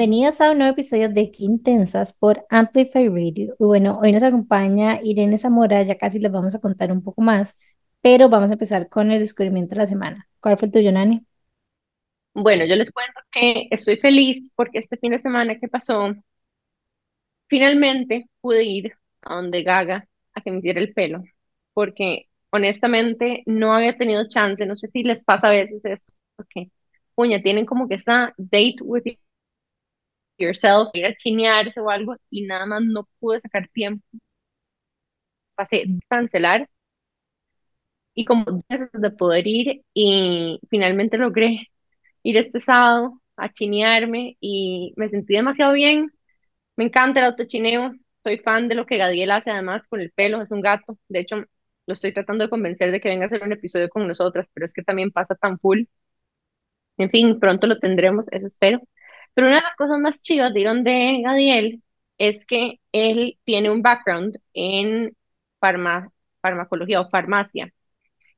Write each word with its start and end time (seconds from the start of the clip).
Bienvenidas 0.00 0.40
a 0.40 0.52
un 0.52 0.56
nuevo 0.56 0.72
episodio 0.72 1.10
de 1.10 1.30
Quintensas 1.30 2.14
por 2.14 2.46
Amplify 2.48 3.06
Radio. 3.10 3.54
Y 3.60 3.64
bueno, 3.66 3.98
hoy 4.00 4.12
nos 4.12 4.22
acompaña 4.22 4.98
Irene 5.02 5.36
Zamora, 5.36 5.82
ya 5.82 5.98
casi 5.98 6.18
les 6.18 6.32
vamos 6.32 6.54
a 6.54 6.58
contar 6.58 6.90
un 6.90 7.02
poco 7.02 7.20
más, 7.20 7.54
pero 8.00 8.30
vamos 8.30 8.48
a 8.48 8.54
empezar 8.54 8.88
con 8.88 9.10
el 9.10 9.18
descubrimiento 9.18 9.74
de 9.74 9.82
la 9.82 9.86
semana. 9.86 10.26
¿Cuál 10.40 10.56
fue 10.56 10.68
el 10.68 10.72
tuyo, 10.72 10.90
Nani? 10.90 11.20
Bueno, 12.32 12.64
yo 12.64 12.76
les 12.76 12.90
cuento 12.90 13.20
que 13.30 13.68
estoy 13.70 13.98
feliz 13.98 14.50
porque 14.54 14.78
este 14.78 14.96
fin 14.96 15.10
de 15.10 15.20
semana 15.20 15.58
que 15.58 15.68
pasó, 15.68 16.14
finalmente 17.48 18.30
pude 18.40 18.64
ir 18.64 18.94
a 19.20 19.34
donde 19.34 19.62
Gaga 19.62 20.08
a 20.32 20.40
que 20.40 20.50
me 20.50 20.60
hiciera 20.60 20.80
el 20.80 20.94
pelo, 20.94 21.24
porque 21.74 22.30
honestamente 22.48 23.42
no 23.44 23.74
había 23.74 23.98
tenido 23.98 24.26
chance, 24.30 24.64
no 24.64 24.76
sé 24.76 24.88
si 24.88 25.02
les 25.02 25.24
pasa 25.24 25.48
a 25.48 25.50
veces 25.50 25.84
esto, 25.84 26.14
porque, 26.36 26.70
puña, 27.14 27.42
tienen 27.42 27.66
como 27.66 27.86
que 27.86 27.96
esta 27.96 28.32
date 28.38 28.76
with 28.80 29.02
yourself, 30.44 30.90
ir 30.94 31.06
a 31.06 31.14
chinearse 31.16 31.80
o 31.80 31.90
algo, 31.90 32.16
y 32.30 32.42
nada 32.46 32.66
más 32.66 32.82
no 32.84 33.08
pude 33.20 33.40
sacar 33.40 33.68
tiempo. 33.68 34.04
Pasé 35.54 35.84
cancelar 36.08 36.68
y 38.14 38.24
como 38.24 38.44
de 38.92 39.10
poder 39.10 39.46
ir 39.46 39.82
y 39.94 40.60
finalmente 40.70 41.18
logré 41.18 41.68
ir 42.22 42.36
este 42.36 42.60
sábado 42.60 43.20
a 43.36 43.52
chinearme 43.52 44.36
y 44.40 44.94
me 44.96 45.08
sentí 45.08 45.34
demasiado 45.34 45.72
bien. 45.74 46.12
Me 46.76 46.84
encanta 46.86 47.20
el 47.20 47.26
autochineo, 47.26 47.94
soy 48.24 48.38
fan 48.38 48.68
de 48.68 48.74
lo 48.76 48.86
que 48.86 48.98
Gadiel 48.98 49.30
hace 49.32 49.50
además 49.52 49.88
con 49.88 50.00
el 50.02 50.12
pelo, 50.12 50.42
es 50.42 50.50
un 50.52 50.62
gato. 50.62 50.98
De 51.08 51.20
hecho, 51.20 51.36
lo 51.86 51.94
estoy 51.94 52.14
tratando 52.14 52.44
de 52.44 52.50
convencer 52.50 52.92
de 52.92 53.00
que 53.02 53.08
venga 53.10 53.24
a 53.24 53.28
hacer 53.28 53.42
un 53.44 53.52
episodio 53.52 53.88
con 53.90 54.08
nosotras, 54.08 54.50
pero 54.54 54.66
es 54.66 54.74
que 54.74 54.82
también 54.84 55.10
pasa 55.12 55.34
tan 55.36 55.58
full. 55.60 55.84
En 56.98 57.10
fin, 57.10 57.40
pronto 57.40 57.66
lo 57.66 57.78
tendremos, 57.80 58.26
eso 58.30 58.46
espero. 58.46 58.80
Pero 59.34 59.46
una 59.48 59.56
de 59.56 59.62
las 59.62 59.76
cosas 59.76 59.98
más 59.98 60.22
chivas 60.22 60.52
de 60.54 60.60
de 60.62 61.22
Gadiel 61.22 61.82
es 62.18 62.44
que 62.46 62.80
él 62.92 63.38
tiene 63.44 63.70
un 63.70 63.82
background 63.82 64.38
en 64.54 65.16
farmacología 66.42 67.00
o 67.00 67.08
farmacia. 67.10 67.72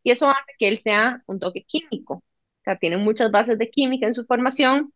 Y 0.02 0.12
eso 0.12 0.28
hace 0.30 0.52
que 0.58 0.68
él 0.68 0.78
sea 0.78 1.22
un 1.26 1.40
toque 1.40 1.64
químico. 1.64 2.16
O 2.16 2.24
sea, 2.64 2.76
tiene 2.78 2.96
muchas 2.98 3.30
bases 3.32 3.58
de 3.58 3.70
química 3.70 4.06
en 4.06 4.14
su 4.14 4.26
formación 4.26 4.92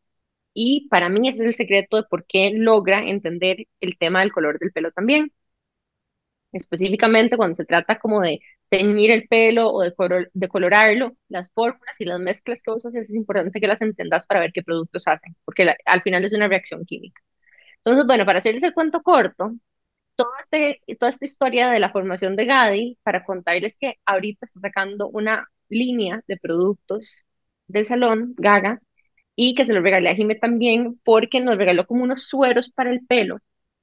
y 0.54 0.88
para 0.90 1.08
mí 1.10 1.28
ese 1.28 1.42
es 1.42 1.48
el 1.48 1.54
secreto 1.54 1.98
de 1.98 2.04
por 2.04 2.26
qué 2.26 2.52
logra 2.54 3.00
entender 3.08 3.66
el 3.80 3.98
tema 3.98 4.20
del 4.20 4.32
color 4.32 4.58
del 4.60 4.72
pelo 4.72 4.92
también. 4.92 5.32
Específicamente 6.52 7.36
cuando 7.36 7.54
se 7.54 7.64
trata 7.64 7.98
como 7.98 8.20
de 8.20 8.40
teñir 8.68 9.10
el 9.10 9.28
pelo 9.28 9.70
o 9.72 9.82
de, 9.82 10.48
colorarlo, 10.48 11.16
las 11.28 11.50
fórmulas 11.52 12.00
y 12.00 12.04
las 12.04 12.20
mezclas 12.20 12.62
que 12.62 12.70
usas 12.72 12.94
es 12.96 13.10
importante 13.10 13.60
que 13.60 13.66
las 13.68 13.80
entendas 13.82 14.26
para 14.26 14.40
ver 14.40 14.52
qué 14.52 14.62
productos 14.62 15.02
hacen, 15.06 15.36
porque 15.44 15.74
al 15.84 16.02
final 16.02 16.24
es 16.24 16.32
una 16.32 16.48
reacción 16.48 16.84
química. 16.84 17.22
Entonces, 17.78 18.06
bueno, 18.06 18.26
para 18.26 18.40
hacerles 18.40 18.64
el 18.64 18.74
cuento 18.74 19.02
corto, 19.02 19.52
toda, 20.16 20.30
este, 20.42 20.80
toda 20.98 21.10
esta 21.10 21.24
historia 21.26 21.70
de 21.70 21.80
la 21.80 21.92
formación 21.92 22.36
de 22.36 22.46
Gadi, 22.46 22.98
para 23.02 23.24
contarles 23.24 23.78
que 23.78 23.96
ahorita 24.06 24.46
está 24.46 24.60
sacando 24.60 25.08
una 25.08 25.48
línea 25.68 26.22
de 26.28 26.36
productos 26.38 27.24
del 27.68 27.84
salón, 27.84 28.34
Gaga, 28.36 28.80
y 29.36 29.54
que 29.54 29.66
se 29.66 29.74
lo 29.74 29.82
regalé 29.82 30.10
a 30.10 30.14
Jime 30.16 30.34
también 30.36 31.00
porque 31.04 31.40
nos 31.40 31.58
regaló 31.58 31.86
como 31.86 32.04
unos 32.04 32.24
sueros 32.28 32.70
para 32.70 32.90
el 32.90 33.06
pelo. 33.06 33.38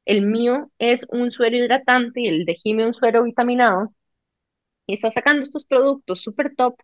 El 0.06 0.24
mío 0.26 0.72
es 0.80 1.06
un 1.10 1.32
suero 1.32 1.58
hidratante 1.58 2.22
y 2.22 2.28
el 2.28 2.46
de 2.46 2.56
Jime 2.56 2.86
un 2.88 2.94
suero 2.94 3.24
vitaminado. 3.24 3.94
Y 4.88 4.94
está 4.96 5.12
sacando 5.12 5.44
estos 5.44 5.66
productos 5.66 6.22
súper 6.22 6.56
top 6.56 6.76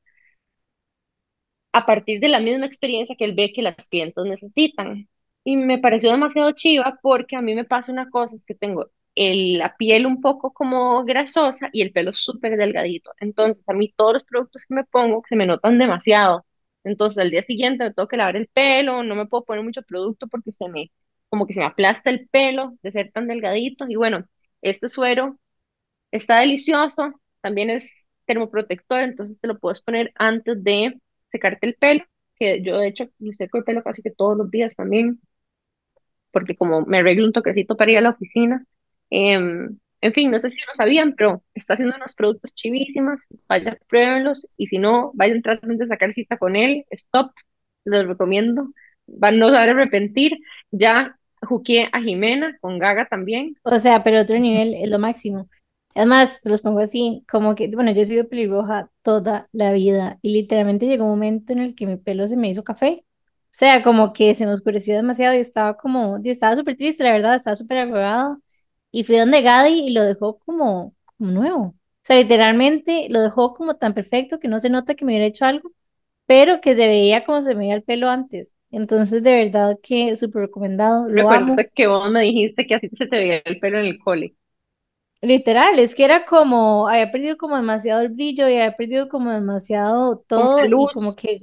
a 1.74 1.86
partir 1.86 2.20
de 2.20 2.30
la 2.30 2.40
misma 2.40 2.66
experiencia 2.66 3.16
que 3.18 3.26
él 3.26 3.34
ve 3.36 3.52
que 3.54 3.62
las 3.62 3.88
clientes 3.88 4.24
necesitan. 4.26 5.08
Y 5.44 5.58
me 5.58 5.80
pareció 5.80 6.12
demasiado 6.12 6.52
chiva 6.52 7.00
porque 7.02 7.36
a 7.36 7.42
mí 7.42 7.56
me 7.56 7.66
pasa 7.66 7.92
una 7.92 8.10
cosa, 8.10 8.36
es 8.36 8.46
que 8.46 8.56
tengo 8.56 8.88
la 9.16 9.76
piel 9.78 10.06
un 10.06 10.22
poco 10.22 10.54
como 10.54 11.04
grasosa 11.04 11.70
y 11.74 11.82
el 11.82 11.92
pelo 11.92 12.14
súper 12.14 12.56
delgadito. 12.58 13.12
Entonces, 13.20 13.68
a 13.68 13.74
mí 13.74 13.94
todos 13.98 14.14
los 14.14 14.24
productos 14.24 14.66
que 14.66 14.74
me 14.76 14.86
pongo 14.86 15.24
se 15.28 15.36
me 15.36 15.46
notan 15.46 15.78
demasiado. 15.78 16.46
Entonces, 16.84 17.18
al 17.20 17.30
día 17.32 17.44
siguiente 17.44 17.84
me 17.84 17.94
tengo 17.94 18.08
que 18.08 18.16
lavar 18.18 18.36
el 18.38 18.48
pelo, 18.48 19.04
no 19.04 19.16
me 19.16 19.26
puedo 19.26 19.44
poner 19.46 19.64
mucho 19.64 19.82
producto 19.84 20.28
porque 20.28 20.52
se 20.54 20.70
me, 20.70 20.92
como 21.30 21.46
que 21.48 21.54
se 21.54 21.60
me 21.60 21.66
aplasta 21.66 22.10
el 22.10 22.30
pelo 22.30 22.78
de 22.82 22.92
ser 22.92 23.12
tan 23.12 23.28
delgadito. 23.28 23.86
Y 23.90 23.96
bueno, 23.96 24.26
este 24.62 24.88
suero 24.90 25.38
está 26.12 26.40
delicioso, 26.40 27.14
también 27.42 27.70
es 27.70 28.10
termoprotector, 28.26 29.02
entonces 29.02 29.40
te 29.40 29.48
lo 29.48 29.60
puedes 29.60 29.82
poner 29.82 30.12
antes 30.16 30.64
de 30.64 31.00
secarte 31.32 31.68
el 31.68 31.76
pelo, 31.76 32.06
que 32.36 32.62
yo 32.64 32.78
de 32.78 32.88
hecho 32.88 33.10
me 33.20 33.34
seco 33.34 33.58
el 33.58 33.64
pelo 33.64 33.84
casi 33.84 34.02
que 34.02 34.12
todos 34.12 34.38
los 34.38 34.52
días 34.52 34.76
también, 34.76 35.20
porque 36.32 36.56
como 36.56 36.82
me 36.82 37.00
arreglo 37.00 37.26
un 37.26 37.34
toquecito 37.34 37.76
para 37.78 37.92
ir 37.92 37.98
a 37.98 38.02
la 38.02 38.12
oficina. 38.12 38.66
Em, 39.10 39.78
en 40.02 40.14
fin, 40.14 40.32
no 40.32 40.40
sé 40.40 40.50
si 40.50 40.60
lo 40.66 40.74
sabían, 40.76 41.14
pero 41.16 41.44
está 41.54 41.74
haciendo 41.74 41.96
unos 41.96 42.16
productos 42.16 42.56
chivísimos. 42.56 43.22
Vayan, 43.48 43.78
pruébenlos. 43.88 44.50
Y 44.58 44.68
si 44.68 44.78
no, 44.78 45.12
vayan, 45.14 45.42
traten 45.42 45.78
de 45.78 45.88
sacar 45.88 46.14
cita 46.14 46.38
con 46.38 46.56
él. 46.56 46.86
Stop, 46.92 47.32
les 47.84 48.08
recomiendo. 48.08 48.72
Van 49.08 49.40
no 49.40 49.48
a 49.48 49.64
arrepentir. 49.64 50.38
Ya 50.72 51.18
juqué 51.42 51.90
a 51.92 52.02
Jimena 52.02 52.58
con 52.62 52.80
Gaga 52.80 53.08
también. 53.08 53.56
O 53.64 53.78
sea, 53.80 54.04
pero 54.04 54.22
otro 54.22 54.38
nivel 54.40 54.74
es 54.76 54.90
lo 54.90 55.00
máximo. 55.00 55.50
Además, 55.96 56.42
te 56.42 56.50
los 56.50 56.62
pongo 56.62 56.80
así, 56.80 57.26
como 57.30 57.56
que, 57.56 57.70
bueno, 57.74 57.92
yo 57.92 58.02
he 58.02 58.06
sido 58.06 58.28
pelirroja 58.30 58.90
toda 59.02 59.50
la 59.52 59.72
vida 59.74 60.20
y 60.22 60.32
literalmente 60.34 60.86
llegó 60.88 61.06
un 61.06 61.12
momento 61.12 61.54
en 61.54 61.60
el 61.60 61.76
que 61.76 61.86
mi 61.88 61.98
pelo 61.98 62.28
se 62.28 62.38
me 62.38 62.50
hizo 62.50 62.64
café. 62.64 63.04
O 63.06 63.50
sea, 63.52 63.82
como 63.82 64.14
que 64.14 64.36
se 64.36 64.46
me 64.46 64.54
oscureció 64.54 64.96
demasiado 64.96 65.36
y 65.36 65.40
estaba 65.40 65.76
como, 65.78 66.20
y 66.24 66.30
estaba 66.30 66.56
súper 66.56 66.78
triste, 66.78 67.04
la 67.04 67.12
verdad, 67.12 67.36
estaba 67.36 67.56
súper 67.56 67.80
agregada 67.80 68.38
y 68.92 69.04
fui 69.04 69.18
donde 69.18 69.42
Gadi 69.42 69.82
y 69.88 69.90
lo 69.92 70.04
dejó 70.04 70.40
como, 70.40 70.96
como 71.18 71.32
nuevo. 71.32 71.62
O 71.66 71.76
sea, 72.04 72.16
literalmente 72.18 73.08
lo 73.10 73.22
dejó 73.22 73.54
como 73.54 73.76
tan 73.76 73.94
perfecto 73.94 74.40
que 74.40 74.48
no 74.48 74.60
se 74.60 74.70
nota 74.70 74.96
que 74.96 75.06
me 75.06 75.12
hubiera 75.14 75.26
hecho 75.26 75.46
algo, 75.46 75.72
pero 76.26 76.62
que 76.62 76.76
se 76.76 76.88
veía 76.88 77.26
como 77.26 77.42
se 77.42 77.56
me 77.56 77.62
veía 77.62 77.76
el 77.76 77.84
pelo 77.84 78.10
antes. 78.10 78.54
Entonces, 78.72 79.24
de 79.24 79.32
verdad 79.32 79.78
que 79.82 80.16
súper 80.16 80.44
recomendado. 80.44 81.08
Lo 81.08 81.24
Recuerdo 81.24 81.56
que 81.76 81.88
vos 81.88 82.10
me 82.12 82.22
dijiste 82.22 82.68
que 82.68 82.76
así 82.76 82.90
se 82.90 83.08
te 83.08 83.18
veía 83.18 83.42
el 83.46 83.60
pelo 83.60 83.80
en 83.80 83.86
el 83.88 84.00
cole. 84.00 84.36
Literal, 85.22 85.80
es 85.80 85.96
que 85.96 86.06
era 86.06 86.26
como, 86.26 86.88
había 86.88 87.12
perdido 87.12 87.38
como 87.38 87.58
demasiado 87.58 88.02
el 88.02 88.10
brillo 88.10 88.48
y 88.48 88.56
había 88.56 88.78
perdido 88.78 89.10
como 89.10 89.32
demasiado 89.32 90.18
todo 90.28 90.64
y 90.66 90.70
como 90.94 91.14
que 91.14 91.40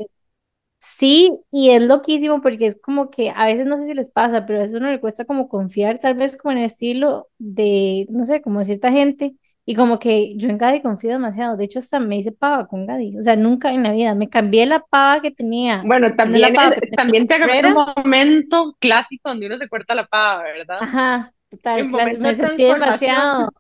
Sí, 0.88 1.36
y 1.50 1.70
es 1.70 1.82
loquísimo 1.82 2.40
porque 2.40 2.68
es 2.68 2.78
como 2.80 3.10
que 3.10 3.30
a 3.34 3.46
veces 3.46 3.66
no 3.66 3.76
sé 3.76 3.86
si 3.86 3.94
les 3.94 4.08
pasa, 4.08 4.46
pero 4.46 4.60
a 4.60 4.62
veces 4.62 4.76
uno 4.76 4.90
le 4.90 5.00
cuesta 5.00 5.24
como 5.24 5.48
confiar, 5.48 5.98
tal 5.98 6.14
vez 6.14 6.36
como 6.36 6.52
en 6.52 6.58
el 6.58 6.64
estilo 6.64 7.28
de, 7.38 8.06
no 8.08 8.24
sé, 8.24 8.40
como 8.40 8.62
cierta 8.62 8.92
gente, 8.92 9.34
y 9.64 9.74
como 9.74 9.98
que 9.98 10.36
yo 10.36 10.48
en 10.48 10.58
Gadi 10.58 10.80
confío 10.82 11.10
demasiado, 11.10 11.56
de 11.56 11.64
hecho 11.64 11.80
hasta 11.80 11.98
me 11.98 12.18
hice 12.18 12.30
pava 12.30 12.68
con 12.68 12.86
Gadi, 12.86 13.18
o 13.18 13.22
sea, 13.22 13.34
nunca 13.34 13.72
en 13.72 13.82
la 13.82 13.90
vida, 13.90 14.14
me 14.14 14.28
cambié 14.28 14.64
la 14.64 14.78
pava 14.78 15.20
que 15.20 15.32
tenía. 15.32 15.82
Bueno, 15.84 16.14
también, 16.14 16.54
también 16.96 17.26
te 17.26 17.34
agarró 17.34 17.68
un 17.68 17.86
momento 17.96 18.76
clásico 18.78 19.28
donde 19.28 19.46
uno 19.46 19.58
se 19.58 19.68
corta 19.68 19.96
la 19.96 20.06
pava, 20.06 20.44
¿verdad? 20.44 20.78
Ajá, 20.80 21.32
total, 21.50 21.88
me 22.20 22.34
sentí 22.36 22.62
demasiado 22.62 23.50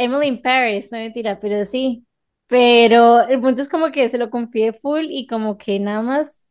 Emily 0.00 0.28
in 0.28 0.42
Paris, 0.42 0.90
no 0.92 0.98
mentira, 0.98 1.38
pero 1.40 1.64
sí, 1.64 2.06
pero 2.46 3.20
el 3.28 3.40
punto 3.40 3.62
es 3.62 3.68
como 3.68 3.92
que 3.92 4.08
se 4.08 4.18
lo 4.18 4.30
confié 4.30 4.72
full 4.72 5.06
y 5.10 5.26
como 5.26 5.58
que 5.58 5.78
nada 5.80 6.02
más 6.02 6.44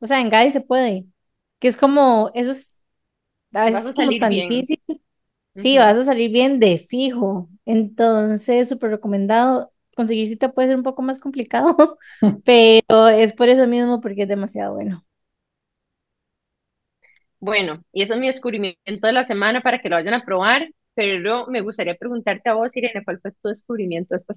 o 0.00 0.08
sea, 0.08 0.20
en 0.20 0.30
Gaby 0.30 0.50
se 0.52 0.62
puede. 0.62 1.06
Que 1.60 1.68
es 1.68 1.78
como, 1.78 2.32
eso 2.34 2.52
es 2.52 2.78
a 3.54 3.66
veces 3.66 3.92
como 3.94 4.16
tan 4.18 4.34
difícil. 4.36 4.82
Sí, 5.54 5.78
vas 5.78 5.96
a 5.98 6.04
salir 6.04 6.30
bien 6.32 6.60
de 6.60 6.78
fijo. 6.78 7.48
Entonces, 7.66 8.68
súper 8.70 8.90
recomendado. 8.92 9.72
Conseguir 9.96 10.26
cita 10.28 10.52
puede 10.52 10.68
ser 10.68 10.76
un 10.78 10.84
poco 10.84 11.02
más 11.02 11.20
complicado, 11.20 11.98
pero 12.44 13.08
es 13.08 13.32
por 13.34 13.48
eso 13.50 13.66
mismo, 13.68 14.00
porque 14.02 14.22
es 14.24 14.28
demasiado 14.28 14.74
bueno. 14.74 15.04
Bueno, 17.38 17.82
y 17.92 18.02
eso 18.02 18.14
es 18.14 18.20
mi 18.20 18.26
descubrimiento 18.26 19.06
de 19.06 19.12
la 19.12 19.26
semana 19.26 19.62
para 19.62 19.80
que 19.80 19.88
lo 19.88 19.96
vayan 19.96 20.14
a 20.14 20.24
probar, 20.24 20.68
pero 21.00 21.46
me 21.46 21.62
gustaría 21.62 21.94
preguntarte 21.94 22.50
a 22.50 22.54
vos, 22.54 22.76
Irene, 22.76 23.02
¿cuál 23.02 23.18
fue 23.22 23.32
tu 23.32 23.48
descubrimiento 23.48 24.16
esta? 24.16 24.34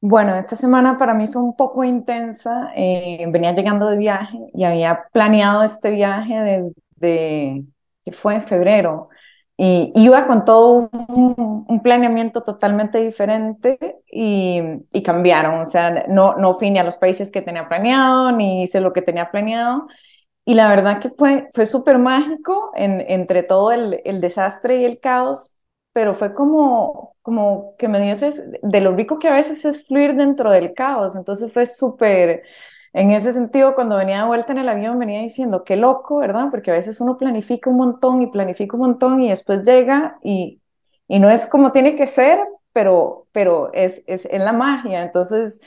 Bueno, 0.00 0.36
esta 0.36 0.54
semana 0.54 0.96
para 0.96 1.12
mí 1.12 1.26
fue 1.26 1.42
un 1.42 1.56
poco 1.56 1.82
intensa. 1.82 2.70
Eh, 2.76 3.24
venía 3.28 3.52
llegando 3.52 3.88
de 3.88 3.96
viaje 3.96 4.38
y 4.54 4.62
había 4.62 5.08
planeado 5.12 5.64
este 5.64 5.90
viaje 5.90 6.72
desde, 7.00 7.64
que 8.04 8.12
fue 8.12 8.36
en 8.36 8.42
febrero. 8.42 9.08
Y 9.56 9.92
iba 9.96 10.28
con 10.28 10.44
todo 10.44 10.88
un, 11.08 11.80
planeamiento 11.82 12.44
totalmente 12.44 12.98
diferente 12.98 13.96
y, 14.08 14.60
y, 14.92 15.02
cambiaron. 15.02 15.62
O 15.62 15.66
sea, 15.66 16.06
no, 16.08 16.36
no 16.36 16.54
fui 16.54 16.70
ni 16.70 16.78
a 16.78 16.84
los 16.84 16.96
países 16.96 17.32
que 17.32 17.42
tenía 17.42 17.68
planeado, 17.68 18.30
ni 18.30 18.62
hice 18.62 18.80
lo 18.80 18.92
que 18.92 19.02
tenía 19.02 19.32
planeado. 19.32 19.88
Y 20.44 20.54
la 20.54 20.68
verdad 20.68 21.00
que 21.00 21.10
fue, 21.10 21.50
fue 21.54 21.66
súper 21.66 21.98
mágico 21.98 22.72
en, 22.74 23.00
entre 23.08 23.42
todo 23.44 23.70
el, 23.72 24.00
el 24.04 24.20
desastre 24.20 24.78
y 24.80 24.84
el 24.84 24.98
caos, 25.00 25.52
pero 25.92 26.14
fue 26.14 26.34
como, 26.34 27.14
como 27.22 27.76
que 27.78 27.86
me 27.88 28.00
dio 28.00 28.12
ese, 28.14 28.32
de 28.62 28.80
lo 28.80 28.92
rico 28.96 29.18
que 29.20 29.28
a 29.28 29.32
veces 29.34 29.64
es 29.64 29.86
fluir 29.86 30.14
dentro 30.16 30.50
del 30.50 30.74
caos, 30.74 31.14
entonces 31.14 31.52
fue 31.52 31.66
súper, 31.66 32.42
en 32.92 33.12
ese 33.12 33.32
sentido, 33.32 33.74
cuando 33.76 33.96
venía 33.96 34.18
de 34.22 34.26
vuelta 34.26 34.52
en 34.52 34.58
el 34.58 34.68
avión, 34.68 34.98
venía 34.98 35.20
diciendo, 35.22 35.62
qué 35.64 35.76
loco, 35.76 36.16
¿verdad? 36.18 36.48
Porque 36.50 36.70
a 36.72 36.74
veces 36.74 37.00
uno 37.00 37.16
planifica 37.18 37.70
un 37.70 37.76
montón 37.76 38.20
y 38.22 38.26
planifica 38.26 38.76
un 38.76 38.82
montón 38.82 39.20
y 39.22 39.30
después 39.30 39.62
llega 39.64 40.18
y, 40.22 40.60
y 41.08 41.18
no 41.20 41.30
es 41.30 41.46
como 41.46 41.70
tiene 41.72 41.94
que 41.96 42.06
ser, 42.08 42.40
pero, 42.72 43.28
pero 43.32 43.70
es, 43.74 44.02
es, 44.06 44.26
es 44.30 44.40
la 44.42 44.52
magia. 44.52 45.02
Entonces, 45.02 45.60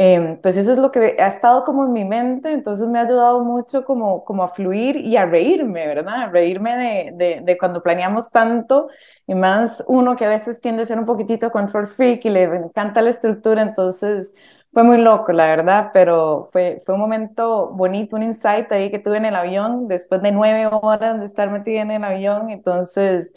Em, 0.00 0.40
pues 0.40 0.56
eso 0.56 0.72
es 0.72 0.78
lo 0.78 0.92
que 0.92 1.16
ha 1.18 1.26
estado 1.26 1.64
como 1.64 1.84
en 1.84 1.92
mi 1.92 2.04
mente, 2.04 2.52
entonces 2.52 2.86
me 2.86 3.00
ha 3.00 3.02
ayudado 3.02 3.42
mucho 3.42 3.84
como, 3.84 4.24
como 4.24 4.44
a 4.44 4.48
fluir 4.48 4.96
y 4.96 5.16
a 5.16 5.26
reírme, 5.26 5.88
¿verdad? 5.88 6.14
A 6.24 6.28
reírme 6.30 6.76
de, 6.76 7.10
de, 7.14 7.40
de, 7.42 7.58
cuando 7.58 7.82
planeamos 7.82 8.30
tanto 8.30 8.88
y 9.26 9.34
más 9.34 9.82
uno 9.88 10.14
que 10.14 10.24
a 10.24 10.28
veces 10.28 10.60
tiende 10.60 10.84
a 10.84 10.86
ser 10.86 11.00
un 11.00 11.04
poquitito 11.06 11.50
control 11.50 11.88
freak 11.88 12.24
y 12.26 12.30
le 12.30 12.44
encanta 12.44 13.02
la 13.02 13.10
estructura, 13.10 13.60
entonces 13.62 14.32
fue 14.72 14.84
muy 14.84 14.98
loco, 14.98 15.32
la 15.32 15.46
verdad, 15.48 15.90
pero 15.92 16.48
fue, 16.52 16.78
fue 16.86 16.94
un 16.94 17.00
momento 17.00 17.70
bonito, 17.70 18.14
un 18.14 18.22
insight 18.22 18.70
ahí 18.70 18.90
que 18.92 19.00
tuve 19.00 19.16
en 19.16 19.24
el 19.24 19.34
avión, 19.34 19.88
después 19.88 20.22
de 20.22 20.30
nueve 20.30 20.68
horas 20.70 21.18
de 21.18 21.26
estar 21.26 21.50
metida 21.50 21.80
en 21.80 21.90
el 21.90 22.04
avión, 22.04 22.50
entonces 22.50 23.32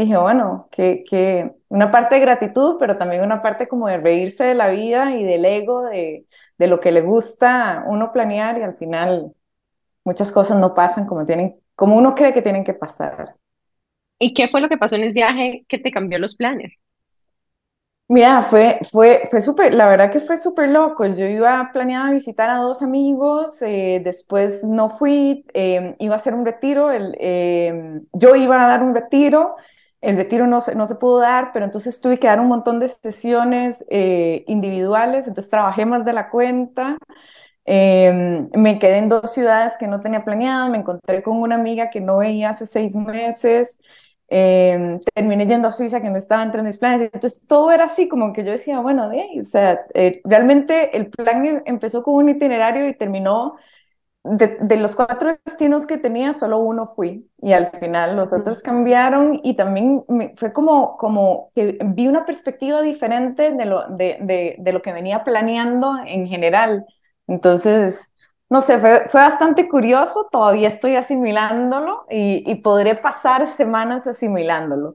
dije, 0.00 0.16
bueno, 0.16 0.68
que, 0.72 1.04
que 1.08 1.52
una 1.68 1.90
parte 1.90 2.16
de 2.16 2.20
gratitud, 2.22 2.76
pero 2.78 2.98
también 2.98 3.22
una 3.22 3.42
parte 3.42 3.68
como 3.68 3.88
de 3.88 3.98
reírse 3.98 4.44
de 4.44 4.54
la 4.54 4.68
vida 4.68 5.14
y 5.16 5.24
del 5.24 5.44
ego, 5.44 5.84
de, 5.84 6.26
de 6.58 6.66
lo 6.68 6.80
que 6.80 6.92
le 6.92 7.02
gusta 7.02 7.84
uno 7.86 8.12
planear 8.12 8.58
y 8.58 8.62
al 8.62 8.76
final 8.76 9.32
muchas 10.04 10.32
cosas 10.32 10.58
no 10.60 10.74
pasan 10.74 11.06
como, 11.06 11.26
tienen, 11.26 11.56
como 11.76 11.96
uno 11.98 12.14
cree 12.14 12.34
que 12.34 12.42
tienen 12.42 12.64
que 12.64 12.74
pasar. 12.74 13.36
¿Y 14.18 14.34
qué 14.34 14.48
fue 14.48 14.60
lo 14.60 14.68
que 14.68 14.76
pasó 14.78 14.96
en 14.96 15.04
el 15.04 15.12
viaje 15.14 15.64
que 15.68 15.78
te 15.78 15.90
cambió 15.90 16.18
los 16.18 16.36
planes? 16.36 16.78
Mira, 18.08 18.42
fue, 18.42 18.78
fue, 18.92 19.26
fue 19.30 19.40
súper, 19.40 19.74
la 19.74 19.88
verdad 19.88 20.12
que 20.12 20.20
fue 20.20 20.36
súper 20.38 20.68
loco. 20.70 21.04
Yo 21.06 21.26
iba 21.26 21.70
planeada 21.72 22.06
a 22.08 22.12
visitar 22.12 22.48
a 22.50 22.58
dos 22.58 22.80
amigos, 22.82 23.60
eh, 23.62 24.00
después 24.04 24.62
no 24.62 24.90
fui, 24.90 25.44
eh, 25.54 25.96
iba 25.98 26.14
a 26.14 26.16
hacer 26.18 26.34
un 26.34 26.44
retiro, 26.46 26.92
el, 26.92 27.16
eh, 27.18 28.00
yo 28.12 28.36
iba 28.36 28.64
a 28.64 28.68
dar 28.68 28.82
un 28.84 28.94
retiro 28.94 29.56
el 30.00 30.16
retiro 30.16 30.46
no 30.46 30.60
se, 30.60 30.74
no 30.74 30.86
se 30.86 30.94
pudo 30.96 31.20
dar, 31.20 31.50
pero 31.52 31.64
entonces 31.64 32.00
tuve 32.00 32.18
que 32.18 32.26
dar 32.26 32.40
un 32.40 32.48
montón 32.48 32.80
de 32.80 32.88
sesiones 32.88 33.84
eh, 33.90 34.44
individuales, 34.46 35.26
entonces 35.26 35.50
trabajé 35.50 35.86
más 35.86 36.04
de 36.04 36.12
la 36.12 36.30
cuenta. 36.30 36.98
Em, 37.64 38.48
me 38.54 38.78
quedé 38.78 38.98
en 38.98 39.08
dos 39.08 39.32
ciudades 39.32 39.76
que 39.78 39.88
no 39.88 40.00
tenía 40.00 40.24
planeado, 40.24 40.68
me 40.70 40.78
encontré 40.78 41.22
con 41.22 41.38
una 41.38 41.56
amiga 41.56 41.90
que 41.90 42.00
no 42.00 42.18
veía 42.18 42.50
hace 42.50 42.66
seis 42.66 42.94
meses, 42.94 43.78
em, 44.28 45.00
terminé 45.14 45.46
yendo 45.46 45.68
a 45.68 45.72
Suiza 45.72 46.00
que 46.00 46.10
no 46.10 46.16
estaba 46.18 46.42
entre 46.44 46.62
mis 46.62 46.78
planes, 46.78 47.10
entonces 47.12 47.42
todo 47.46 47.70
era 47.72 47.84
así 47.86 48.08
como 48.08 48.32
que 48.32 48.44
yo 48.44 48.52
decía, 48.52 48.78
bueno, 48.80 49.08
de 49.08 49.18
o 49.18 49.58
eh, 49.94 50.20
realmente 50.24 50.96
el 50.96 51.10
plan 51.10 51.44
em, 51.44 51.62
empezó 51.66 52.02
con 52.04 52.14
un 52.14 52.28
itinerario 52.28 52.88
y 52.88 52.94
terminó 52.94 53.56
de, 54.30 54.76
los 54.76 54.96
cuatro 54.96 55.36
destinos 55.44 55.86
que 55.86 55.98
tenía, 55.98 56.34
solo 56.34 56.58
uno 56.58 56.92
fui 56.94 57.30
y 57.40 57.52
al 57.52 57.70
final 57.70 58.16
los 58.16 58.32
otros 58.32 58.60
cambiaron 58.60 59.40
y 59.42 59.54
también 59.54 60.04
fue 60.36 60.52
como, 60.52 60.96
como 60.96 61.50
que 61.54 61.78
vi 61.84 62.08
una 62.08 62.24
perspectiva 62.24 62.82
diferente 62.82 63.52
de 63.52 63.66
lo, 63.66 63.88
de, 63.88 64.56
de, 64.58 64.72
lo 64.72 64.82
que 64.82 64.92
venía 64.92 65.24
planeando 65.24 65.96
en 66.06 66.26
general. 66.26 66.84
Entonces, 67.26 68.12
no 68.48 68.60
sé, 68.60 68.78
fue, 68.78 69.06
fue 69.08 69.20
bastante 69.20 69.68
curioso, 69.68 70.28
todavía 70.30 70.68
estoy 70.68 70.96
asimilándolo 70.96 72.06
y, 72.10 72.42
y 72.50 72.56
podré 72.56 72.94
pasar 72.94 73.46
semanas 73.48 74.06
asimilándolo. 74.06 74.94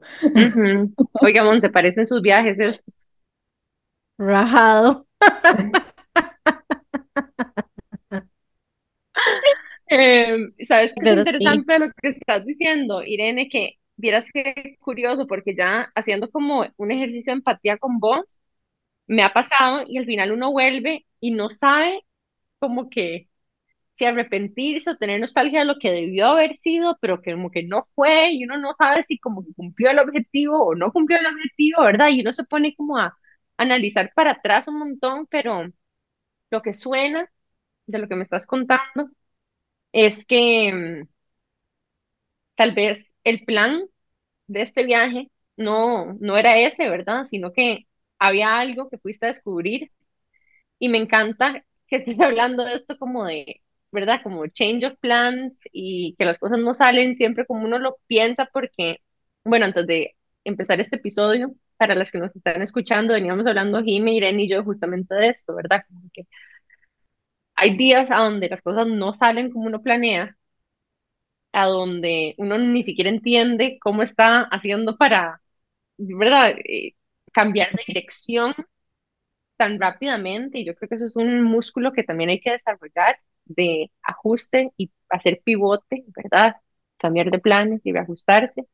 Oiga, 1.20 1.60
¿te 1.60 1.70
parecen 1.70 2.06
sus 2.06 2.22
viajes? 2.22 2.82
Rajado. 4.18 5.06
Em, 9.86 10.52
¿Sabes 10.62 10.92
qué 10.94 11.04
es 11.10 11.16
interesante 11.16 11.78
lo 11.78 11.88
que 11.90 12.08
estás 12.08 12.46
diciendo, 12.46 13.02
Irene? 13.02 13.48
Que 13.48 13.78
vieras 13.96 14.26
qué 14.32 14.76
curioso, 14.80 15.26
porque 15.26 15.54
ya 15.56 15.92
haciendo 15.94 16.30
como 16.30 16.66
un 16.76 16.90
ejercicio 16.90 17.32
de 17.32 17.38
empatía 17.38 17.76
con 17.78 17.98
vos, 18.00 18.38
me 19.06 19.22
ha 19.22 19.32
pasado 19.32 19.84
y 19.88 19.98
al 19.98 20.06
final 20.06 20.32
uno 20.32 20.52
vuelve 20.52 21.06
y 21.20 21.32
no 21.32 21.50
sabe 21.50 22.02
como 22.60 22.90
que 22.90 23.28
si 23.94 24.04
arrepentirse 24.06 24.90
o 24.90 24.96
tener 24.96 25.20
nostalgia 25.20 25.60
de 25.60 25.66
lo 25.66 25.78
que 25.78 25.90
debió 25.92 26.28
haber 26.28 26.56
sido, 26.56 26.98
pero 27.00 27.22
que 27.22 27.32
como 27.32 27.50
que 27.50 27.62
no 27.64 27.88
fue 27.94 28.32
y 28.32 28.44
uno 28.44 28.58
no 28.58 28.74
sabe 28.74 29.04
si 29.04 29.18
como 29.18 29.44
que 29.44 29.52
cumplió 29.54 29.90
el 29.90 29.98
objetivo 30.00 30.64
o 30.64 30.74
no 30.74 30.92
cumplió 30.92 31.18
el 31.20 31.26
objetivo, 31.26 31.82
¿verdad? 31.84 32.08
Y 32.10 32.22
uno 32.22 32.32
se 32.32 32.44
pone 32.44 32.74
como 32.76 32.98
a 32.98 33.16
analizar 33.58 34.12
para 34.14 34.32
atrás 34.32 34.68
un 34.68 34.78
montón, 34.78 35.26
pero 35.28 35.68
lo 36.50 36.62
que 36.62 36.74
suena 36.74 37.30
de 37.86 37.98
lo 37.98 38.08
que 38.08 38.16
me 38.16 38.24
estás 38.24 38.46
contando 38.46 39.10
es 39.92 40.24
que 40.26 40.72
mm, 41.04 41.08
tal 42.54 42.72
vez 42.74 43.14
el 43.24 43.44
plan 43.44 43.82
de 44.46 44.62
este 44.62 44.84
viaje 44.84 45.30
no, 45.56 46.14
no 46.20 46.36
era 46.38 46.58
ese, 46.60 46.88
¿verdad? 46.90 47.26
Sino 47.30 47.52
que 47.52 47.86
había 48.18 48.58
algo 48.58 48.88
que 48.90 48.98
fuiste 48.98 49.26
a 49.26 49.30
descubrir 49.30 49.92
y 50.78 50.88
me 50.88 50.98
encanta 50.98 51.64
que 51.88 51.96
estés 51.96 52.20
hablando 52.20 52.64
de 52.64 52.74
esto 52.76 52.98
como 52.98 53.26
de, 53.26 53.62
¿verdad? 53.92 54.22
Como 54.24 54.46
change 54.48 54.86
of 54.86 54.98
plans 55.00 55.60
y 55.72 56.16
que 56.18 56.24
las 56.24 56.38
cosas 56.38 56.58
no 56.60 56.74
salen 56.74 57.16
siempre 57.16 57.46
como 57.46 57.64
uno 57.66 57.78
lo 57.78 57.98
piensa 58.06 58.48
porque, 58.52 58.98
bueno, 59.44 59.66
antes 59.66 59.86
de 59.88 60.16
empezar 60.44 60.80
este 60.80 60.96
episodio, 60.96 61.54
para 61.78 61.94
las 61.96 62.10
que 62.12 62.18
nos 62.18 62.34
están 62.36 62.62
escuchando, 62.62 63.14
veníamos 63.14 63.46
hablando 63.46 63.82
Jimmy, 63.82 64.16
Irene 64.18 64.44
y 64.44 64.48
yo 64.50 64.64
justamente 64.64 65.14
de 65.16 65.28
esto, 65.30 65.54
¿verdad? 65.56 65.82
Como 65.88 66.02
que 66.12 66.24
hay 67.62 67.76
días 67.76 68.10
a 68.10 68.18
donde 68.24 68.48
las 68.48 68.62
cosas 68.62 68.86
no 68.88 69.14
salen 69.14 69.50
como 69.52 69.66
uno 69.66 69.82
planea, 69.82 70.36
a 71.52 71.66
donde 71.66 72.34
uno 72.38 72.58
ni 72.58 72.82
siquiera 72.84 73.10
entiende 73.10 73.78
cómo 73.80 74.02
está 74.02 74.42
haciendo 74.42 74.96
para, 74.96 75.40
¿verdad?, 75.98 76.56
eh, 76.66 76.94
cambiar 77.32 77.72
de 77.72 77.84
dirección 77.86 78.54
tan 79.56 79.80
rápidamente. 79.80 80.58
Y 80.58 80.64
yo 80.66 80.74
creo 80.74 80.88
que 80.88 80.96
eso 80.96 81.06
es 81.06 81.16
un 81.16 81.42
músculo 81.42 81.92
que 81.92 82.04
también 82.04 82.30
hay 82.30 82.40
que 82.40 82.52
desarrollar 82.52 83.18
de 83.44 83.90
ajuste 84.02 84.72
y 84.76 84.90
hacer 85.08 85.40
pivote, 85.44 86.04
¿verdad? 86.16 86.56
Cambiar 86.98 87.30
de 87.30 87.38
planes 87.38 87.80
y 87.84 87.92
reajustarse. 87.92 88.66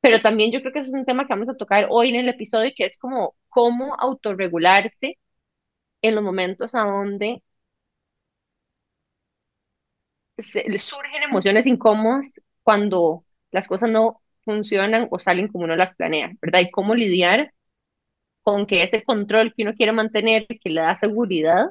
Pero 0.00 0.22
también 0.22 0.50
yo 0.52 0.60
creo 0.60 0.72
que 0.72 0.80
eso 0.80 0.90
es 0.90 0.98
un 0.98 1.04
tema 1.04 1.26
que 1.26 1.34
vamos 1.34 1.48
a 1.48 1.56
tocar 1.56 1.86
hoy 1.90 2.10
en 2.10 2.16
el 2.16 2.28
episodio, 2.28 2.72
que 2.76 2.86
es 2.86 2.98
como 2.98 3.34
cómo 3.48 3.94
autorregularse 3.98 5.18
en 6.02 6.14
los 6.16 6.24
momentos 6.24 6.74
a 6.74 6.82
donde 6.82 7.42
le 10.66 10.78
surgen 10.78 11.22
emociones 11.22 11.66
incómodas 11.66 12.40
cuando 12.62 13.24
las 13.50 13.68
cosas 13.68 13.90
no 13.90 14.22
funcionan 14.44 15.08
o 15.10 15.18
salen 15.18 15.48
como 15.48 15.64
uno 15.64 15.76
las 15.76 15.94
planea, 15.94 16.32
¿verdad? 16.40 16.60
Y 16.60 16.70
cómo 16.70 16.94
lidiar 16.94 17.52
con 18.42 18.66
que 18.66 18.82
ese 18.84 19.04
control 19.04 19.54
que 19.54 19.62
uno 19.64 19.74
quiere 19.74 19.92
mantener, 19.92 20.46
que 20.46 20.70
le 20.70 20.80
da 20.82 20.96
seguridad, 20.96 21.70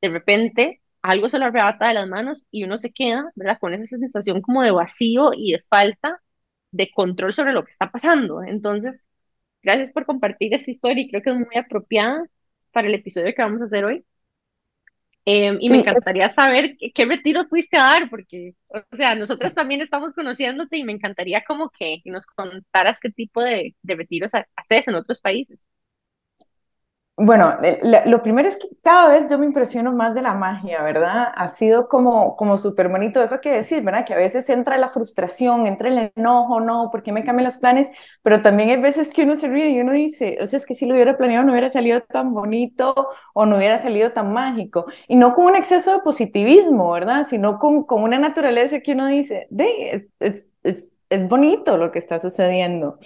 de 0.00 0.08
repente 0.10 0.82
algo 1.02 1.28
se 1.28 1.38
lo 1.38 1.46
arrebata 1.46 1.88
de 1.88 1.94
las 1.94 2.08
manos 2.08 2.46
y 2.50 2.64
uno 2.64 2.78
se 2.78 2.92
queda, 2.92 3.30
¿verdad? 3.36 3.58
Con 3.60 3.74
esa 3.74 3.98
sensación 3.98 4.42
como 4.42 4.62
de 4.62 4.70
vacío 4.72 5.32
y 5.34 5.52
de 5.52 5.62
falta 5.68 6.20
de 6.72 6.90
control 6.92 7.32
sobre 7.32 7.52
lo 7.52 7.64
que 7.64 7.72
está 7.72 7.90
pasando. 7.92 8.42
Entonces, 8.44 8.94
gracias 9.62 9.92
por 9.92 10.06
compartir 10.06 10.54
esta 10.54 10.70
historia 10.70 11.04
y 11.04 11.10
creo 11.10 11.22
que 11.22 11.30
es 11.30 11.36
muy 11.36 11.56
apropiada 11.56 12.24
para 12.72 12.88
el 12.88 12.94
episodio 12.94 13.34
que 13.34 13.42
vamos 13.42 13.62
a 13.62 13.66
hacer 13.66 13.84
hoy. 13.84 14.04
Em, 15.28 15.58
y 15.60 15.68
me 15.70 15.78
encantaría 15.78 16.30
saber 16.30 16.76
qué, 16.94 17.04
retiro 17.04 17.46
fuiste 17.48 17.76
a 17.76 17.82
dar, 17.82 18.08
porque, 18.08 18.54
o 18.68 18.96
sea, 18.96 19.16
nosotros 19.16 19.54
también 19.54 19.80
estamos 19.80 20.14
conociéndote 20.14 20.76
y 20.76 20.84
me 20.84 20.92
encantaría 20.92 21.42
como 21.44 21.70
que 21.70 22.00
nos 22.04 22.26
contaras 22.26 23.00
qué 23.00 23.10
tipo 23.10 23.42
de, 23.42 23.74
de 23.82 23.96
retiros 23.96 24.30
haces 24.34 24.86
en 24.86 24.94
otros 24.94 25.20
países. 25.20 25.58
Bueno, 27.18 27.56
lo 28.04 28.22
primero 28.22 28.46
es 28.46 28.56
que 28.58 28.68
cada 28.82 29.08
vez 29.08 29.26
yo 29.30 29.38
me 29.38 29.46
impresiono 29.46 29.90
más 29.94 30.14
de 30.14 30.20
la 30.20 30.34
magia, 30.34 30.82
¿verdad? 30.82 31.28
Ha 31.34 31.48
sido 31.48 31.88
como, 31.88 32.36
como 32.36 32.58
súper 32.58 32.90
bonito 32.90 33.22
eso 33.22 33.40
que 33.40 33.50
decir, 33.52 33.82
¿verdad? 33.82 34.04
Que 34.04 34.12
a 34.12 34.18
veces 34.18 34.46
entra 34.50 34.76
la 34.76 34.90
frustración, 34.90 35.66
entra 35.66 35.88
el 35.88 36.12
enojo, 36.14 36.60
no, 36.60 36.90
¿por 36.90 37.02
qué 37.02 37.12
me 37.12 37.24
cambian 37.24 37.46
los 37.46 37.56
planes? 37.56 37.88
Pero 38.22 38.42
también 38.42 38.68
hay 38.68 38.76
veces 38.82 39.14
que 39.14 39.22
uno 39.22 39.34
se 39.34 39.48
ríe 39.48 39.70
y 39.70 39.80
uno 39.80 39.92
dice, 39.92 40.36
o 40.42 40.46
sea, 40.46 40.58
es 40.58 40.66
que 40.66 40.74
si 40.74 40.84
lo 40.84 40.92
hubiera 40.94 41.16
planeado 41.16 41.46
no 41.46 41.52
hubiera 41.52 41.70
salido 41.70 42.02
tan 42.02 42.34
bonito 42.34 43.08
o 43.32 43.46
no 43.46 43.56
hubiera 43.56 43.80
salido 43.80 44.12
tan 44.12 44.34
mágico. 44.34 44.84
Y 45.08 45.16
no 45.16 45.34
con 45.34 45.46
un 45.46 45.56
exceso 45.56 45.92
de 45.94 46.00
positivismo, 46.02 46.90
¿verdad? 46.92 47.26
Sino 47.26 47.58
con, 47.58 47.84
con 47.84 48.02
una 48.02 48.18
naturaleza 48.18 48.80
que 48.80 48.92
uno 48.92 49.06
dice, 49.06 49.46
de, 49.48 50.10
es, 50.20 50.44
es 51.08 51.28
bonito 51.28 51.78
lo 51.78 51.92
que 51.92 51.98
está 51.98 52.20
sucediendo. 52.20 52.98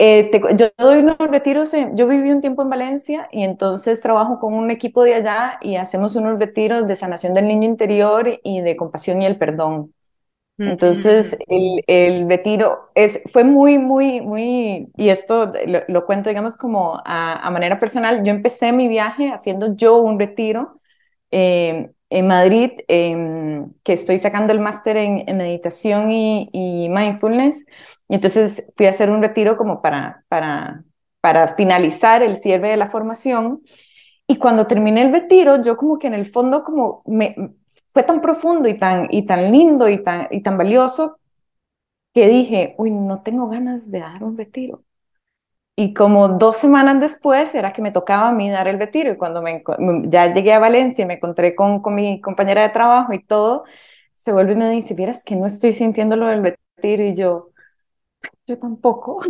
Eh, 0.00 0.30
yo 0.54 0.68
doy 0.78 0.98
unos 0.98 1.18
retiros, 1.18 1.72
yo 1.94 2.06
viví 2.06 2.30
un 2.30 2.40
tiempo 2.40 2.62
en 2.62 2.70
Valencia 2.70 3.28
y 3.32 3.42
entonces 3.42 4.00
trabajo 4.00 4.38
con 4.38 4.54
un 4.54 4.70
equipo 4.70 5.02
de 5.02 5.14
allá 5.14 5.58
y 5.60 5.74
hacemos 5.74 6.14
unos 6.14 6.38
retiros 6.38 6.86
de 6.86 6.94
sanación 6.94 7.34
del 7.34 7.48
niño 7.48 7.66
interior 7.68 8.38
y 8.44 8.60
de 8.60 8.76
compasión 8.76 9.20
y 9.22 9.26
el 9.26 9.38
perdón. 9.38 9.92
Entonces, 10.56 11.36
el, 11.46 11.84
el, 11.86 12.28
retiro 12.28 12.90
es, 12.96 13.20
fue 13.32 13.44
muy, 13.44 13.78
muy, 13.78 14.20
muy, 14.20 14.88
y 14.96 15.08
esto 15.08 15.52
lo, 15.86 16.04
cuento, 16.04 16.30
digamos, 16.30 16.56
como 16.56 17.00
a, 17.04 17.46
a, 17.46 17.50
manera 17.52 17.78
personal. 17.78 18.24
Yo 18.24 18.32
empecé 18.32 18.72
mi 18.72 18.88
viaje 18.88 19.30
haciendo 19.30 19.76
yo 19.76 19.98
un 19.98 20.18
retiro 20.18 20.80
eh, 21.30 21.90
en 22.10 22.26
Madrid, 22.26 22.72
em, 22.88 23.72
que 23.82 23.92
estoy 23.92 24.18
sacando 24.18 24.52
el 24.52 24.60
máster 24.60 24.96
en, 24.96 25.36
meditación 25.36 26.10
y, 26.10 26.48
y, 26.52 26.88
mindfulness. 26.88 27.66
Y 28.08 28.14
entonces 28.16 28.66
fui 28.76 28.86
a 28.86 28.90
hacer 28.90 29.10
un 29.10 29.22
retiro 29.22 29.56
como 29.56 29.82
para, 29.82 30.24
para, 30.28 30.84
para 31.20 31.54
finalizar 31.56 32.22
el 32.22 32.36
cierre 32.36 32.70
de 32.70 32.76
la 32.76 32.90
formación. 32.90 33.62
Y 34.26 34.36
cuando 34.36 34.66
terminé 34.66 35.02
el 35.02 35.12
retiro, 35.12 35.60
yo 35.62 35.76
como 35.76 35.98
que 35.98 36.06
en 36.06 36.14
el 36.14 36.26
fondo 36.26 36.64
como 36.64 37.02
me, 37.06 37.34
fue 37.92 38.02
tan 38.02 38.20
profundo 38.20 38.68
y 38.68 38.78
tan, 38.78 39.08
y 39.10 39.26
tan 39.26 39.50
lindo 39.52 39.88
y 39.88 40.02
tan, 40.02 40.28
y 40.30 40.42
tan 40.42 40.58
valioso 40.58 41.18
que 42.14 42.28
dije, 42.28 42.74
uy, 42.78 42.90
no 42.90 43.22
tengo 43.22 43.48
ganas 43.48 43.90
de 43.90 44.00
dar 44.00 44.24
un 44.24 44.36
retiro. 44.36 44.84
Y 45.80 45.94
como 45.94 46.26
dos 46.26 46.56
semanas 46.56 46.98
después 46.98 47.54
era 47.54 47.72
que 47.72 47.82
me 47.82 47.92
tocaba 47.92 48.28
a 48.30 48.32
mí 48.32 48.50
dar 48.50 48.66
el 48.66 48.80
retiro. 48.80 49.12
Y 49.12 49.16
cuando 49.16 49.42
me, 49.42 49.62
ya 50.08 50.32
llegué 50.32 50.52
a 50.52 50.58
Valencia 50.58 51.04
y 51.04 51.06
me 51.06 51.14
encontré 51.14 51.54
con, 51.54 51.80
con 51.82 51.94
mi 51.94 52.20
compañera 52.20 52.62
de 52.62 52.70
trabajo 52.70 53.12
y 53.12 53.22
todo, 53.22 53.62
se 54.12 54.32
vuelve 54.32 54.54
y 54.54 54.56
me 54.56 54.68
dice, 54.70 54.94
vieras 54.94 55.22
que 55.22 55.36
no 55.36 55.46
estoy 55.46 55.72
sintiendo 55.72 56.16
lo 56.16 56.26
del 56.26 56.42
retiro. 56.42 57.04
Y 57.04 57.14
yo, 57.14 57.50
yo 58.46 58.58
tampoco. 58.58 59.20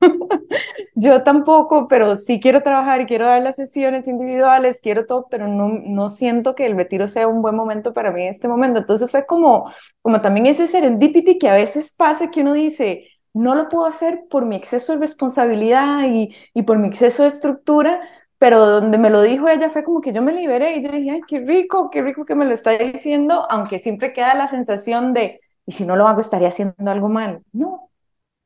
yo 0.94 1.22
tampoco, 1.22 1.86
pero 1.88 2.16
sí 2.16 2.40
quiero 2.40 2.62
trabajar 2.62 3.00
y 3.00 3.06
quiero 3.06 3.26
dar 3.26 3.42
las 3.42 3.56
sesiones 3.56 4.06
individuales, 4.08 4.80
quiero 4.80 5.06
todo, 5.06 5.26
pero 5.30 5.48
no, 5.48 5.68
no 5.68 6.08
siento 6.08 6.54
que 6.54 6.66
el 6.66 6.76
retiro 6.76 7.08
sea 7.08 7.28
un 7.28 7.42
buen 7.42 7.54
momento 7.56 7.92
para 7.92 8.12
mí 8.12 8.22
en 8.22 8.28
este 8.28 8.48
momento. 8.48 8.80
Entonces 8.80 9.10
fue 9.10 9.26
como, 9.26 9.70
como 10.02 10.20
también 10.20 10.46
ese 10.46 10.68
serendipity 10.68 11.38
que 11.38 11.48
a 11.48 11.54
veces 11.54 11.92
pasa 11.92 12.30
que 12.30 12.42
uno 12.42 12.52
dice, 12.52 13.08
no 13.32 13.54
lo 13.54 13.68
puedo 13.68 13.86
hacer 13.86 14.24
por 14.30 14.46
mi 14.46 14.56
exceso 14.56 14.92
de 14.94 14.98
responsabilidad 15.00 16.04
y, 16.08 16.34
y 16.54 16.62
por 16.62 16.78
mi 16.78 16.88
exceso 16.88 17.22
de 17.22 17.28
estructura, 17.30 18.00
pero 18.38 18.66
donde 18.66 18.98
me 18.98 19.10
lo 19.10 19.22
dijo 19.22 19.48
ella 19.48 19.70
fue 19.70 19.84
como 19.84 20.00
que 20.00 20.12
yo 20.12 20.22
me 20.22 20.32
liberé 20.32 20.76
y 20.76 20.82
yo 20.82 20.90
dije, 20.90 21.10
ay, 21.10 21.20
qué 21.28 21.40
rico, 21.40 21.90
qué 21.90 22.02
rico 22.02 22.24
que 22.24 22.34
me 22.34 22.44
lo 22.44 22.54
está 22.54 22.72
diciendo, 22.78 23.46
aunque 23.50 23.78
siempre 23.78 24.12
queda 24.12 24.34
la 24.34 24.48
sensación 24.48 25.12
de, 25.14 25.40
y 25.66 25.72
si 25.72 25.84
no 25.84 25.96
lo 25.96 26.06
hago 26.08 26.20
estaría 26.20 26.48
haciendo 26.48 26.90
algo 26.90 27.08
mal. 27.08 27.42
No, 27.52 27.90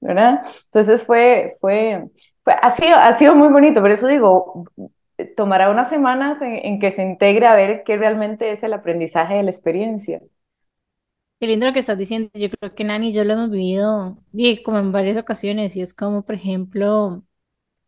¿verdad? 0.00 0.42
Entonces 0.66 1.02
fue, 1.04 1.52
fue, 1.60 2.04
fue 2.44 2.54
ha, 2.60 2.70
sido, 2.72 2.96
ha 2.98 3.12
sido 3.14 3.34
muy 3.36 3.48
bonito, 3.48 3.80
por 3.82 3.90
eso 3.92 4.06
digo, 4.08 4.66
tomará 5.36 5.70
unas 5.70 5.88
semanas 5.88 6.42
en, 6.42 6.54
en 6.64 6.80
que 6.80 6.92
se 6.92 7.02
integre 7.02 7.46
a 7.46 7.54
ver 7.54 7.84
qué 7.84 7.96
realmente 7.96 8.50
es 8.52 8.62
el 8.62 8.72
aprendizaje 8.72 9.36
de 9.36 9.42
la 9.44 9.50
experiencia. 9.50 10.20
Qué 11.40 11.46
lindo 11.48 11.66
lo 11.66 11.72
que 11.72 11.80
estás 11.80 11.98
diciendo. 11.98 12.30
Yo 12.34 12.48
creo 12.50 12.74
que 12.74 12.84
Nani 12.84 13.08
y 13.08 13.12
yo 13.12 13.24
lo 13.24 13.34
hemos 13.34 13.50
vivido 13.50 14.16
y 14.32 14.62
como 14.62 14.78
en 14.78 14.92
varias 14.92 15.18
ocasiones 15.18 15.76
y 15.76 15.82
es 15.82 15.92
como, 15.92 16.24
por 16.24 16.36
ejemplo, 16.36 17.22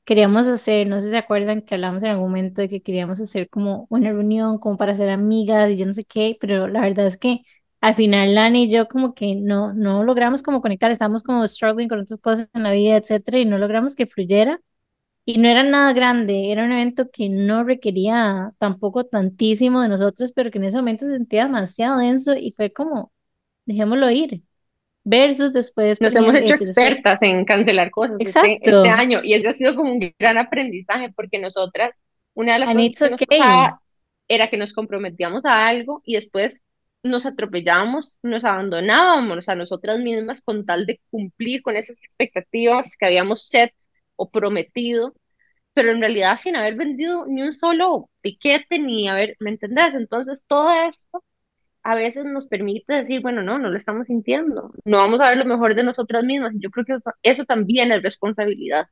queríamos 0.04 0.48
hacer, 0.48 0.86
no 0.88 0.96
sé 0.98 1.04
si 1.04 1.10
se 1.12 1.18
acuerdan 1.18 1.62
que 1.62 1.74
hablamos 1.76 2.02
en 2.04 2.10
algún 2.10 2.28
momento 2.30 2.62
de 2.62 2.68
que 2.70 2.82
queríamos 2.82 3.20
hacer 3.20 3.50
como 3.50 3.86
una 3.90 4.10
reunión 4.12 4.58
como 4.58 4.76
para 4.78 4.96
ser 4.96 5.10
amigas 5.10 5.70
y 5.70 5.78
yo 5.78 5.86
no 5.86 5.94
sé 5.94 6.04
qué, 6.04 6.36
pero 6.40 6.68
la 6.68 6.80
verdad 6.82 7.06
es 7.06 7.18
que 7.18 7.42
al 7.80 7.94
final 7.96 8.34
Nani 8.34 8.64
y 8.64 8.70
yo 8.70 8.88
como 8.88 9.14
que 9.14 9.36
no, 9.36 9.74
no 9.74 10.04
logramos 10.04 10.42
como 10.42 10.62
conectar, 10.62 10.90
estábamos 10.92 11.22
como 11.24 11.46
struggling 11.48 11.88
con 11.88 12.00
otras 12.00 12.20
cosas 12.20 12.48
en 12.54 12.64
la 12.64 12.72
vida, 12.72 12.96
etcétera, 12.98 13.38
y 13.40 13.46
no 13.46 13.58
logramos 13.58 13.96
que 13.96 14.06
fluyera. 14.06 14.60
Y 15.24 15.38
no 15.38 15.48
era 15.48 15.62
nada 15.64 15.92
grande, 15.92 16.52
era 16.52 16.64
un 16.64 16.72
evento 16.72 17.10
que 17.10 17.28
no 17.28 17.64
requería 17.64 18.52
tampoco 18.58 19.04
tantísimo 19.06 19.82
de 19.82 19.88
nosotros, 19.88 20.32
pero 20.32 20.50
que 20.52 20.58
en 20.58 20.64
ese 20.64 20.76
momento 20.78 21.04
se 21.06 21.12
sentía 21.14 21.44
demasiado 21.44 21.98
denso 21.98 22.34
y 22.36 22.52
fue 22.52 22.72
como, 22.72 23.12
dejémoslo 23.66 24.10
ir. 24.10 24.42
Versus 25.04 25.52
después. 25.52 26.00
Nos 26.00 26.16
hemos 26.16 26.34
hecho 26.34 26.54
expertas 26.54 27.22
en 27.22 27.44
cancelar 27.44 27.90
cosas 27.90 28.16
este, 28.18 28.58
este, 28.60 28.88
año 28.88 29.20
y 29.22 29.34
eso 29.34 29.50
ha 29.50 29.54
sido 29.54 29.76
como 29.76 29.92
un 29.92 30.14
gran 30.18 30.38
aprendizaje 30.38 31.12
porque 31.14 31.38
nosotras, 31.38 32.02
una 32.34 32.54
de 32.54 32.58
las 32.60 32.70
cosas 32.70 32.98
que 32.98 33.10
nos 33.10 33.20
pasaba 33.20 33.80
era 34.26 34.50
que 34.50 34.56
nos 34.56 34.72
comprometíamos 34.72 35.44
a 35.44 35.68
algo 35.68 36.02
y 36.04 36.14
después 36.14 36.64
nos 37.04 37.24
atropellábamos, 37.24 38.18
nos 38.22 38.44
abandonábamos 38.44 39.48
a 39.48 39.54
nosotras 39.54 40.00
mismas 40.00 40.42
con 40.42 40.66
tal 40.66 40.86
de 40.86 41.00
cumplir 41.10 41.62
con 41.62 41.76
esas 41.76 42.02
expectativas 42.02 42.96
que 42.98 43.06
habíamos 43.06 43.46
set 43.46 43.72
o 44.16 44.28
prometido, 44.28 45.14
pero 45.72 45.92
en 45.92 46.00
realidad 46.00 46.38
sin 46.38 46.56
haber 46.56 46.74
vendido 46.74 47.26
ni 47.26 47.42
un 47.42 47.52
solo 47.52 48.10
tiquete 48.22 48.80
ni 48.80 49.08
haber, 49.08 49.36
¿me 49.38 49.50
entendés? 49.50 49.94
Entonces 49.94 50.42
todo 50.48 50.68
esto 50.88 51.22
a 51.86 51.94
veces 51.94 52.24
nos 52.24 52.48
permite 52.48 52.92
decir, 52.92 53.20
bueno, 53.22 53.42
no, 53.44 53.60
no 53.60 53.68
lo 53.68 53.76
estamos 53.78 54.08
sintiendo, 54.08 54.72
no 54.84 54.96
vamos 54.96 55.20
a 55.20 55.28
ver 55.28 55.38
lo 55.38 55.44
mejor 55.44 55.76
de 55.76 55.84
nosotras 55.84 56.24
mismas. 56.24 56.52
Yo 56.56 56.68
creo 56.70 56.84
que 56.84 56.98
eso, 57.22 57.44
también 57.44 57.92
es 57.92 58.02
responsabilidad. 58.02 58.88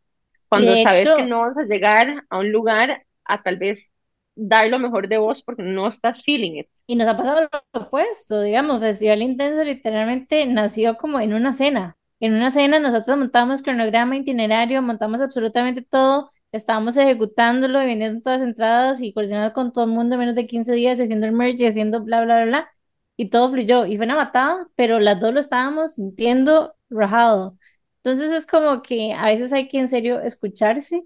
Cuando 0.48 0.76
sabes 0.76 1.10
que 1.12 1.24
no 1.24 1.40
vas 1.40 1.58
a 1.58 1.64
llegar 1.64 2.22
a 2.30 2.38
un 2.38 2.52
lugar 2.52 3.04
a 3.24 3.42
tal 3.42 3.58
vez 3.58 3.92
dar 4.36 4.68
lo 4.68 4.78
mejor 4.78 5.08
de 5.08 5.18
vos 5.18 5.42
porque 5.42 5.64
no 5.64 5.88
estás 5.88 6.22
feeling 6.22 6.52
it. 6.52 6.68
Y 6.86 6.94
nos 6.94 7.08
ha 7.08 7.16
pasado 7.16 7.40
lo 7.40 7.80
opuesto, 7.80 8.40
digamos, 8.42 8.78
Festival 8.78 9.22
Intenso 9.22 9.64
literalmente 9.64 10.46
nació 10.46 10.96
como 10.96 11.18
en 11.18 11.34
una 11.34 11.52
cena. 11.52 11.96
En 12.20 12.32
una 12.32 12.52
cena 12.52 12.78
nosotros 12.78 13.18
montamos 13.18 13.62
cronograma, 13.62 14.16
itinerario, 14.16 14.82
montamos 14.82 15.20
absolutamente 15.20 15.82
todo, 15.82 16.30
estábamos 16.52 16.96
ejecutándolo 16.96 17.82
y 17.82 17.86
vendiendo 17.86 18.20
todas 18.20 18.40
las 18.40 18.48
entradas 18.48 19.02
y 19.02 19.12
coordinando 19.12 19.52
con 19.52 19.72
todo 19.72 19.82
el 19.82 19.90
mundo 19.90 20.14
en 20.14 20.20
menos 20.20 20.36
de 20.36 20.46
15 20.46 20.70
días, 20.74 21.00
haciendo 21.00 21.26
el 21.26 21.32
merge 21.32 21.64
y 21.64 21.66
haciendo 21.66 22.00
bla, 22.00 22.24
bla, 22.24 22.36
bla, 22.36 22.44
bla 22.44 22.73
y 23.16 23.30
todo 23.30 23.48
fluyó 23.48 23.86
y 23.86 23.96
fue 23.96 24.06
una 24.06 24.16
matada, 24.16 24.68
pero 24.76 25.00
las 25.00 25.20
dos 25.20 25.34
lo 25.34 25.40
estábamos 25.40 25.94
sintiendo 25.94 26.74
rajado. 26.90 27.58
Entonces 27.98 28.32
es 28.32 28.46
como 28.46 28.82
que 28.82 29.12
a 29.14 29.26
veces 29.26 29.52
hay 29.52 29.68
que 29.68 29.78
en 29.78 29.88
serio 29.88 30.20
escucharse 30.20 31.04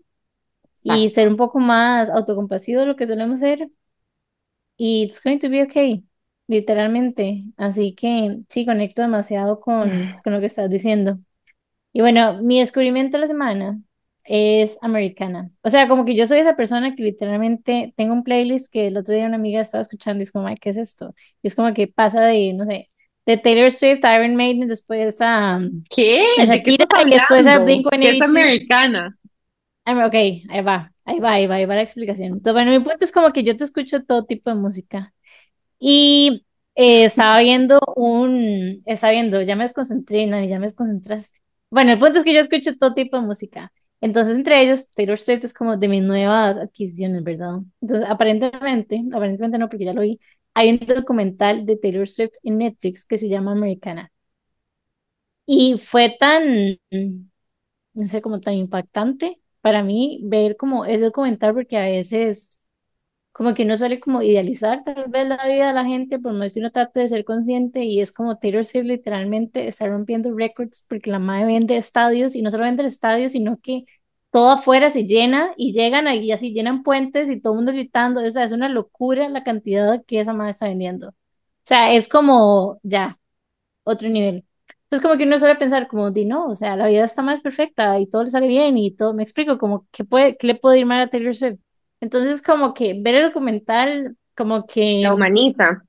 y 0.84 1.10
ser 1.10 1.28
un 1.28 1.36
poco 1.36 1.60
más 1.60 2.10
autocompasivo 2.10 2.80
de 2.82 2.86
lo 2.86 2.96
que 2.96 3.06
solemos 3.06 3.40
ser. 3.40 3.70
Y 4.76 5.02
it's 5.04 5.20
going 5.22 5.38
to 5.40 5.48
be 5.50 5.62
okay, 5.62 6.04
literalmente. 6.46 7.44
Así 7.56 7.94
que 7.94 8.40
sí, 8.48 8.64
conecto 8.66 9.02
demasiado 9.02 9.60
con, 9.60 9.90
con 10.22 10.32
lo 10.32 10.40
que 10.40 10.46
estás 10.46 10.70
diciendo. 10.70 11.18
Y 11.92 12.00
bueno, 12.02 12.42
mi 12.42 12.60
descubrimiento 12.60 13.16
de 13.18 13.22
la 13.22 13.28
semana 13.28 13.80
es 14.28 14.76
americana. 14.82 15.50
O 15.62 15.70
sea, 15.70 15.88
como 15.88 16.04
que 16.04 16.14
yo 16.14 16.26
soy 16.26 16.38
esa 16.38 16.54
persona 16.54 16.94
que 16.94 17.02
literalmente 17.02 17.94
tengo 17.96 18.12
un 18.12 18.22
playlist 18.22 18.70
que 18.70 18.88
el 18.88 18.98
otro 18.98 19.14
día 19.14 19.24
una 19.26 19.36
amiga 19.36 19.62
estaba 19.62 19.82
escuchando 19.82 20.20
y 20.20 20.24
es 20.24 20.32
como, 20.32 20.48
¿qué 20.60 20.70
es 20.70 20.76
esto? 20.76 21.14
Y 21.42 21.48
es 21.48 21.54
como 21.54 21.72
que 21.72 21.88
pasa 21.88 22.20
de, 22.26 22.52
no 22.52 22.66
sé, 22.66 22.90
de 23.24 23.36
Taylor 23.38 23.70
Swift, 23.70 24.00
Iron 24.04 24.36
Maiden, 24.36 24.68
después 24.68 25.16
a, 25.20 25.60
¿Qué? 25.88 26.26
a 26.38 26.44
Shakira 26.44 26.86
y 27.06 27.10
después 27.10 27.46
a 27.46 27.58
Blink-182. 27.58 28.00
¿Qué 28.00 28.10
es 28.10 28.22
americana? 28.22 29.18
Ok, 29.86 30.14
ahí 30.14 30.60
va, 30.62 30.92
ahí 31.06 31.18
va, 31.18 31.32
ahí 31.32 31.46
va, 31.46 31.54
ahí 31.54 31.64
va 31.64 31.74
la 31.76 31.82
explicación. 31.82 32.34
Entonces, 32.34 32.52
bueno, 32.52 32.70
mi 32.70 32.80
punto 32.80 33.02
es 33.04 33.12
como 33.12 33.32
que 33.32 33.42
yo 33.42 33.56
te 33.56 33.64
escucho 33.64 34.04
todo 34.04 34.26
tipo 34.26 34.50
de 34.50 34.56
música. 34.56 35.14
Y 35.78 36.44
eh, 36.74 37.04
estaba 37.04 37.38
viendo 37.40 37.80
un, 37.96 38.82
estaba 38.84 39.12
viendo, 39.12 39.40
ya 39.40 39.56
me 39.56 39.64
desconcentré, 39.64 40.26
Nani, 40.26 40.48
ya 40.48 40.58
me 40.58 40.66
desconcentraste. 40.66 41.38
Bueno, 41.70 41.92
el 41.92 41.98
punto 41.98 42.18
es 42.18 42.24
que 42.24 42.34
yo 42.34 42.40
escucho 42.40 42.76
todo 42.76 42.92
tipo 42.92 43.16
de 43.18 43.26
música. 43.26 43.72
Entonces, 44.00 44.34
entre 44.36 44.62
ellos, 44.62 44.90
Taylor 44.92 45.18
Swift 45.18 45.44
es 45.44 45.54
como 45.54 45.76
de 45.76 45.88
mis 45.88 46.02
nuevas 46.02 46.56
adquisiciones, 46.56 47.22
¿verdad? 47.24 47.58
Entonces, 47.80 48.08
aparentemente, 48.10 49.02
aparentemente 49.12 49.58
no, 49.58 49.68
porque 49.68 49.84
ya 49.86 49.92
lo 49.94 50.02
vi, 50.02 50.20
hay 50.54 50.70
un 50.70 50.78
documental 50.86 51.66
de 51.66 51.76
Taylor 51.76 52.08
Swift 52.08 52.32
en 52.42 52.58
Netflix 52.58 53.04
que 53.04 53.18
se 53.18 53.28
llama 53.28 53.52
Americana. 53.52 54.12
Y 55.46 55.78
fue 55.78 56.16
tan, 56.18 56.78
no 57.94 58.06
sé, 58.06 58.22
como 58.22 58.40
tan 58.40 58.54
impactante 58.54 59.40
para 59.60 59.82
mí 59.82 60.20
ver 60.24 60.56
como 60.56 60.84
ese 60.84 61.04
documental, 61.04 61.54
porque 61.54 61.76
a 61.76 61.82
veces 61.82 62.57
como 63.38 63.54
que 63.54 63.62
uno 63.62 63.76
suele 63.76 64.00
como 64.00 64.20
idealizar 64.20 64.82
tal 64.84 65.06
vez 65.08 65.28
la 65.28 65.36
vida 65.46 65.68
de 65.68 65.72
la 65.72 65.84
gente, 65.84 66.18
por 66.18 66.32
más 66.32 66.52
que 66.52 66.58
uno 66.58 66.72
trate 66.72 67.00
de 67.00 67.08
ser 67.08 67.24
consciente, 67.24 67.84
y 67.84 68.00
es 68.00 68.10
como 68.10 68.36
Taylor 68.38 68.64
Swift 68.64 68.84
literalmente 68.86 69.68
está 69.68 69.86
rompiendo 69.86 70.34
récords 70.36 70.84
porque 70.88 71.12
la 71.12 71.20
madre 71.20 71.46
vende 71.46 71.76
estadios, 71.76 72.34
y 72.34 72.42
no 72.42 72.50
solo 72.50 72.64
vende 72.64 72.84
estadios, 72.84 73.32
sino 73.32 73.60
que 73.60 73.84
todo 74.32 74.50
afuera 74.50 74.90
se 74.90 75.06
llena, 75.06 75.52
y 75.56 75.72
llegan 75.72 76.08
ahí, 76.08 76.32
así 76.32 76.52
llenan 76.52 76.82
puentes, 76.82 77.30
y 77.30 77.40
todo 77.40 77.52
el 77.52 77.58
mundo 77.58 77.72
gritando, 77.72 78.24
o 78.26 78.30
sea, 78.30 78.42
es 78.42 78.50
una 78.52 78.68
locura 78.68 79.28
la 79.28 79.44
cantidad 79.44 80.04
que 80.04 80.18
esa 80.20 80.32
madre 80.32 80.50
está 80.50 80.66
vendiendo. 80.66 81.10
O 81.10 81.14
sea, 81.64 81.92
es 81.94 82.08
como, 82.08 82.80
ya, 82.82 83.20
otro 83.84 84.08
nivel. 84.08 84.46
Pues 84.88 85.02
como 85.02 85.16
que 85.18 85.24
uno 85.24 85.38
suele 85.38 85.56
pensar 85.56 85.88
como, 85.88 86.10
di 86.10 86.24
no, 86.26 86.46
o 86.48 86.54
sea, 86.56 86.76
la 86.76 86.88
vida 86.88 87.04
está 87.04 87.22
más 87.22 87.42
perfecta, 87.42 88.00
y 88.00 88.06
todo 88.08 88.24
le 88.24 88.30
sale 88.30 88.48
bien, 88.48 88.78
y 88.78 88.92
todo, 88.92 89.14
me 89.14 89.22
explico, 89.22 89.58
como, 89.58 89.86
¿qué, 89.92 90.04
puede, 90.04 90.36
qué 90.36 90.48
le 90.48 90.54
puede 90.56 90.80
ir 90.80 90.86
mal 90.86 91.02
a 91.02 91.10
Taylor 91.10 91.34
Swift? 91.36 91.60
Entonces, 92.00 92.42
como 92.42 92.74
que 92.74 92.94
ver 93.00 93.16
el 93.16 93.22
documental, 93.24 94.16
como 94.36 94.66
que... 94.66 95.00
La 95.02 95.14
humaniza. 95.14 95.84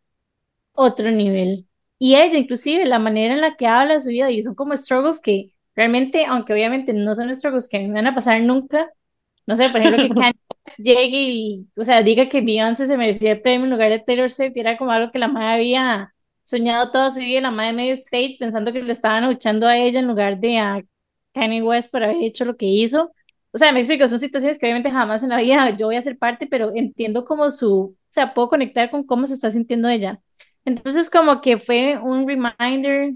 Otro 0.74 1.12
nivel. 1.12 1.68
Y 1.98 2.16
ella, 2.16 2.38
inclusive, 2.38 2.86
la 2.86 3.00
manera 3.00 3.34
en 3.34 3.42
la 3.42 3.56
que 3.56 3.68
habla 3.68 3.96
de 3.96 4.02
su 4.02 4.10
vida, 4.10 4.32
y 4.32 4.42
son 4.42 4.56
como 4.56 4.76
struggles 4.76 5.22
que 5.22 5.54
realmente, 5.76 6.26
aunque 6.26 6.54
obviamente 6.54 6.94
no 6.94 7.14
son 7.16 7.34
struggles 7.36 7.68
que 7.68 7.80
me 7.80 7.94
van 7.94 8.08
a 8.08 8.16
pasar 8.16 8.42
nunca, 8.42 8.90
no 9.46 9.56
sé, 9.56 9.70
por 9.70 9.82
ejemplo, 9.82 10.02
que 10.04 10.10
Kanye 10.16 10.40
llegue 10.78 11.18
y, 11.30 11.68
o 11.76 11.84
sea, 11.84 12.04
diga 12.04 12.30
que 12.30 12.42
Beyoncé 12.42 12.88
se 12.88 12.98
merecía 12.98 13.34
el 13.34 13.42
premio 13.42 13.66
en 13.66 13.72
lugar 13.72 13.92
de 13.92 14.00
Taylor 14.00 14.32
Swift, 14.32 14.54
y 14.56 14.60
era 14.62 14.78
como 14.78 14.92
algo 14.92 15.12
que 15.12 15.20
la 15.20 15.28
madre 15.28 15.56
había 15.56 16.14
soñado 16.44 16.92
toda 16.92 17.12
su 17.12 17.20
vida, 17.20 17.42
la 17.42 17.52
madre 17.52 17.74
medio 17.74 17.94
stage, 17.94 18.38
pensando 18.40 18.72
que 18.74 18.82
le 18.82 18.94
estaban 18.94 19.28
luchando 19.28 19.68
a 19.68 19.78
ella 19.78 20.00
en 20.00 20.08
lugar 20.08 20.40
de 20.40 20.58
a 20.60 20.84
Kanye 21.34 21.62
West 21.64 21.92
por 21.92 22.04
haber 22.04 22.18
hecho 22.24 22.46
lo 22.46 22.58
que 22.58 22.66
hizo. 22.66 23.12
O 23.52 23.58
sea, 23.58 23.72
me 23.72 23.80
explico, 23.80 24.08
son 24.08 24.20
situaciones 24.20 24.60
que 24.60 24.66
obviamente 24.68 24.92
jamás 24.92 25.24
en 25.24 25.30
la 25.30 25.38
vida 25.38 25.70
yo 25.78 25.88
voy 25.88 25.96
a 25.96 26.02
ser 26.02 26.18
parte, 26.18 26.48
pero 26.48 26.72
entiendo 26.76 27.26
como 27.26 27.50
su 27.50 27.98
sea, 28.10 28.34
puedo 28.34 28.50
conectar 28.50 28.90
con 28.92 29.04
cómo 29.06 29.28
se 29.28 29.34
está 29.34 29.52
sintiendo 29.52 29.88
ella. 29.90 30.22
Entonces, 30.66 31.10
como 31.10 31.42
que 31.42 31.58
fue 31.58 31.98
un 32.00 32.28
reminder, 32.28 33.14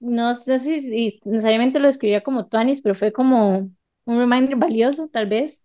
no 0.00 0.34
sé 0.34 0.58
si, 0.58 1.20
necesariamente 1.24 1.78
lo 1.80 1.88
escribía 1.88 2.22
como 2.22 2.46
Tuanis, 2.46 2.80
pero 2.82 2.94
fue 2.94 3.12
como 3.12 3.70
un 4.04 4.18
reminder 4.18 4.56
valioso, 4.56 5.08
tal 5.08 5.26
vez, 5.28 5.62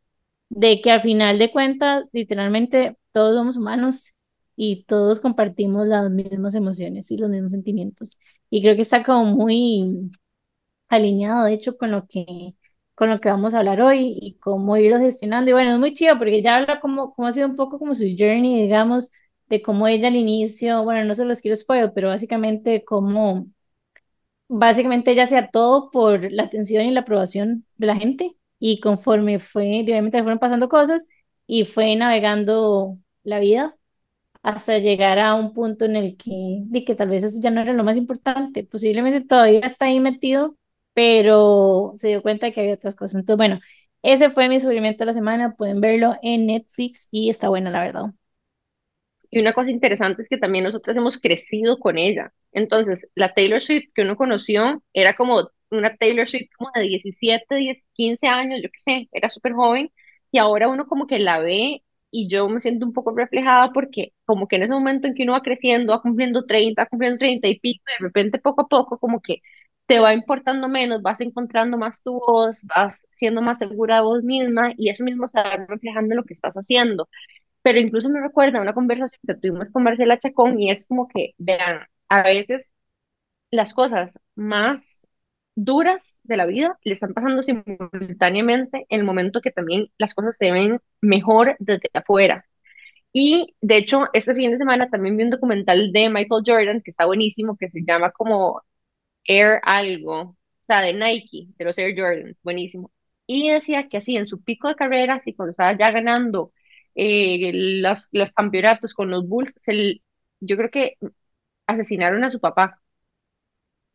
de 0.50 0.82
que 0.82 0.92
al 0.92 1.02
final 1.02 1.38
de 1.40 1.52
cuentas, 1.52 2.06
literalmente, 2.12 2.98
todos 3.12 3.36
somos 3.36 3.58
humanos 3.58 4.14
y 4.56 4.84
todos 4.86 5.20
compartimos 5.20 5.88
las 5.88 6.10
mismas 6.12 6.56
emociones 6.56 7.12
y 7.12 7.18
los 7.18 7.30
mismos 7.30 7.52
sentimientos. 7.52 8.18
Y 8.50 8.62
creo 8.62 8.76
que 8.76 8.82
está 8.84 9.04
como 9.04 9.26
muy 9.26 10.12
alineado, 10.90 11.46
de 11.46 11.54
hecho, 11.54 11.78
con 11.78 11.92
lo 11.92 12.08
que, 12.08 12.56
con 12.96 13.10
lo 13.10 13.20
que 13.20 13.30
vamos 13.30 13.54
a 13.54 13.60
hablar 13.60 13.82
hoy 13.82 14.18
y 14.22 14.38
cómo 14.40 14.78
irlo 14.78 15.00
gestionando. 15.00 15.50
Y 15.52 15.54
bueno, 15.54 15.74
es 15.74 15.80
muy 15.80 15.94
chido 15.94 16.18
porque 16.18 16.42
ya 16.42 16.58
habla 16.58 16.80
como, 16.80 17.14
como 17.14 17.28
ha 17.28 17.32
sido 17.32 17.48
un 17.48 17.56
poco 17.56 17.80
como 17.80 17.96
su 17.96 18.04
journey, 18.18 18.62
digamos, 18.64 19.12
de 19.48 19.62
cómo 19.62 19.88
ella 19.88 20.08
al 20.10 20.16
inicio, 20.16 20.84
bueno, 20.84 21.04
no 21.06 21.16
se 21.16 21.26
los 21.26 21.42
quiero 21.42 21.56
spoiler, 21.56 21.92
pero 21.94 22.10
básicamente 22.10 22.84
cómo, 22.86 23.48
básicamente 24.48 25.12
ella 25.12 25.24
hacía 25.24 25.50
todo 25.50 25.90
por 25.92 26.32
la 26.32 26.44
atención 26.44 26.86
y 26.86 26.92
la 26.92 27.02
aprobación 27.02 27.66
de 27.78 27.88
la 27.88 27.96
gente 27.96 28.36
y 28.60 28.80
conforme 28.80 29.40
fue, 29.40 29.82
obviamente 29.84 30.22
fueron 30.22 30.40
pasando 30.40 30.70
cosas 30.70 31.08
y 31.48 31.66
fue 31.66 31.96
navegando 31.96 32.98
la 33.24 33.40
vida 33.40 33.76
hasta 34.44 34.78
llegar 34.80 35.20
a 35.20 35.36
un 35.36 35.54
punto 35.54 35.86
en 35.86 35.96
el 35.98 36.18
que, 36.18 36.32
de 36.66 36.86
que 36.86 36.96
tal 36.96 37.10
vez 37.10 37.24
eso 37.24 37.40
ya 37.42 37.52
no 37.52 37.62
era 37.62 37.74
lo 37.74 37.84
más 37.84 37.98
importante, 37.98 38.64
posiblemente 38.66 39.22
todavía 39.22 39.62
está 39.62 39.86
ahí 39.88 40.00
metido, 40.00 40.58
pero 40.94 41.94
se 41.96 42.10
dio 42.10 42.22
cuenta 42.22 42.52
que 42.52 42.62
había 42.62 42.74
otras 42.76 42.96
cosas. 42.96 43.16
Entonces, 43.22 43.38
bueno, 43.38 43.60
ese 44.04 44.30
fue 44.30 44.50
mi 44.50 44.60
sufrimiento 44.60 45.00
de 45.00 45.08
la 45.08 45.14
semana, 45.14 45.56
pueden 45.56 45.82
verlo 45.82 46.16
en 46.22 46.48
Netflix 46.48 47.08
y 47.12 47.30
está 47.30 47.50
buena, 47.50 47.70
la 47.72 47.82
verdad. 47.84 48.14
Y 49.30 49.40
una 49.40 49.54
cosa 49.54 49.72
interesante 49.72 50.22
es 50.22 50.30
que 50.30 50.38
también 50.38 50.64
nosotros 50.64 50.96
hemos 50.96 51.20
crecido 51.20 51.80
con 51.80 51.98
ella. 51.98 52.34
Entonces, 52.52 53.08
la 53.16 53.34
Taylor 53.34 53.62
Swift 53.62 53.90
que 53.96 54.04
uno 54.04 54.16
conoció 54.16 54.84
era 54.94 55.16
como 55.16 55.50
una 55.72 55.96
Taylor 55.98 56.28
Swift 56.28 56.50
como 56.58 56.70
de 56.76 56.82
17, 56.84 57.56
10, 57.56 57.84
15 57.94 58.28
años, 58.28 58.60
yo 58.62 58.70
qué 58.70 58.80
sé, 58.80 59.10
era 59.12 59.30
súper 59.30 59.54
joven. 59.54 59.92
Y 60.32 60.38
ahora 60.38 60.68
uno 60.70 60.86
como 60.88 61.08
que 61.08 61.18
la 61.20 61.40
ve 61.40 61.84
y 62.12 62.30
yo 62.30 62.48
me 62.48 62.62
siento 62.62 62.86
un 62.86 62.94
poco 62.94 63.12
reflejada 63.16 63.72
porque 63.74 64.14
como 64.26 64.48
que 64.48 64.58
en 64.58 64.64
ese 64.64 64.74
momento 64.74 65.08
en 65.08 65.16
que 65.16 65.24
uno 65.24 65.32
va 65.34 65.42
creciendo, 65.42 65.94
va 65.94 66.02
cumpliendo 66.02 66.46
30, 66.46 66.84
va 66.84 66.86
cumpliendo 66.88 67.18
30 67.18 67.48
y 67.48 67.60
pico, 67.60 67.84
de 68.00 68.06
repente 68.06 68.38
poco 68.40 68.62
a 68.64 68.68
poco 68.68 69.00
como 69.00 69.20
que 69.22 69.42
te 69.86 70.00
va 70.00 70.14
importando 70.14 70.68
menos, 70.70 71.02
vas 71.02 71.22
encontrando 71.22 71.78
más 71.78 72.04
tu 72.04 72.14
voz, 72.20 72.66
vas 72.76 73.08
siendo 73.12 73.42
más 73.42 73.60
segura 73.60 73.98
de 73.98 74.02
vos 74.04 74.24
misma 74.24 74.74
y 74.78 74.90
eso 74.90 75.04
mismo 75.04 75.28
se 75.28 75.40
va 75.40 75.66
reflejando 75.68 76.14
en 76.14 76.18
lo 76.18 76.24
que 76.26 76.34
estás 76.34 76.56
haciendo. 76.56 77.10
Pero 77.64 77.80
incluso 77.80 78.10
me 78.10 78.22
recuerda 78.22 78.62
una 78.62 78.74
conversación 78.74 79.22
que 79.28 79.36
tuvimos 79.36 79.70
con 79.72 79.84
Marcela 79.84 80.20
Chacón 80.20 80.60
y 80.60 80.72
es 80.72 80.88
como 80.88 81.08
que, 81.08 81.34
vean, 81.38 81.88
a 82.10 82.24
veces 82.24 82.74
las 83.52 83.74
cosas 83.74 84.20
más 84.36 85.02
duras 85.56 86.20
de 86.24 86.38
la 86.38 86.46
vida 86.46 86.78
le 86.84 86.94
están 86.96 87.14
pasando 87.14 87.44
simultáneamente 87.44 88.86
en 88.90 89.00
el 89.02 89.06
momento 89.06 89.42
que 89.42 89.52
también 89.52 89.90
las 89.98 90.14
cosas 90.16 90.38
se 90.38 90.52
ven 90.52 90.80
mejor 91.02 91.56
desde 91.60 91.90
afuera. 91.94 92.46
Y 93.14 93.56
de 93.62 93.78
hecho, 93.78 94.08
este 94.14 94.36
fin 94.36 94.52
de 94.52 94.58
semana 94.58 94.90
también 94.90 95.18
vi 95.18 95.24
un 95.24 95.30
documental 95.32 95.92
de 95.92 96.10
Michael 96.10 96.44
Jordan 96.46 96.82
que 96.82 96.92
está 96.92 97.06
buenísimo, 97.06 97.58
que 97.58 97.70
se 97.70 97.84
llama 97.86 98.12
como 98.12 98.64
Air 99.26 99.60
algo, 99.64 100.22
o 100.22 100.38
sea, 100.68 100.82
de 100.82 100.94
Nike, 100.94 101.48
de 101.58 101.66
los 101.66 101.78
Air 101.78 101.96
Jordan, 102.00 102.38
buenísimo. 102.44 102.92
Y 103.28 103.50
decía 103.50 103.88
que 103.90 103.98
así, 103.98 104.18
en 104.18 104.28
su 104.28 104.44
pico 104.44 104.68
de 104.68 104.76
carrera, 104.76 105.16
así 105.16 105.34
cuando 105.34 105.52
estaba 105.52 105.78
ya 105.78 105.92
ganando 105.92 106.54
eh, 106.96 107.52
los, 107.82 108.10
los 108.12 108.34
campeonatos 108.34 108.94
con 108.94 109.10
los 109.12 109.28
Bulls, 109.28 109.54
yo 110.40 110.58
creo 110.58 110.70
que 110.72 110.98
asesinaron 111.68 112.24
a 112.24 112.32
su 112.32 112.40
papá. 112.42 112.82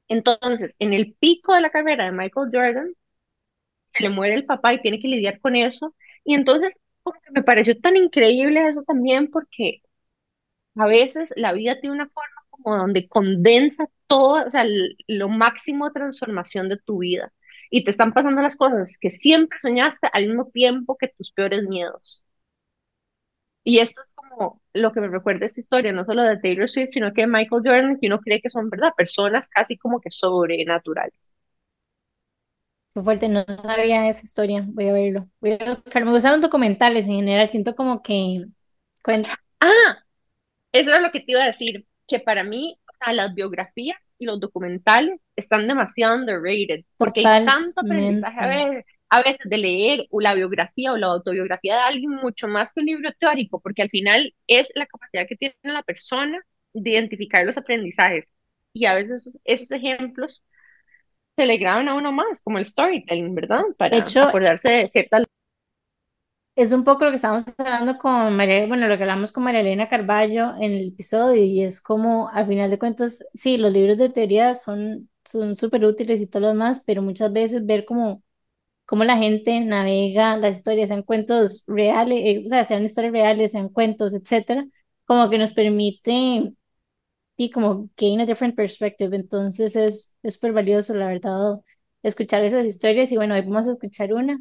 Entonces, 0.08 0.74
en 0.78 0.92
el 0.92 1.14
pico 1.18 1.54
de 1.54 1.60
la 1.62 1.70
carrera 1.70 2.04
de 2.04 2.12
Michael 2.12 2.50
Jordan, 2.52 2.92
se 3.94 4.02
le 4.02 4.10
muere 4.10 4.34
el 4.34 4.46
papá 4.46 4.74
y 4.74 4.80
tiene 4.82 5.00
que 5.00 5.08
lidiar 5.08 5.40
con 5.40 5.56
eso. 5.56 5.94
Y 6.24 6.34
entonces, 6.34 6.80
me 7.32 7.42
pareció 7.42 7.78
tan 7.80 7.96
increíble 7.96 8.66
eso 8.68 8.82
también 8.82 9.30
porque 9.30 9.82
a 10.76 10.86
veces 10.86 11.30
la 11.36 11.52
vida 11.52 11.80
tiene 11.80 11.94
una 11.96 12.08
forma 12.08 12.42
como 12.50 12.76
donde 12.76 13.08
condensa 13.08 13.88
todo, 14.08 14.46
o 14.46 14.50
sea, 14.52 14.66
lo 15.08 15.30
máximo 15.30 15.86
de 15.88 15.92
transformación 15.94 16.68
de 16.70 16.78
tu 16.78 17.00
vida. 17.00 17.32
Y 17.70 17.84
te 17.84 17.92
están 17.92 18.14
pasando 18.14 18.42
las 18.42 18.56
cosas 18.56 18.98
que 19.00 19.10
siempre 19.12 19.58
soñaste 19.60 20.08
al 20.12 20.28
mismo 20.28 20.46
tiempo 20.52 20.98
que 20.98 21.08
tus 21.08 21.32
peores 21.32 21.64
miedos. 21.64 22.26
Y 23.64 23.78
esto 23.80 24.02
es 24.02 24.12
como 24.14 24.60
lo 24.72 24.92
que 24.92 25.00
me 25.00 25.08
recuerda 25.08 25.46
esta 25.46 25.60
historia, 25.60 25.92
no 25.92 26.04
solo 26.04 26.22
de 26.22 26.38
Taylor 26.38 26.68
Swift, 26.68 26.90
sino 26.92 27.12
que 27.12 27.22
de 27.22 27.26
Michael 27.28 27.62
Jordan, 27.64 27.98
que 28.00 28.06
uno 28.08 28.20
cree 28.20 28.40
que 28.40 28.50
son, 28.50 28.70
¿verdad? 28.70 28.92
Personas 28.96 29.50
casi 29.50 29.76
como 29.76 30.00
que 30.00 30.10
sobrenaturales. 30.10 31.14
Qué 32.94 33.02
fuerte, 33.02 33.28
no 33.28 33.44
sabía 33.62 34.08
esa 34.08 34.24
historia, 34.24 34.64
voy 34.68 34.88
a 34.88 34.92
verlo. 34.92 35.28
Voy 35.40 35.52
a 35.60 35.64
buscar, 35.68 36.04
me 36.04 36.10
gustan 36.10 36.32
los 36.32 36.40
documentales 36.40 37.06
en 37.06 37.14
general, 37.16 37.48
siento 37.48 37.76
como 37.76 38.02
que... 38.02 38.44
Ah, 39.60 40.04
eso 40.72 40.90
era 40.90 41.00
lo 41.00 41.10
que 41.12 41.20
te 41.20 41.32
iba 41.32 41.42
a 41.42 41.46
decir, 41.46 41.86
que 42.06 42.20
para 42.20 42.44
mí, 42.44 42.80
sea, 43.04 43.12
las 43.12 43.34
biografías 43.34 43.98
y 44.18 44.26
los 44.26 44.40
documentales 44.40 45.20
están 45.36 45.68
demasiado 45.68 46.16
underrated, 46.16 46.84
porque 46.96 47.26
hay 47.26 47.44
tanto 47.44 47.80
aprendizaje 47.80 48.40
a 48.40 48.46
veces 48.46 48.84
a 49.08 49.22
veces 49.22 49.48
de 49.48 49.58
leer 49.58 50.06
la 50.10 50.34
biografía 50.34 50.92
o 50.92 50.96
la 50.96 51.08
autobiografía 51.08 51.76
de 51.76 51.82
alguien 51.82 52.10
mucho 52.10 52.46
más 52.48 52.72
que 52.72 52.80
un 52.80 52.86
libro 52.86 53.10
teórico, 53.18 53.60
porque 53.60 53.82
al 53.82 53.90
final 53.90 54.34
es 54.46 54.70
la 54.74 54.86
capacidad 54.86 55.26
que 55.26 55.36
tiene 55.36 55.54
la 55.62 55.82
persona 55.82 56.40
de 56.74 56.90
identificar 56.90 57.44
los 57.46 57.56
aprendizajes. 57.56 58.28
Y 58.72 58.84
a 58.84 58.94
veces 58.94 59.40
esos, 59.44 59.70
ejemplos 59.70 60.44
se 61.36 61.46
le 61.46 61.56
graban 61.56 61.88
a 61.88 61.94
uno 61.94 62.12
más, 62.12 62.42
como 62.42 62.58
el 62.58 62.66
storytelling, 62.66 63.34
¿verdad? 63.34 63.62
Para 63.76 63.96
acordarse 63.98 64.68
de 64.68 64.88
ciertas... 64.90 65.24
Es 66.58 66.72
un 66.72 66.82
poco 66.84 67.04
lo 67.04 67.10
que 67.10 67.16
estábamos 67.16 67.44
hablando 67.56 67.98
con 67.98 68.34
María, 68.36 68.66
bueno, 68.66 68.88
lo 68.88 68.96
que 68.96 69.04
hablamos 69.04 69.30
con 69.30 69.44
María 69.44 69.60
Elena 69.60 69.88
Carballo 69.88 70.56
en 70.56 70.72
el 70.72 70.88
episodio, 70.88 71.44
y 71.44 71.62
es 71.62 71.80
como, 71.80 72.28
al 72.30 72.46
final 72.48 72.68
de 72.70 72.78
cuentas, 72.80 73.24
sí, 73.32 73.58
los 73.58 73.72
libros 73.72 73.96
de 73.96 74.08
teoría 74.08 74.56
son 74.56 75.08
súper 75.24 75.84
útiles 75.84 76.20
y 76.20 76.26
todo 76.26 76.40
lo 76.42 76.48
demás, 76.48 76.82
pero 76.84 77.00
muchas 77.02 77.32
veces 77.32 77.64
ver 77.64 77.84
como 77.84 78.24
cómo 78.86 79.04
la 79.04 79.18
gente 79.18 79.60
navega 79.60 80.36
las 80.38 80.56
historias, 80.58 80.88
sean 80.90 81.02
cuentos 81.04 81.64
reales, 81.68 82.20
eh, 82.24 82.44
o 82.46 82.48
sea, 82.50 82.64
sean 82.64 82.84
historias 82.84 83.12
reales, 83.12 83.52
sean 83.52 83.68
cuentos, 83.70 84.14
etcétera, 84.14 84.66
como 85.06 85.30
que 85.30 85.38
nos 85.38 85.52
permite 85.54 86.54
y 87.36 87.50
como 87.50 87.90
gain 87.96 88.20
a 88.20 88.26
different 88.26 88.56
perspective. 88.56 89.14
Entonces 89.16 89.76
es 89.76 90.12
súper 90.24 90.52
valioso, 90.52 90.94
la 90.94 91.06
verdad, 91.08 91.60
escuchar 92.02 92.44
esas 92.44 92.66
historias. 92.66 93.12
Y 93.12 93.16
bueno, 93.16 93.34
hoy 93.34 93.42
vamos 93.42 93.68
a 93.68 93.72
escuchar 93.72 94.12
una, 94.14 94.38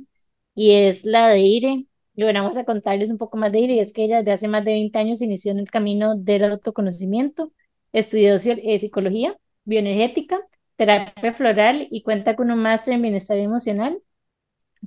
y 0.56 0.74
es 0.74 1.06
la 1.06 1.28
de 1.30 1.40
Ire. 1.42 1.86
Y 2.18 2.24
bueno, 2.24 2.42
vamos 2.44 2.58
a 2.58 2.66
contarles 2.66 3.10
un 3.12 3.18
poco 3.18 3.38
más 3.38 3.54
de 3.54 3.60
Ire, 3.60 3.76
y 3.76 3.80
es 3.80 3.94
que 3.94 4.04
ella 4.04 4.18
desde 4.20 4.34
hace 4.34 4.48
más 4.50 4.66
de 4.66 4.74
20 4.74 5.00
años 5.00 5.22
inició 5.22 5.54
en 5.54 5.60
el 5.60 5.72
camino 5.72 6.16
del 6.18 6.44
autoconocimiento, 6.46 7.54
estudió 7.94 8.36
eh, 8.36 8.80
psicología, 8.80 9.38
bioenergética, 9.64 10.42
terapia 10.76 11.34
floral 11.34 11.88
y 11.92 12.04
cuenta 12.04 12.36
con 12.36 12.52
un 12.52 12.60
máster 12.60 12.96
en 12.96 13.04
bienestar 13.04 13.38
emocional 13.38 14.02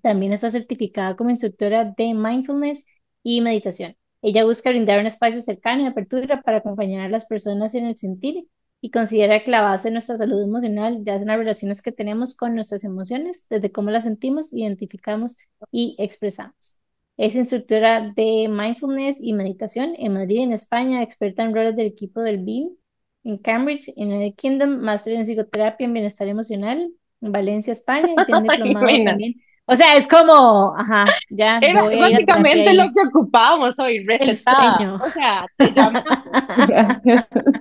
también 0.02 0.32
está 0.32 0.50
certificada 0.50 1.16
como 1.16 1.30
instructora 1.30 1.84
de 1.96 2.14
mindfulness 2.14 2.86
y 3.22 3.40
meditación. 3.40 3.96
Ella 4.22 4.44
busca 4.44 4.70
brindar 4.70 5.00
un 5.00 5.06
espacio 5.06 5.42
cercano 5.42 5.82
y 5.82 5.86
apertura 5.86 6.42
para 6.42 6.58
acompañar 6.58 7.06
a 7.06 7.08
las 7.08 7.26
personas 7.26 7.74
en 7.74 7.86
el 7.86 7.96
sentir 7.96 8.46
y 8.80 8.90
considera 8.90 9.42
que 9.42 9.50
la 9.50 9.62
base 9.62 9.88
de 9.88 9.92
nuestra 9.92 10.16
salud 10.16 10.42
emocional 10.42 11.04
ya 11.04 11.18
son 11.18 11.26
las 11.28 11.38
relaciones 11.38 11.82
que 11.82 11.92
tenemos 11.92 12.34
con 12.34 12.54
nuestras 12.54 12.84
emociones, 12.84 13.46
desde 13.50 13.72
cómo 13.72 13.90
las 13.90 14.04
sentimos, 14.04 14.52
identificamos 14.52 15.36
y 15.70 15.96
expresamos. 15.98 16.79
Es 17.20 17.36
instructora 17.36 18.14
de 18.16 18.48
mindfulness 18.48 19.18
y 19.20 19.34
meditación 19.34 19.92
en 19.98 20.14
Madrid, 20.14 20.40
en 20.40 20.52
España, 20.52 21.02
experta 21.02 21.42
en 21.42 21.54
roles 21.54 21.76
del 21.76 21.86
equipo 21.86 22.22
del 22.22 22.38
BIM 22.38 22.70
en 23.24 23.36
Cambridge, 23.36 23.92
en 23.96 24.10
el 24.10 24.34
Kingdom, 24.34 24.78
máster 24.78 25.12
en 25.12 25.26
psicoterapia 25.26 25.84
en 25.84 25.92
bienestar 25.92 26.28
emocional 26.28 26.90
en 27.20 27.32
Valencia, 27.32 27.74
España, 27.74 28.08
y 28.10 28.24
tiene 28.24 28.40
diplomado 28.64 29.04
también 29.04 29.34
o 29.70 29.76
sea, 29.76 29.96
es 29.96 30.08
como, 30.08 30.74
ajá, 30.76 31.04
ya. 31.28 31.58
Era 31.62 31.84
básicamente 31.84 32.74
lo 32.74 32.92
que 32.92 33.06
ocupábamos 33.08 33.78
hoy, 33.78 34.04
recetada. 34.04 34.94
O 34.94 35.10
sea, 35.10 35.46
te 35.56 35.72
llamas. 35.72 36.02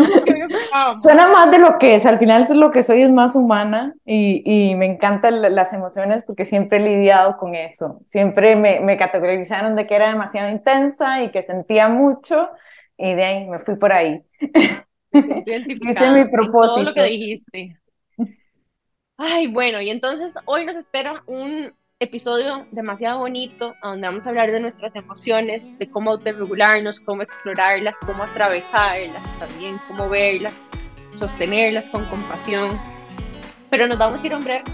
Suena 0.98 1.28
más 1.28 1.50
de 1.50 1.58
lo 1.58 1.78
que 1.78 1.94
es, 1.94 2.06
al 2.06 2.18
final 2.18 2.42
es 2.42 2.50
lo 2.50 2.70
que 2.70 2.82
soy, 2.82 3.02
es 3.02 3.10
más 3.10 3.36
humana 3.36 3.94
y, 4.04 4.42
y 4.44 4.74
me 4.76 4.86
encantan 4.86 5.40
las 5.54 5.72
emociones 5.72 6.22
porque 6.24 6.44
siempre 6.44 6.78
he 6.78 6.80
lidiado 6.80 7.36
con 7.36 7.54
eso. 7.54 8.00
Siempre 8.02 8.56
me, 8.56 8.80
me 8.80 8.96
categorizaron 8.96 9.76
de 9.76 9.86
que 9.86 9.94
era 9.94 10.08
demasiado 10.08 10.50
intensa 10.50 11.22
y 11.22 11.30
que 11.30 11.42
sentía 11.42 11.88
mucho 11.88 12.48
y 12.96 13.14
de 13.14 13.24
ahí 13.24 13.46
me 13.48 13.60
fui 13.60 13.76
por 13.76 13.92
ahí. 13.92 14.22
Hice 15.12 16.10
mi 16.10 16.24
propósito. 16.26 16.74
Todo 16.74 16.84
lo 16.84 16.94
que 16.94 17.02
dijiste. 17.04 17.76
Ay, 19.16 19.48
bueno, 19.48 19.80
y 19.82 19.90
entonces 19.90 20.34
hoy 20.46 20.64
nos 20.64 20.76
espera 20.76 21.22
un 21.26 21.74
episodio 22.00 22.66
demasiado 22.70 23.18
bonito, 23.18 23.74
donde 23.82 24.06
vamos 24.06 24.24
a 24.24 24.30
hablar 24.30 24.50
de 24.50 24.58
nuestras 24.58 24.96
emociones, 24.96 25.78
de 25.78 25.88
cómo 25.90 26.12
autorregularnos, 26.12 26.98
cómo 27.00 27.20
explorarlas, 27.20 27.94
cómo 28.06 28.22
atravesarlas, 28.22 29.22
también 29.38 29.78
cómo 29.86 30.08
verlas, 30.08 30.70
sostenerlas 31.16 31.90
con 31.90 32.06
compasión. 32.06 32.80
Pero 33.68 33.86
nos 33.86 33.98
vamos 33.98 34.22
a 34.22 34.26
ir 34.26 34.32
a 34.32 34.38
un 34.38 34.44
breve 34.44 34.64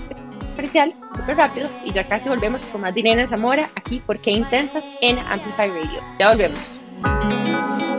especial, 0.55 0.95
súper 1.17 1.37
rápido, 1.37 1.69
y 1.85 1.93
ya 1.93 2.07
casi 2.07 2.29
volvemos 2.29 2.65
con 2.67 2.83
más 2.83 2.95
Dinero 2.95 3.29
Zamora, 3.29 3.69
aquí 3.75 4.01
por 4.07 4.21
Qué 4.21 4.31
Intensas 4.31 4.85
en 5.01 5.19
Amplify 5.19 5.69
Radio. 5.69 6.01
Ya 6.21 6.31
volvemos. 6.31 7.46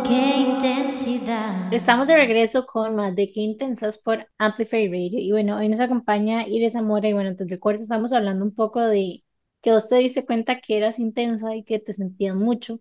Qué 0.05 0.37
intensidad. 0.37 1.73
Estamos 1.73 2.07
de 2.07 2.15
regreso 2.15 2.65
con 2.65 2.95
más 2.95 3.15
de 3.15 3.31
Qué 3.31 3.41
Intensas 3.41 3.97
por 3.97 4.27
Amplify 4.37 4.87
Radio. 4.87 5.19
Y 5.19 5.31
bueno, 5.31 5.57
hoy 5.57 5.69
nos 5.69 5.79
acompaña 5.79 6.47
Iris 6.47 6.73
Zamora. 6.73 7.09
Y 7.09 7.13
bueno, 7.13 7.29
entonces 7.29 7.57
de 7.57 7.59
corte 7.59 7.83
estamos 7.83 8.13
hablando 8.13 8.45
un 8.45 8.53
poco 8.55 8.81
de 8.81 9.23
que 9.61 9.71
vos 9.71 9.89
te 9.89 9.97
diste 9.97 10.25
cuenta 10.25 10.61
que 10.61 10.77
eras 10.77 10.99
intensa 10.99 11.55
y 11.55 11.63
que 11.63 11.79
te 11.79 11.93
sentías 11.93 12.35
mucho. 12.35 12.79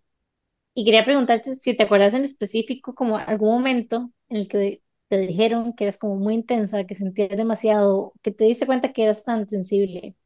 Y 0.74 0.84
quería 0.84 1.04
preguntarte 1.04 1.56
si 1.56 1.74
te 1.76 1.84
acuerdas 1.84 2.14
en 2.14 2.24
específico 2.24 2.94
como 2.94 3.18
algún 3.18 3.50
momento 3.50 4.12
en 4.28 4.36
el 4.38 4.48
que 4.48 4.82
te 5.08 5.18
dijeron 5.18 5.74
que 5.74 5.84
eras 5.84 5.98
como 5.98 6.16
muy 6.16 6.34
intensa, 6.34 6.84
que 6.84 6.94
sentías 6.94 7.30
demasiado, 7.36 8.12
que 8.22 8.32
te 8.32 8.44
diste 8.44 8.66
cuenta 8.66 8.92
que 8.92 9.04
eras 9.04 9.24
tan 9.24 9.48
sensible. 9.48 10.16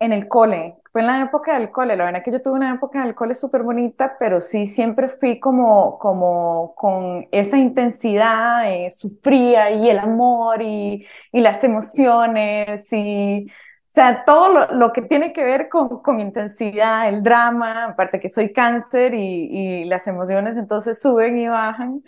En 0.00 0.12
el 0.12 0.28
cole, 0.28 0.76
fue 0.92 1.00
en 1.00 1.06
la 1.06 1.22
época 1.22 1.58
del 1.58 1.70
cole, 1.70 1.96
la 1.96 2.04
verdad 2.04 2.20
es 2.20 2.24
que 2.24 2.32
yo 2.32 2.42
tuve 2.42 2.54
una 2.54 2.74
época 2.74 3.02
del 3.04 3.14
cole 3.14 3.34
súper 3.34 3.62
bonita, 3.62 4.16
pero 4.18 4.40
sí 4.40 4.66
siempre 4.66 5.08
fui 5.08 5.40
como, 5.40 5.98
como 5.98 6.74
con 6.74 7.26
esa 7.32 7.56
intensidad, 7.58 8.70
eh, 8.70 8.90
sufría 8.90 9.70
y 9.70 9.88
el 9.88 9.98
amor 9.98 10.60
y, 10.62 11.06
y 11.32 11.40
las 11.40 11.64
emociones 11.64 12.86
y 12.92 13.46
o 13.48 13.94
sea, 13.94 14.24
todo 14.24 14.52
lo, 14.52 14.72
lo, 14.74 14.92
que 14.92 15.02
tiene 15.02 15.32
que 15.32 15.44
ver 15.44 15.68
con, 15.68 16.02
con, 16.02 16.18
intensidad, 16.18 17.08
el 17.08 17.22
drama, 17.22 17.84
aparte 17.86 18.18
que 18.18 18.28
soy 18.28 18.52
cáncer 18.52 19.14
y, 19.14 19.82
y 19.82 19.84
las 19.84 20.08
emociones 20.08 20.56
entonces 20.56 21.00
suben 21.00 21.38
y 21.38 21.46
bajan. 21.46 22.02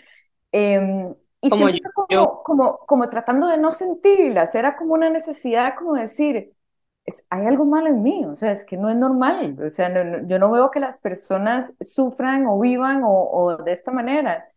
Eh, 0.50 1.14
y 1.40 1.50
como 1.50 1.68
siempre 1.68 1.90
como, 1.94 2.42
como, 2.42 2.78
como, 2.78 3.08
tratando 3.08 3.46
de 3.46 3.58
no 3.58 3.70
sentirlas, 3.70 4.54
era 4.56 4.76
como 4.76 4.94
una 4.94 5.10
necesidad 5.10 5.74
como 5.76 5.94
decir, 5.94 6.55
es, 7.06 7.24
hay 7.30 7.46
algo 7.46 7.64
malo 7.64 7.88
en 7.88 8.02
mí, 8.02 8.24
o 8.24 8.36
sea, 8.36 8.52
es 8.52 8.64
que 8.64 8.76
no 8.76 8.88
es 8.90 8.96
normal, 8.96 9.56
o 9.64 9.68
sea, 9.70 9.92
yo 10.26 10.38
no 10.38 10.50
veo 10.50 10.70
que 10.70 10.80
las 10.80 10.98
personas 10.98 11.72
sufran 11.80 12.46
o 12.46 12.58
vivan 12.60 13.02
o, 13.04 13.10
o 13.10 13.56
de 13.56 13.72
esta 13.72 13.90
manera. 13.92 14.48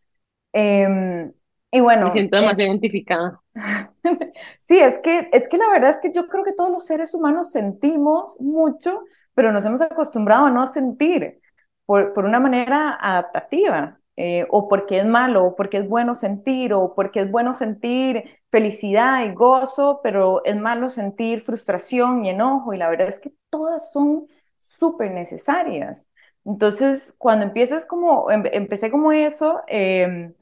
Eh, 0.54 1.32
y 1.72 1.80
bueno. 1.82 2.08
Me 2.08 2.12
siento 2.12 2.38
demasiado 2.38 2.62
eh, 2.62 2.72
identificada. 2.72 3.42
sí, 4.62 4.80
es 4.80 4.98
que, 5.00 5.30
es 5.32 5.48
que 5.48 5.58
la 5.58 5.70
verdad 5.70 5.92
es 5.92 6.00
que 6.00 6.12
yo 6.12 6.28
creo 6.28 6.44
que 6.44 6.54
todos 6.54 6.72
los 6.72 6.86
seres 6.86 7.14
humanos 7.14 7.52
sentimos 7.52 8.40
mucho, 8.40 9.04
pero 9.36 9.52
nos 9.52 9.64
hemos 9.66 9.82
acostumbrado 9.82 10.48
a 10.48 10.52
no 10.52 10.66
sentir 10.68 11.40
por, 11.86 12.14
por 12.14 12.26
una 12.26 12.40
manera 12.40 12.98
adaptativa. 13.00 13.99
Eh, 14.22 14.46
o 14.50 14.68
porque 14.68 15.00
es 15.00 15.06
malo, 15.06 15.46
o 15.46 15.56
porque 15.56 15.78
es 15.78 15.88
bueno 15.88 16.14
sentir, 16.16 16.74
o 16.74 16.94
porque 16.94 17.22
es 17.22 17.32
bueno 17.32 17.54
sentir 17.54 18.26
felicidad 18.52 19.24
y 19.26 19.34
gozo, 19.34 20.02
pero 20.04 20.44
es 20.44 20.58
malo 20.58 20.90
sentir 20.90 21.42
frustración 21.44 22.26
y 22.26 22.30
enojo, 22.30 22.74
y 22.74 22.78
la 22.78 22.90
verdad 22.90 23.08
es 23.08 23.20
que 23.20 23.32
todas 23.50 23.94
son 23.94 24.28
súper 24.60 25.12
necesarias. 25.12 26.06
Entonces, 26.46 27.16
cuando 27.18 27.46
empiezas 27.46 27.86
como, 27.86 28.30
em, 28.32 28.44
empecé 28.52 28.92
como 28.92 29.12
eso, 29.14 29.62
eh, 29.68 30.34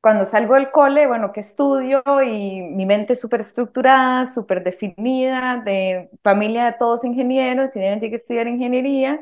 cuando 0.00 0.26
salgo 0.26 0.54
del 0.54 0.70
cole, 0.72 1.06
bueno, 1.06 1.32
que 1.32 1.40
estudio 1.40 2.02
y 2.26 2.60
mi 2.62 2.86
mente 2.86 3.12
es 3.12 3.20
súper 3.20 3.40
estructurada, 3.42 4.26
súper 4.26 4.64
definida, 4.64 5.62
de 5.64 6.10
familia 6.22 6.64
de 6.66 6.72
todos 6.78 7.04
ingenieros, 7.04 7.70
tienen 7.72 8.00
que 8.00 8.16
estudiar 8.16 8.48
ingeniería, 8.48 9.20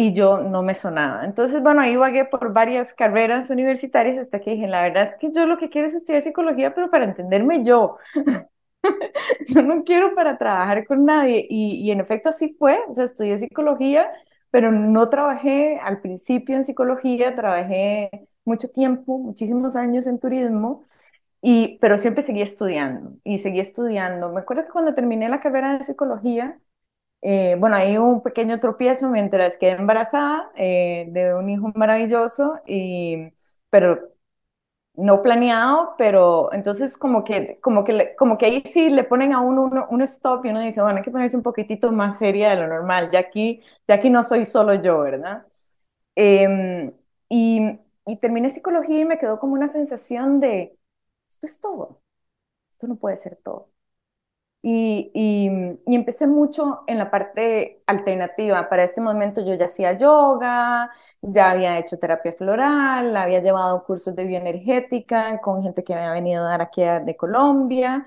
y 0.00 0.14
yo 0.14 0.38
no 0.40 0.62
me 0.62 0.74
sonaba. 0.74 1.26
Entonces, 1.26 1.62
bueno, 1.62 1.82
ahí 1.82 1.94
vagué 1.94 2.24
por 2.24 2.54
varias 2.54 2.94
carreras 2.94 3.50
universitarias 3.50 4.16
hasta 4.18 4.40
que 4.40 4.52
dije, 4.52 4.66
la 4.66 4.80
verdad 4.82 5.04
es 5.04 5.16
que 5.16 5.30
yo 5.30 5.44
lo 5.46 5.58
que 5.58 5.68
quiero 5.68 5.88
es 5.88 5.94
estudiar 5.94 6.22
psicología, 6.22 6.74
pero 6.74 6.90
para 6.90 7.04
entenderme 7.04 7.62
yo. 7.62 7.98
yo 9.48 9.62
no 9.62 9.84
quiero 9.84 10.14
para 10.14 10.38
trabajar 10.38 10.86
con 10.86 11.04
nadie. 11.04 11.46
Y, 11.48 11.74
y 11.86 11.90
en 11.90 12.00
efecto 12.00 12.30
así 12.30 12.54
fue, 12.58 12.78
o 12.88 12.92
sea, 12.92 13.04
estudié 13.04 13.38
psicología, 13.38 14.10
pero 14.50 14.72
no 14.72 15.08
trabajé 15.10 15.78
al 15.82 16.00
principio 16.00 16.56
en 16.56 16.64
psicología, 16.64 17.34
trabajé 17.36 18.10
mucho 18.44 18.68
tiempo, 18.70 19.18
muchísimos 19.18 19.76
años 19.76 20.06
en 20.06 20.18
turismo, 20.18 20.86
y, 21.42 21.78
pero 21.80 21.98
siempre 21.98 22.22
seguí 22.24 22.42
estudiando 22.42 23.16
y 23.24 23.38
seguí 23.38 23.60
estudiando. 23.60 24.30
Me 24.32 24.40
acuerdo 24.40 24.64
que 24.64 24.72
cuando 24.72 24.94
terminé 24.94 25.28
la 25.28 25.40
carrera 25.40 25.78
de 25.78 25.84
psicología, 25.84 26.58
eh, 27.22 27.56
bueno, 27.58 27.76
ahí 27.76 27.98
un 27.98 28.22
pequeño 28.22 28.60
tropiezo 28.60 29.08
mientras 29.10 29.56
quedé 29.58 29.72
embarazada 29.72 30.50
eh, 30.56 31.06
de 31.10 31.34
un 31.34 31.50
hijo 31.50 31.72
maravilloso, 31.74 32.60
y, 32.66 33.32
pero 33.70 34.10
no 34.94 35.22
planeado, 35.22 35.94
pero 35.98 36.52
entonces 36.52 36.96
como 36.98 37.24
que, 37.24 37.58
como 37.60 37.84
que, 37.84 38.14
como 38.16 38.36
que 38.38 38.46
ahí 38.46 38.62
sí 38.66 38.90
le 38.90 39.04
ponen 39.04 39.32
a 39.32 39.40
uno 39.40 39.70
un 39.90 40.02
stop 40.02 40.44
y 40.44 40.50
uno 40.50 40.60
dice, 40.60 40.82
bueno, 40.82 40.98
hay 40.98 41.04
que 41.04 41.10
ponerse 41.10 41.36
un 41.36 41.42
poquitito 41.42 41.92
más 41.92 42.18
seria 42.18 42.50
de 42.50 42.56
lo 42.62 42.68
normal, 42.68 43.10
ya 43.12 43.20
aquí, 43.20 43.62
ya 43.88 43.96
aquí 43.96 44.10
no 44.10 44.22
soy 44.24 44.44
solo 44.44 44.74
yo, 44.74 45.00
¿verdad? 45.02 45.46
Em, 46.16 46.92
y 48.06 48.16
terminé 48.20 48.50
psicología 48.50 49.00
y 49.00 49.04
me 49.04 49.18
quedó 49.18 49.38
como 49.40 49.54
una 49.54 49.68
sensación 49.68 50.40
de, 50.40 50.76
esto 51.30 51.46
es 51.46 51.60
todo, 51.60 52.02
esto 52.70 52.88
no 52.88 52.96
puede 52.96 53.16
ser 53.18 53.36
todo. 53.38 53.69
Y, 54.62 55.10
y, 55.14 55.94
empecé 55.94 56.26
mucho 56.26 56.82
en 56.86 56.98
la 56.98 57.10
parte 57.10 57.82
alternativa. 57.86 58.68
Para 58.68 58.84
este 58.84 59.00
momento 59.00 59.44
yo 59.44 59.54
ya 59.54 59.66
hacía 59.66 59.92
yoga, 59.96 60.90
ya 61.22 61.50
había 61.52 61.78
hecho 61.78 61.98
terapia 61.98 62.34
floral, 62.34 63.16
había 63.16 63.40
llevado 63.40 63.84
cursos 63.84 64.14
de 64.14 64.26
bioenergética 64.26 65.40
con 65.40 65.62
gente 65.62 65.82
que 65.82 65.94
había 65.94 66.12
venido 66.12 66.44
a 66.44 66.48
dar 66.50 66.62
aquí 66.62 66.82
de 66.82 67.16
Colombia. 67.16 68.06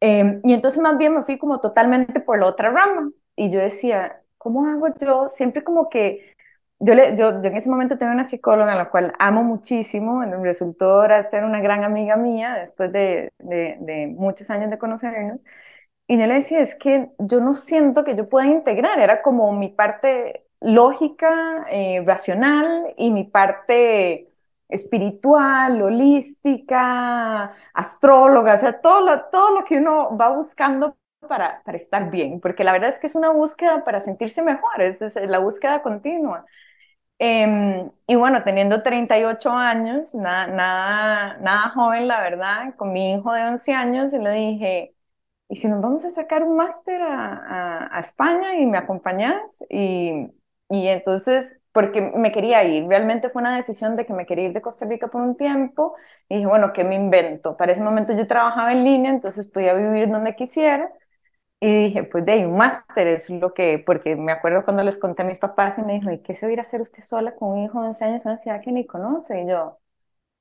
Em, 0.00 0.40
y 0.44 0.52
entonces 0.52 0.80
más 0.82 0.98
bien 0.98 1.14
me 1.14 1.22
fui 1.22 1.38
como 1.38 1.60
totalmente 1.60 2.20
por 2.20 2.38
la 2.40 2.46
otra 2.46 2.70
rama. 2.70 3.10
Y 3.34 3.50
yo 3.50 3.60
decía, 3.60 4.22
¿cómo 4.38 4.66
hago 4.66 4.88
yo? 4.98 5.28
Siempre 5.30 5.64
como 5.64 5.88
que 5.88 6.34
yo, 6.78 6.94
le, 6.94 7.16
yo, 7.16 7.30
en 7.30 7.56
ese 7.56 7.70
momento 7.70 7.96
tenía 7.98 8.12
una 8.14 8.24
psicóloga 8.24 8.72
a 8.74 8.76
la 8.76 8.90
cual 8.90 9.14
amo 9.18 9.42
muchísimo, 9.42 10.22
resultó 10.42 11.02
ser 11.30 11.44
una 11.44 11.60
gran 11.60 11.84
amiga 11.84 12.16
mía 12.16 12.54
después 12.60 12.92
de, 12.92 13.32
de, 13.38 14.14
muchos 14.16 14.50
años 14.50 14.70
de 14.70 14.78
conocernos. 14.78 15.40
Y 16.08 16.18
yo 16.18 16.26
le 16.26 16.34
decía, 16.34 16.60
es 16.60 16.76
que 16.76 17.10
yo 17.18 17.40
no 17.40 17.54
siento 17.56 18.04
que 18.04 18.14
yo 18.16 18.28
pueda 18.28 18.46
integrar, 18.46 19.00
era 19.00 19.22
como 19.22 19.52
mi 19.52 19.68
parte 19.70 20.46
lógica, 20.60 21.66
eh, 21.70 22.02
racional 22.06 22.94
y 22.96 23.10
mi 23.10 23.24
parte 23.24 24.30
espiritual, 24.68 25.82
holística, 25.82 27.54
astróloga, 27.74 28.54
o 28.54 28.58
sea, 28.58 28.80
todo 28.80 29.00
lo, 29.02 29.24
todo 29.30 29.52
lo 29.52 29.64
que 29.64 29.78
uno 29.78 30.16
va 30.16 30.28
buscando 30.30 30.96
para, 31.28 31.62
para 31.64 31.76
estar 31.78 32.10
bien, 32.10 32.40
porque 32.40 32.62
la 32.64 32.72
verdad 32.72 32.90
es 32.90 32.98
que 33.00 33.06
es 33.08 33.14
una 33.16 33.30
búsqueda 33.32 33.84
para 33.84 34.00
sentirse 34.00 34.42
mejor, 34.42 34.80
es, 34.82 35.02
es 35.02 35.16
la 35.28 35.38
búsqueda 35.40 35.82
continua. 35.82 36.46
Em, 37.18 37.90
y 38.06 38.14
bueno, 38.16 38.44
teniendo 38.44 38.82
38 38.82 39.50
años, 39.50 40.14
nada, 40.14 40.48
nada, 40.48 41.38
nada 41.38 41.70
joven, 41.70 42.08
la 42.08 42.20
verdad, 42.20 42.74
con 42.76 42.92
mi 42.92 43.14
hijo 43.14 43.32
de 43.32 43.42
11 43.44 43.72
años, 43.74 44.12
le 44.12 44.30
dije, 44.32 44.95
¿y 45.48 45.56
si 45.56 45.68
nos 45.68 45.80
vamos 45.80 46.04
a 46.04 46.10
sacar 46.10 46.42
un 46.42 46.56
máster 46.56 47.00
a, 47.02 47.96
a, 47.96 48.00
España 48.00 48.56
y 48.58 48.66
me 48.66 48.78
acompañas? 48.78 49.40
Y, 49.70 50.28
y 50.68 50.88
entonces, 50.88 51.58
porque 51.72 52.00
me 52.02 52.32
quería 52.32 52.64
ir, 52.64 52.86
realmente 52.88 53.30
fue 53.30 53.42
una 53.42 53.56
decisión 53.56 53.96
de 53.96 54.06
que 54.06 54.12
me 54.14 54.26
quería 54.26 54.46
ir 54.46 54.52
de 54.52 54.62
Costa 54.62 54.86
Rica 54.86 55.08
por 55.08 55.22
un 55.22 55.36
tiempo, 55.36 55.94
y 56.28 56.36
dije, 56.36 56.46
bueno, 56.46 56.72
¿qué 56.72 56.84
me 56.84 56.94
invento? 56.96 57.56
Para 57.56 57.72
ese 57.72 57.80
momento 57.80 58.12
yo 58.14 58.26
trabajaba 58.26 58.72
en 58.72 58.84
línea, 58.84 59.10
entonces 59.12 59.48
podía 59.48 59.74
vivir 59.74 60.08
donde 60.10 60.34
quisiera, 60.36 60.90
y 61.60 61.72
dije, 61.88 62.04
pues 62.04 62.24
de 62.26 62.32
ahí, 62.32 62.44
un 62.44 62.56
máster 62.56 63.06
es 63.08 63.30
lo 63.30 63.54
que, 63.54 63.82
porque 63.84 64.14
me 64.16 64.32
acuerdo 64.32 64.64
cuando 64.64 64.82
les 64.82 64.98
conté 64.98 65.22
a 65.22 65.24
mis 65.26 65.38
papás 65.38 65.78
y 65.78 65.82
me 65.82 65.94
dijo, 65.94 66.10
¿y 66.12 66.22
qué 66.22 66.34
se 66.34 66.46
va 66.46 66.50
a 66.50 66.52
ir 66.54 66.58
a 66.60 66.62
hacer 66.62 66.80
usted 66.82 67.02
sola 67.02 67.34
con 67.34 67.50
un 67.50 67.58
hijo 67.64 67.80
de 67.80 67.88
11 67.88 68.04
años 68.04 68.24
en 68.26 68.32
una 68.32 68.38
ciudad 68.38 68.60
que 68.62 68.72
ni 68.72 68.86
conoce? 68.86 69.42
Y 69.42 69.48
yo, 69.48 69.78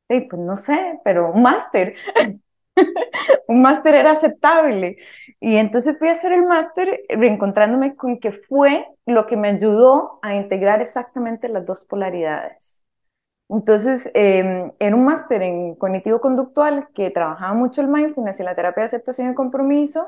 sí, 0.10 0.22
pues 0.22 0.42
no 0.42 0.58
sé, 0.58 1.02
pero 1.06 1.32
un 1.32 1.44
máster. 1.44 1.96
un 3.48 3.62
máster 3.62 3.96
era 3.96 4.12
aceptable. 4.12 4.98
Y 5.40 5.56
entonces 5.58 5.98
fui 6.00 6.08
a 6.10 6.14
hacer 6.14 6.32
el 6.34 6.44
máster 6.46 7.02
reencontrándome 7.10 7.96
con 7.96 8.20
que 8.20 8.32
fue 8.32 8.86
lo 9.06 9.28
que 9.28 9.38
me 9.38 9.50
ayudó 9.50 10.20
a 10.22 10.36
integrar 10.36 10.82
exactamente 10.82 11.50
las 11.50 11.66
dos 11.66 11.86
polaridades. 11.86 12.84
Entonces, 13.50 14.10
eh, 14.16 14.72
era 14.80 14.96
un 14.96 15.06
máster 15.06 15.44
en 15.44 15.76
cognitivo 15.76 16.22
conductual 16.22 16.90
que 16.96 17.12
trabajaba 17.12 17.54
mucho 17.54 17.82
el 17.82 17.88
mindfulness 17.90 18.40
y 18.40 18.44
la 18.44 18.56
terapia 18.56 18.84
de 18.84 18.88
aceptación 18.88 19.32
y 19.32 19.36
compromiso 19.36 20.08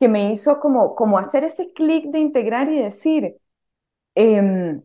que 0.00 0.08
me 0.08 0.30
hizo 0.32 0.60
como, 0.60 0.94
como 0.96 1.18
hacer 1.18 1.44
ese 1.44 1.72
clic 1.74 2.06
de 2.10 2.18
integrar 2.20 2.70
y 2.70 2.80
decir 2.80 3.36
em, 4.14 4.82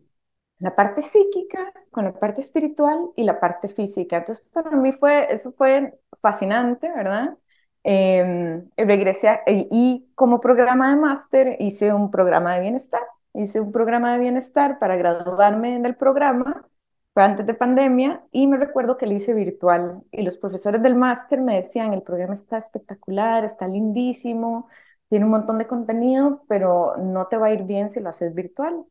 la 0.60 0.76
parte 0.76 1.02
psíquica 1.02 1.72
con 1.90 2.04
la 2.04 2.12
parte 2.14 2.40
espiritual 2.42 3.10
y 3.16 3.24
la 3.24 3.40
parte 3.40 3.68
física. 3.68 4.18
Entonces, 4.18 4.44
para 4.52 4.70
mí 4.72 4.92
fue, 4.92 5.32
eso 5.34 5.52
fue 5.52 5.98
fascinante, 6.22 6.90
¿verdad? 6.94 7.36
eh, 7.84 8.62
regresé 8.76 9.28
a, 9.28 9.42
y, 9.46 9.68
y 9.70 10.10
como 10.14 10.40
programa 10.40 10.90
de 10.90 10.96
máster 10.96 11.56
hice 11.60 11.92
un 11.94 12.10
programa 12.10 12.54
de 12.54 12.60
bienestar. 12.62 13.02
Hice 13.34 13.60
un 13.60 13.72
programa 13.72 14.12
de 14.12 14.18
bienestar 14.18 14.78
para 14.78 14.96
graduarme 14.96 15.76
en 15.76 15.86
el 15.86 15.94
programa, 15.96 16.66
fue 17.14 17.22
antes 17.22 17.46
de 17.46 17.54
pandemia, 17.54 18.24
y 18.32 18.46
me 18.48 18.56
recuerdo 18.56 18.96
que 18.96 19.06
lo 19.06 19.12
hice 19.14 19.34
virtual. 19.34 20.02
Y 20.10 20.22
los 20.22 20.36
profesores 20.36 20.82
del 20.82 20.96
máster 20.96 21.40
me 21.40 21.56
decían, 21.56 21.94
el 21.94 22.02
programa 22.02 22.34
está 22.34 22.58
espectacular, 22.58 23.44
está 23.44 23.68
lindísimo, 23.68 24.68
tiene 25.08 25.24
un 25.26 25.30
montón 25.32 25.58
de 25.58 25.66
contenido, 25.68 26.44
pero 26.48 26.96
no 26.98 27.26
te 27.28 27.36
va 27.36 27.48
a 27.48 27.52
ir 27.52 27.62
bien 27.64 27.90
si 27.90 28.00
lo 28.00 28.08
haces 28.10 28.34
virtual. 28.34 28.84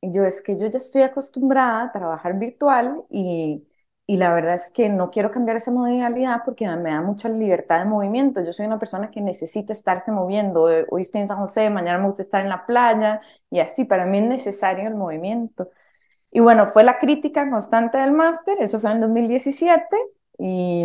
Y 0.00 0.12
yo 0.12 0.24
es 0.24 0.42
que 0.42 0.56
yo 0.58 0.66
ya 0.68 0.78
estoy 0.78 1.02
acostumbrada 1.02 1.82
a 1.84 1.92
trabajar 1.92 2.38
virtual 2.38 3.04
y, 3.10 3.66
y 4.06 4.16
la 4.18 4.32
verdad 4.34 4.54
es 4.54 4.70
que 4.70 4.88
no 4.88 5.10
quiero 5.10 5.30
cambiar 5.30 5.56
esa 5.56 5.70
modalidad 5.72 6.42
porque 6.44 6.68
me 6.76 6.90
da 6.90 7.00
mucha 7.02 7.28
libertad 7.28 7.80
de 7.80 7.86
movimiento. 7.86 8.42
Yo 8.44 8.52
soy 8.52 8.66
una 8.66 8.78
persona 8.78 9.10
que 9.10 9.20
necesita 9.20 9.72
estarse 9.72 10.12
moviendo. 10.12 10.70
Eh, 10.70 10.86
Hoy 10.90 11.02
estoy 11.02 11.22
en 11.22 11.28
San 11.28 11.38
José, 11.38 11.70
mañana 11.70 11.98
me 11.98 12.06
gusta 12.06 12.22
estar 12.22 12.42
en 12.42 12.50
la 12.50 12.66
playa 12.66 13.20
y 13.50 13.60
así. 13.60 13.84
Para 13.84 14.06
mí 14.06 14.18
es 14.18 14.24
necesario 14.26 14.86
el 14.88 14.94
movimiento. 14.94 15.70
Y 16.30 16.40
bueno, 16.40 16.66
fue 16.68 16.84
la 16.84 16.98
crítica 16.98 17.50
constante 17.50 17.98
del 17.98 18.12
máster, 18.12 18.58
eso 18.60 18.80
fue 18.80 18.90
en 18.90 18.96
el 18.96 19.02
2017 19.02 19.96
y, 20.38 20.84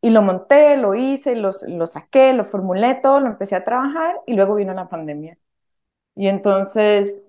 y 0.00 0.10
lo 0.10 0.22
monté, 0.22 0.76
lo 0.76 0.94
hice, 0.94 1.34
lo, 1.36 1.50
lo 1.68 1.86
saqué, 1.86 2.32
lo 2.34 2.44
formulé 2.44 2.94
todo, 2.96 3.20
lo 3.20 3.28
empecé 3.28 3.56
a 3.56 3.64
trabajar 3.64 4.20
y 4.26 4.34
luego 4.34 4.54
vino 4.54 4.74
la 4.74 4.88
pandemia. 4.88 5.38
Y 6.16 6.28
entonces 6.28 7.23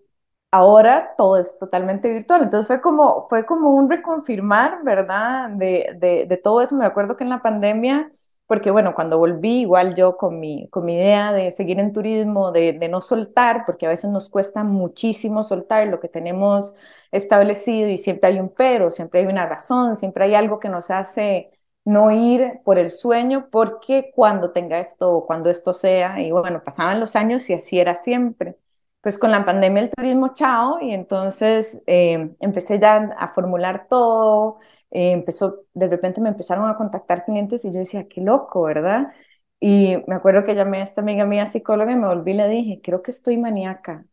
ahora 0.56 1.16
todo 1.18 1.38
es 1.38 1.58
totalmente 1.60 2.10
virtual. 2.12 2.44
Entonces 2.44 2.68
fue 2.68 2.82
como, 2.82 3.28
fue 3.30 3.46
como 3.46 3.72
un 3.72 3.90
reconfirmar, 3.90 4.84
¿verdad? 4.84 5.50
De, 5.52 5.96
de, 6.00 6.38
todo 6.38 6.62
eso. 6.62 6.76
Me 6.76 6.86
acuerdo 6.86 7.18
que 7.18 7.24
en 7.24 7.30
la 7.30 7.42
pandemia, 7.42 8.10
porque 8.48 8.72
bueno, 8.72 8.96
cuando 8.96 9.18
volví, 9.18 9.62
igual 9.62 9.96
yo 9.96 10.18
con 10.18 10.40
mi, 10.40 10.70
con 10.70 10.86
mi 10.86 10.96
idea 10.96 11.34
de 11.34 11.52
seguir 11.52 11.80
en 11.80 11.92
turismo, 11.94 12.52
de, 12.52 12.74
de 12.74 12.88
no 12.90 13.02
soltar, 13.02 13.64
porque 13.66 13.86
a 13.86 13.90
veces 13.90 14.10
nos 14.12 14.30
cuesta 14.30 14.64
muchísimo 14.64 15.44
soltar 15.44 15.88
lo 15.88 16.00
que 16.00 16.08
tenemos 16.10 16.74
establecido 17.12 17.90
y 17.90 17.98
siempre 17.98 18.30
hay 18.30 18.40
un 18.40 18.50
pero, 18.50 18.92
siempre 18.92 19.22
hay 19.22 19.26
una 19.28 19.46
razón, 19.48 19.98
siempre 19.98 20.26
hay 20.26 20.36
algo 20.36 20.60
que 20.60 20.70
nos 20.70 20.90
hace 20.90 21.52
no 21.84 22.12
ir 22.12 22.62
por 22.64 22.80
el 22.80 22.92
sueño, 22.92 23.50
porque 23.52 24.12
cuando 24.16 24.52
tenga 24.52 24.80
esto, 24.80 25.26
cuando 25.28 25.50
esto 25.50 25.74
sea, 25.74 26.20
y 26.22 26.32
bueno, 26.32 26.64
pasaban 26.64 27.00
los 27.00 27.16
años 27.16 27.50
y 27.50 27.54
así 27.54 27.80
era 27.80 27.96
siempre 27.96 28.58
pues 29.06 29.20
con 29.20 29.30
la 29.30 29.46
pandemia 29.46 29.84
el 29.84 29.92
turismo 29.92 30.34
chao 30.34 30.80
y 30.82 30.92
entonces 30.92 31.80
eh, 31.86 32.32
empecé 32.40 32.80
ya 32.80 32.96
a 33.20 33.36
formular 33.36 33.86
todo, 33.88 34.58
eh, 34.90 35.12
empezó, 35.12 35.66
de 35.76 35.88
repente 35.88 36.22
me 36.22 36.30
empezaron 36.30 36.68
a 36.68 36.76
contactar 36.76 37.24
clientes 37.24 37.64
y 37.66 37.72
yo 37.72 37.78
decía, 37.78 38.08
qué 38.08 38.22
loco, 38.22 38.64
¿verdad? 38.64 39.14
Y 39.60 39.98
me 40.08 40.16
acuerdo 40.16 40.44
que 40.44 40.56
llamé 40.56 40.80
a 40.80 40.86
esta 40.86 41.02
amiga 41.02 41.24
mía 41.28 41.46
psicóloga 41.46 41.92
y 41.92 41.98
me 41.98 42.08
volví 42.08 42.32
y 42.32 42.34
le 42.34 42.48
dije, 42.48 42.82
creo 42.84 43.04
que 43.04 43.12
estoy 43.12 43.38
maníaca. 43.38 44.08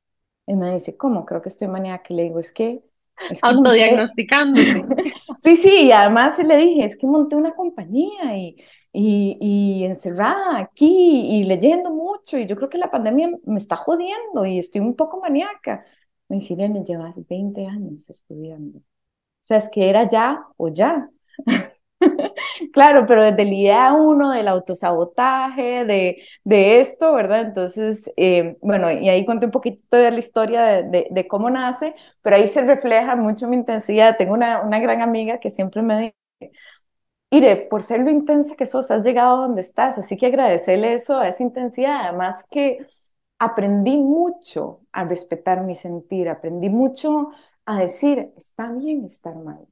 Y 0.47 0.57
me 0.57 0.75
dice, 0.75 0.95
¿cómo? 0.95 1.25
Creo 1.25 1.41
que 1.41 1.49
estoy 1.49 1.69
maníaca. 1.69 2.13
Y 2.13 2.17
le 2.17 2.23
digo, 2.25 2.39
es 2.39 2.53
que... 2.53 2.85
Es 3.31 3.41
que 3.41 3.49
Autodiagnosticándose. 3.49 4.85
sí, 5.43 5.57
sí, 5.57 5.87
y 5.87 5.93
además 5.93 6.39
le 6.39 6.57
dije, 6.59 6.85
es 6.85 6.99
que 6.99 7.07
monté 7.07 7.35
una 7.35 7.55
compañía 7.55 8.37
y, 8.37 8.63
y, 8.93 9.39
y, 9.41 9.85
encerrada 9.85 10.59
aquí 10.59 11.27
y 11.41 11.45
leyendo 11.45 11.91
mucho 11.91 12.39
y 12.39 12.47
yo 12.47 12.57
creo 12.57 12.69
que 12.69 12.79
la 12.79 12.91
pandemia 12.91 13.31
me 13.45 13.59
está 13.61 13.77
jodiendo 13.77 14.45
y 14.47 14.59
estoy 14.59 14.81
un 14.83 14.97
poco 14.97 15.21
maníaca. 15.21 15.85
Me 16.29 16.37
dice, 16.39 16.55
Irene, 16.55 16.85
llevas 16.85 17.17
20 17.29 17.67
años 17.67 18.09
estudiando. 18.11 18.79
O 18.79 18.83
sea, 19.43 19.59
es 19.59 19.69
que 19.71 19.91
era 19.91 20.09
ya 20.09 20.47
o 20.57 20.69
ya. 20.69 21.11
claro, 22.73 23.07
pero 23.07 23.23
desde 23.23 23.45
la 23.45 23.55
idea 23.55 23.93
uno 23.95 24.33
del 24.33 24.49
autosabotaje, 24.49 25.85
de, 25.85 26.23
de 26.45 26.81
esto, 26.81 27.13
¿verdad? 27.13 27.43
Entonces, 27.43 28.11
eh, 28.17 28.57
bueno, 28.61 28.91
y 28.91 29.09
ahí 29.09 29.25
conté 29.27 29.47
un 29.47 29.53
poquito 29.53 29.97
de 29.97 30.11
la 30.11 30.19
historia 30.19 30.63
de, 30.63 30.83
de, 30.85 31.07
de, 31.11 31.29
cómo 31.29 31.51
nace, 31.51 31.95
pero 32.23 32.37
ahí 32.37 32.49
se 32.49 32.63
refleja 32.63 33.17
mucho 33.17 33.49
mi 33.49 33.57
intensidad. 33.57 34.17
Tengo 34.19 34.35
una, 34.35 34.63
una 34.63 34.81
gran 34.81 35.03
amiga 35.03 35.39
que 35.41 35.51
siempre 35.51 35.83
me 35.83 35.99
dice, 36.41 36.53
Ire, 37.33 37.57
por 37.57 37.83
ser 37.83 38.01
lo 38.01 38.11
intensa 38.11 38.57
que 38.57 38.67
sos, 38.67 38.91
has 38.91 39.03
llegado 39.03 39.37
a 39.39 39.47
donde 39.47 39.63
estás, 39.63 39.97
así 39.99 40.17
que 40.19 40.27
agradecerle 40.27 40.93
eso, 40.95 41.19
a 41.19 41.29
esa 41.29 41.43
intensidad, 41.43 42.09
además 42.09 42.47
que 42.51 42.87
aprendí 43.39 43.97
mucho 43.99 44.81
a 44.93 45.05
respetar 45.05 45.63
mi 45.65 45.75
sentir, 45.75 46.29
aprendí 46.29 46.69
mucho 46.71 47.31
a 47.65 47.81
decir, 47.81 48.33
está 48.37 48.71
bien 48.73 49.05
estar 49.07 49.35
mal, 49.37 49.67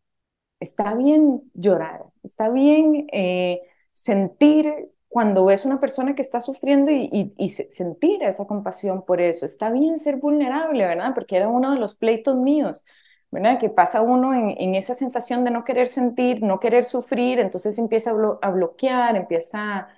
está 0.61 0.95
bien 0.95 1.43
llorar, 1.55 2.05
está 2.25 2.49
bien 2.51 3.09
eh, 3.13 3.63
sentir 3.93 4.91
cuando 5.09 5.45
ves 5.47 5.65
una 5.67 5.81
persona 5.81 6.15
que 6.15 6.23
está 6.23 6.41
sufriendo 6.41 6.91
y, 6.93 7.09
y, 7.13 7.35
y, 7.39 7.51
sentir 7.51 8.23
esa 8.23 8.47
compasión 8.47 9.05
por 9.05 9.21
eso, 9.21 9.47
está 9.47 9.71
bien 9.71 9.99
ser 9.99 10.17
vulnerable, 10.19 10.87
¿verdad? 10.87 11.15
Porque 11.15 11.37
era 11.37 11.49
uno 11.49 11.73
de 11.73 11.79
los 11.81 11.95
pleitos 11.97 12.37
míos. 12.37 12.85
¿Verdad? 13.31 13.59
Que 13.59 13.71
pasa 13.71 14.01
uno 14.03 14.35
en, 14.35 14.51
en, 14.59 14.75
esa 14.75 14.95
sensación 14.95 15.45
de 15.45 15.51
no 15.51 15.65
querer 15.65 15.89
sentir, 15.89 16.43
no 16.43 16.61
querer 16.61 16.85
sufrir, 16.85 17.39
entonces 17.41 17.79
empieza 17.79 18.11
a, 18.11 18.13
blo 18.15 18.39
a 18.43 18.51
bloquear, 18.51 19.17
empieza, 19.17 19.89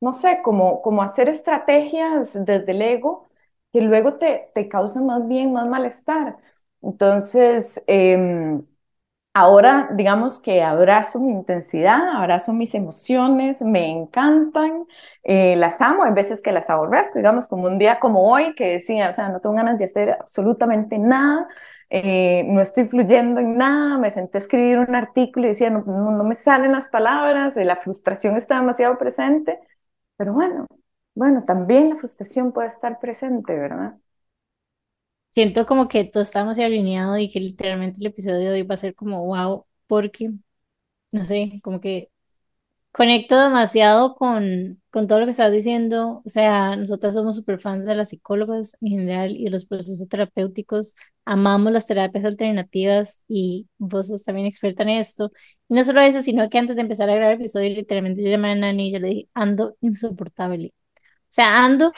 no 0.00 0.12
sé, 0.14 0.40
como, 0.42 0.82
como 0.82 1.02
hacer 1.02 1.28
estrategias 1.28 2.34
desde 2.34 2.70
el 2.72 2.82
ego 2.82 3.28
que 3.72 3.80
luego 3.82 4.14
te, 4.14 4.50
te 4.54 4.68
causan 4.68 5.06
más 5.06 5.26
bien 5.28 5.52
más 5.52 5.66
malestar. 5.68 6.36
Entonces, 6.82 7.82
eh, 7.86 8.60
Ahora, 9.38 9.90
digamos 9.92 10.40
que 10.40 10.62
abrazo 10.62 11.20
mi 11.20 11.30
intensidad, 11.30 12.00
abrazo 12.16 12.54
mis 12.54 12.74
emociones, 12.74 13.60
me 13.60 13.90
encantan, 13.90 14.86
eh, 15.24 15.56
las 15.56 15.82
amo, 15.82 16.04
hay 16.04 16.12
veces 16.14 16.40
que 16.40 16.52
las 16.52 16.70
aborrezco, 16.70 17.18
digamos, 17.18 17.46
como 17.46 17.66
un 17.66 17.76
día 17.78 17.98
como 18.00 18.30
hoy, 18.32 18.54
que 18.54 18.72
decía, 18.72 19.10
o 19.10 19.12
sea, 19.12 19.28
no 19.28 19.40
tengo 19.42 19.54
ganas 19.56 19.78
de 19.78 19.84
hacer 19.84 20.10
absolutamente 20.18 20.98
nada, 20.98 21.46
eh, 21.90 22.44
no 22.46 22.60
estoy 22.62 22.86
fluyendo 22.86 23.40
en 23.40 23.56
nada, 23.58 23.98
me 23.98 24.10
senté 24.10 24.38
a 24.38 24.40
escribir 24.40 24.78
un 24.78 24.94
artículo 24.94 25.46
y 25.46 25.50
decía, 25.50 25.70
no, 25.70 25.82
no, 25.86 26.10
no 26.12 26.24
me 26.24 26.34
salen 26.34 26.72
las 26.72 26.88
palabras, 26.88 27.56
la 27.56 27.76
frustración 27.76 28.36
está 28.36 28.56
demasiado 28.60 28.98
presente, 28.98 29.60
pero 30.16 30.32
bueno, 30.34 30.66
bueno, 31.14 31.42
también 31.44 31.90
la 31.90 31.96
frustración 31.96 32.52
puede 32.52 32.68
estar 32.68 32.98
presente, 33.00 33.54
¿verdad? 33.54 33.96
siento 35.30 35.66
como 35.66 35.88
que 35.88 36.04
todos 36.04 36.28
estamos 36.28 36.58
alineados 36.58 37.18
y 37.20 37.28
que 37.28 37.40
literalmente 37.40 37.98
el 38.00 38.06
episodio 38.06 38.38
de 38.38 38.50
hoy 38.52 38.62
va 38.62 38.74
a 38.74 38.78
ser 38.78 38.94
como 38.94 39.24
wow, 39.26 39.66
porque, 39.86 40.30
no 41.12 41.24
sé, 41.24 41.60
como 41.64 41.80
que 41.80 42.10
conecto 42.96 43.38
demasiado 43.38 44.14
con, 44.14 44.82
con 44.90 45.06
todo 45.06 45.20
lo 45.20 45.26
que 45.26 45.32
estás 45.32 45.52
diciendo. 45.52 46.22
O 46.24 46.30
sea, 46.30 46.76
nosotras 46.76 47.14
somos 47.14 47.36
súper 47.36 47.60
fans 47.60 47.84
de 47.86 47.94
las 47.94 48.08
psicólogas 48.10 48.76
en 48.80 48.88
general 48.88 49.32
y 49.36 49.48
los 49.48 49.66
procesos 49.66 50.08
terapéuticos. 50.08 50.94
Amamos 51.26 51.72
las 51.72 51.86
terapias 51.86 52.24
alternativas 52.24 53.22
y 53.28 53.68
vos 53.78 54.06
sos 54.08 54.24
también 54.24 54.46
experta 54.46 54.82
en 54.84 54.90
esto. 54.90 55.30
Y 55.68 55.74
no 55.74 55.84
solo 55.84 56.00
eso, 56.00 56.22
sino 56.22 56.48
que 56.48 56.58
antes 56.58 56.76
de 56.76 56.82
empezar 56.82 57.10
a 57.10 57.14
grabar 57.14 57.34
el 57.34 57.40
episodio, 57.40 57.70
literalmente 57.70 58.22
yo 58.22 58.30
llamé 58.30 58.52
a 58.52 58.54
Nani 58.54 58.88
y 58.88 58.92
yo 58.92 58.98
le 59.00 59.08
dije, 59.08 59.28
ando 59.34 59.76
insoportable 59.80 60.72
sea, 61.28 61.64
ando 61.64 61.92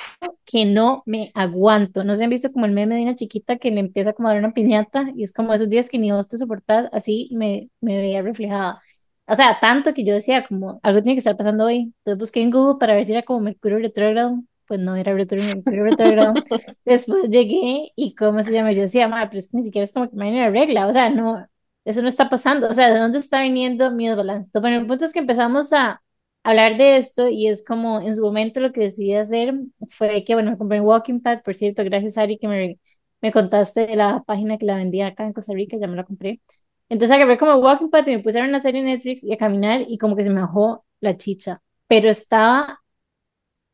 que 0.44 0.64
no 0.66 1.02
me 1.06 1.30
aguanto. 1.34 2.04
No 2.04 2.14
se 2.16 2.24
han 2.24 2.30
visto 2.30 2.52
como 2.52 2.66
el 2.66 2.72
meme 2.72 2.96
de 2.96 3.02
una 3.02 3.14
chiquita 3.14 3.58
que 3.58 3.70
le 3.70 3.80
empieza 3.80 4.12
como 4.12 4.28
a 4.28 4.32
dar 4.32 4.40
una 4.40 4.52
piñata 4.52 5.12
y 5.16 5.24
es 5.24 5.32
como 5.32 5.54
esos 5.54 5.68
días 5.70 5.88
que 5.88 5.98
ni 5.98 6.11
vos 6.12 6.28
te 6.28 6.38
soportás, 6.38 6.88
así 6.92 7.28
me, 7.32 7.70
me 7.80 7.98
veía 7.98 8.22
reflejada. 8.22 8.80
O 9.28 9.36
sea, 9.36 9.58
tanto 9.60 9.92
que 9.94 10.04
yo 10.04 10.14
decía 10.14 10.46
como 10.46 10.80
algo 10.82 11.02
tiene 11.02 11.14
que 11.14 11.18
estar 11.20 11.36
pasando 11.36 11.64
hoy. 11.66 11.92
Entonces 11.98 12.18
busqué 12.18 12.40
en 12.42 12.50
Google 12.50 12.78
para 12.78 12.94
ver 12.94 13.04
si 13.06 13.12
era 13.12 13.22
como 13.22 13.40
Mercurio 13.40 13.78
retrógrado. 13.78 14.42
Pues 14.66 14.80
no 14.80 14.96
era 14.96 15.14
Mercurio 15.14 15.84
retrógrado. 15.84 16.34
Después 16.84 17.28
llegué 17.30 17.92
y 17.96 18.14
cómo 18.14 18.42
se 18.42 18.52
llama. 18.52 18.72
Yo 18.72 18.82
decía, 18.82 19.08
madre, 19.08 19.28
pero 19.28 19.38
es 19.40 19.48
que 19.48 19.56
ni 19.58 19.62
siquiera 19.64 19.84
es 19.84 19.92
como 19.92 20.08
que 20.10 20.16
me 20.16 20.24
viene 20.30 20.40
la 20.40 20.50
regla. 20.50 20.86
O 20.86 20.92
sea, 20.92 21.10
no, 21.10 21.46
eso 21.84 22.02
no 22.02 22.08
está 22.08 22.28
pasando. 22.28 22.68
O 22.68 22.74
sea, 22.74 22.92
¿de 22.92 22.98
dónde 23.00 23.18
está 23.18 23.42
viniendo 23.42 23.90
mi 23.90 24.08
desbalance? 24.08 24.48
Bueno, 24.60 24.78
el 24.78 24.86
punto 24.86 25.04
es 25.04 25.12
que 25.12 25.18
empezamos 25.20 25.72
a 25.72 26.02
hablar 26.42 26.76
de 26.78 26.96
esto 26.96 27.28
y 27.28 27.48
es 27.48 27.64
como 27.64 28.00
en 28.00 28.14
su 28.14 28.22
momento 28.22 28.60
lo 28.60 28.72
que 28.72 28.80
decidí 28.82 29.14
hacer 29.14 29.54
fue 29.88 30.24
que, 30.24 30.34
bueno, 30.34 30.50
me 30.52 30.58
compré 30.58 30.80
un 30.80 30.86
Walking 30.86 31.20
Pad, 31.20 31.42
por 31.42 31.54
cierto, 31.54 31.84
gracias 31.84 32.16
Ari 32.18 32.38
que 32.38 32.48
me, 32.48 32.78
me 33.20 33.32
contaste 33.32 33.86
de 33.86 33.96
la 33.96 34.22
página 34.26 34.56
que 34.58 34.66
la 34.66 34.76
vendía 34.76 35.08
acá 35.08 35.24
en 35.26 35.32
Costa 35.32 35.52
Rica, 35.54 35.76
ya 35.78 35.86
me 35.86 35.96
la 35.96 36.04
compré. 36.04 36.40
Entonces 36.88 37.14
agarré 37.16 37.38
como 37.38 37.57
Walking 37.57 37.88
Pad 37.90 38.07
y 38.07 38.12
me 38.16 38.22
puse 38.22 38.38
a 38.38 38.42
ver 38.42 38.51
una 38.51 38.62
serie 38.62 38.81
en 38.81 38.87
Netflix 38.87 39.22
y 39.24 39.33
a 39.33 39.37
caminar 39.38 39.83
y 39.88 39.98
como 39.98 40.16
que 40.16 40.24
se 40.24 40.31
me 40.31 40.40
bajó 40.40 40.85
la 41.01 41.16
chicha, 41.16 41.62
pero 41.87 42.09
estaba 42.11 42.81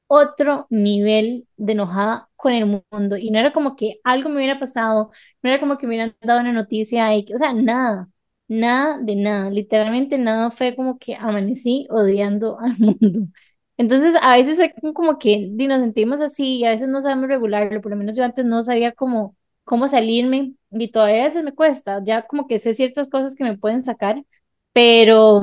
otro 0.06 0.66
nivel 0.70 1.48
de 1.56 1.72
enojada 1.72 2.28
con 2.36 2.52
el 2.52 2.66
mundo 2.90 3.16
y 3.16 3.30
no 3.30 3.38
era 3.38 3.52
como 3.52 3.76
que 3.76 4.00
algo 4.04 4.28
me 4.28 4.36
hubiera 4.36 4.58
pasado, 4.60 5.10
no 5.42 5.50
era 5.50 5.60
como 5.60 5.78
que 5.78 5.86
me 5.86 5.94
hubieran 5.96 6.16
dado 6.22 6.40
una 6.40 6.52
noticia, 6.52 7.14
y, 7.16 7.26
o 7.34 7.38
sea, 7.38 7.52
nada. 7.52 8.08
Nada 8.46 8.98
de 9.00 9.16
nada, 9.16 9.48
literalmente 9.50 10.18
nada 10.18 10.50
fue 10.50 10.76
como 10.76 10.98
que 10.98 11.14
amanecí 11.16 11.86
odiando 11.90 12.58
al 12.60 12.72
mundo. 12.78 13.28
Entonces, 13.78 14.14
a 14.22 14.32
veces 14.36 14.58
es 14.58 14.72
como 14.94 15.18
que 15.18 15.48
nos 15.50 15.80
sentimos 15.80 16.20
así 16.20 16.58
y 16.58 16.64
a 16.66 16.70
veces 16.70 16.88
no 16.88 17.00
sabemos 17.00 17.28
regularlo, 17.28 17.80
por 17.80 17.90
lo 17.90 17.96
menos 17.96 18.16
yo 18.16 18.22
antes 18.24 18.44
no 18.44 18.62
sabía 18.62 18.92
cómo, 18.92 19.34
cómo 19.64 19.88
salirme 19.88 20.54
y 20.70 20.90
todavía 20.90 21.22
a 21.22 21.24
veces 21.24 21.44
me 21.44 21.54
cuesta, 21.54 22.00
ya 22.04 22.26
como 22.26 22.46
que 22.46 22.58
sé 22.58 22.74
ciertas 22.74 23.08
cosas 23.08 23.34
que 23.36 23.44
me 23.44 23.58
pueden 23.58 23.82
sacar, 23.82 24.22
pero 24.72 25.42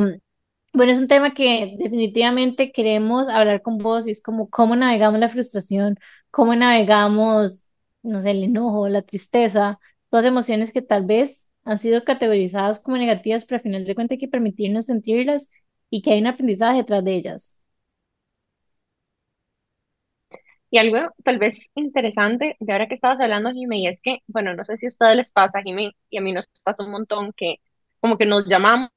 Bueno, 0.74 0.94
es 0.94 1.00
un 1.00 1.08
tema 1.08 1.34
que 1.34 1.76
definitivamente 1.80 2.72
queremos 2.72 3.28
hablar 3.28 3.62
con 3.62 3.78
vos 3.78 4.08
y 4.08 4.12
es 4.12 4.22
como 4.22 4.50
cómo 4.50 4.76
navegamos 4.76 5.20
la 5.20 5.28
frustración, 5.30 5.98
cómo 6.32 6.56
navegamos, 6.56 7.66
no 8.04 8.22
sé, 8.22 8.32
el 8.32 8.44
enojo, 8.44 8.88
la 8.88 9.02
tristeza, 9.02 9.80
todas 10.10 10.26
emociones 10.26 10.72
que 10.72 10.82
tal 10.82 11.06
vez 11.06 11.46
han 11.66 11.78
sido 11.78 12.06
categorizadas 12.06 12.80
como 12.80 12.98
negativas, 12.98 13.46
pero 13.46 13.58
al 13.58 13.64
final 13.64 13.86
de 13.86 13.96
cuentas 13.96 14.16
hay 14.16 14.20
que 14.20 14.28
permitirnos 14.30 14.86
sentirlas 14.86 15.50
y 15.90 16.02
que 16.02 16.12
hay 16.14 16.22
un 16.22 16.28
aprendizaje 16.28 16.78
detrás 16.78 17.04
de 17.04 17.16
ellas. 17.16 17.58
Y 20.72 20.78
algo 20.78 21.14
tal 21.24 21.38
vez 21.38 21.70
interesante 21.76 22.56
de 22.60 22.72
ahora 22.72 22.88
que 22.88 22.96
estabas 22.96 23.20
hablando, 23.20 23.52
Jimmy, 23.52 23.88
es 23.88 24.00
que, 24.02 24.20
bueno, 24.28 24.56
no 24.56 24.64
sé 24.64 24.78
si 24.78 24.86
a 24.86 24.90
ustedes 24.90 25.18
les 25.18 25.32
pasa, 25.32 25.62
Jimmy, 25.64 25.94
y 26.10 26.18
a 26.18 26.22
mí 26.22 26.32
nos 26.32 26.50
pasa 26.64 26.84
un 26.84 26.92
montón 26.92 27.34
que 27.36 27.58
como 28.00 28.18
que 28.18 28.26
nos 28.26 28.48
llamamos 28.48 28.90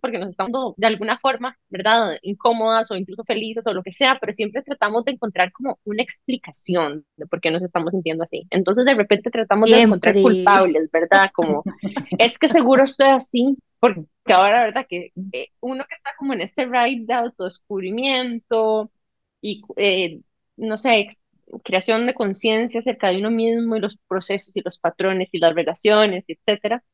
porque 0.00 0.18
nos 0.18 0.30
estamos 0.30 0.74
de 0.76 0.86
alguna 0.86 1.18
forma, 1.18 1.56
¿verdad? 1.68 2.18
Incómodas 2.22 2.90
o 2.90 2.96
incluso 2.96 3.24
felices 3.24 3.66
o 3.66 3.74
lo 3.74 3.82
que 3.82 3.92
sea, 3.92 4.18
pero 4.20 4.32
siempre 4.32 4.62
tratamos 4.62 5.04
de 5.04 5.12
encontrar 5.12 5.52
como 5.52 5.78
una 5.84 6.02
explicación 6.02 7.04
de 7.16 7.26
por 7.26 7.40
qué 7.40 7.50
nos 7.50 7.62
estamos 7.62 7.90
sintiendo 7.92 8.24
así. 8.24 8.46
Entonces 8.50 8.84
de 8.84 8.94
repente 8.94 9.30
tratamos 9.30 9.70
de 9.70 9.80
encontrar 9.80 10.14
culpables, 10.14 10.90
¿verdad? 10.90 11.30
Como, 11.32 11.62
es 12.18 12.38
que 12.38 12.48
seguro 12.48 12.84
estoy 12.84 13.08
así, 13.08 13.56
porque 13.78 14.06
ahora, 14.28 14.64
¿verdad? 14.64 14.86
Que 14.88 15.12
eh, 15.32 15.48
uno 15.60 15.84
que 15.88 15.94
está 15.94 16.10
como 16.18 16.32
en 16.32 16.40
este 16.40 16.66
ride 16.66 17.04
de 17.06 17.14
autodescubrimiento 17.14 18.90
y, 19.44 19.62
eh, 19.76 20.22
no 20.56 20.78
sé, 20.78 21.10
creación 21.64 22.06
de 22.06 22.14
conciencia 22.14 22.80
acerca 22.80 23.10
de 23.10 23.18
uno 23.18 23.30
mismo 23.32 23.76
y 23.76 23.80
los 23.80 23.96
procesos 24.08 24.56
y 24.56 24.62
los 24.64 24.78
patrones 24.78 25.34
y 25.34 25.38
las 25.40 25.54
relaciones, 25.54 26.24
etcétera 26.28 26.84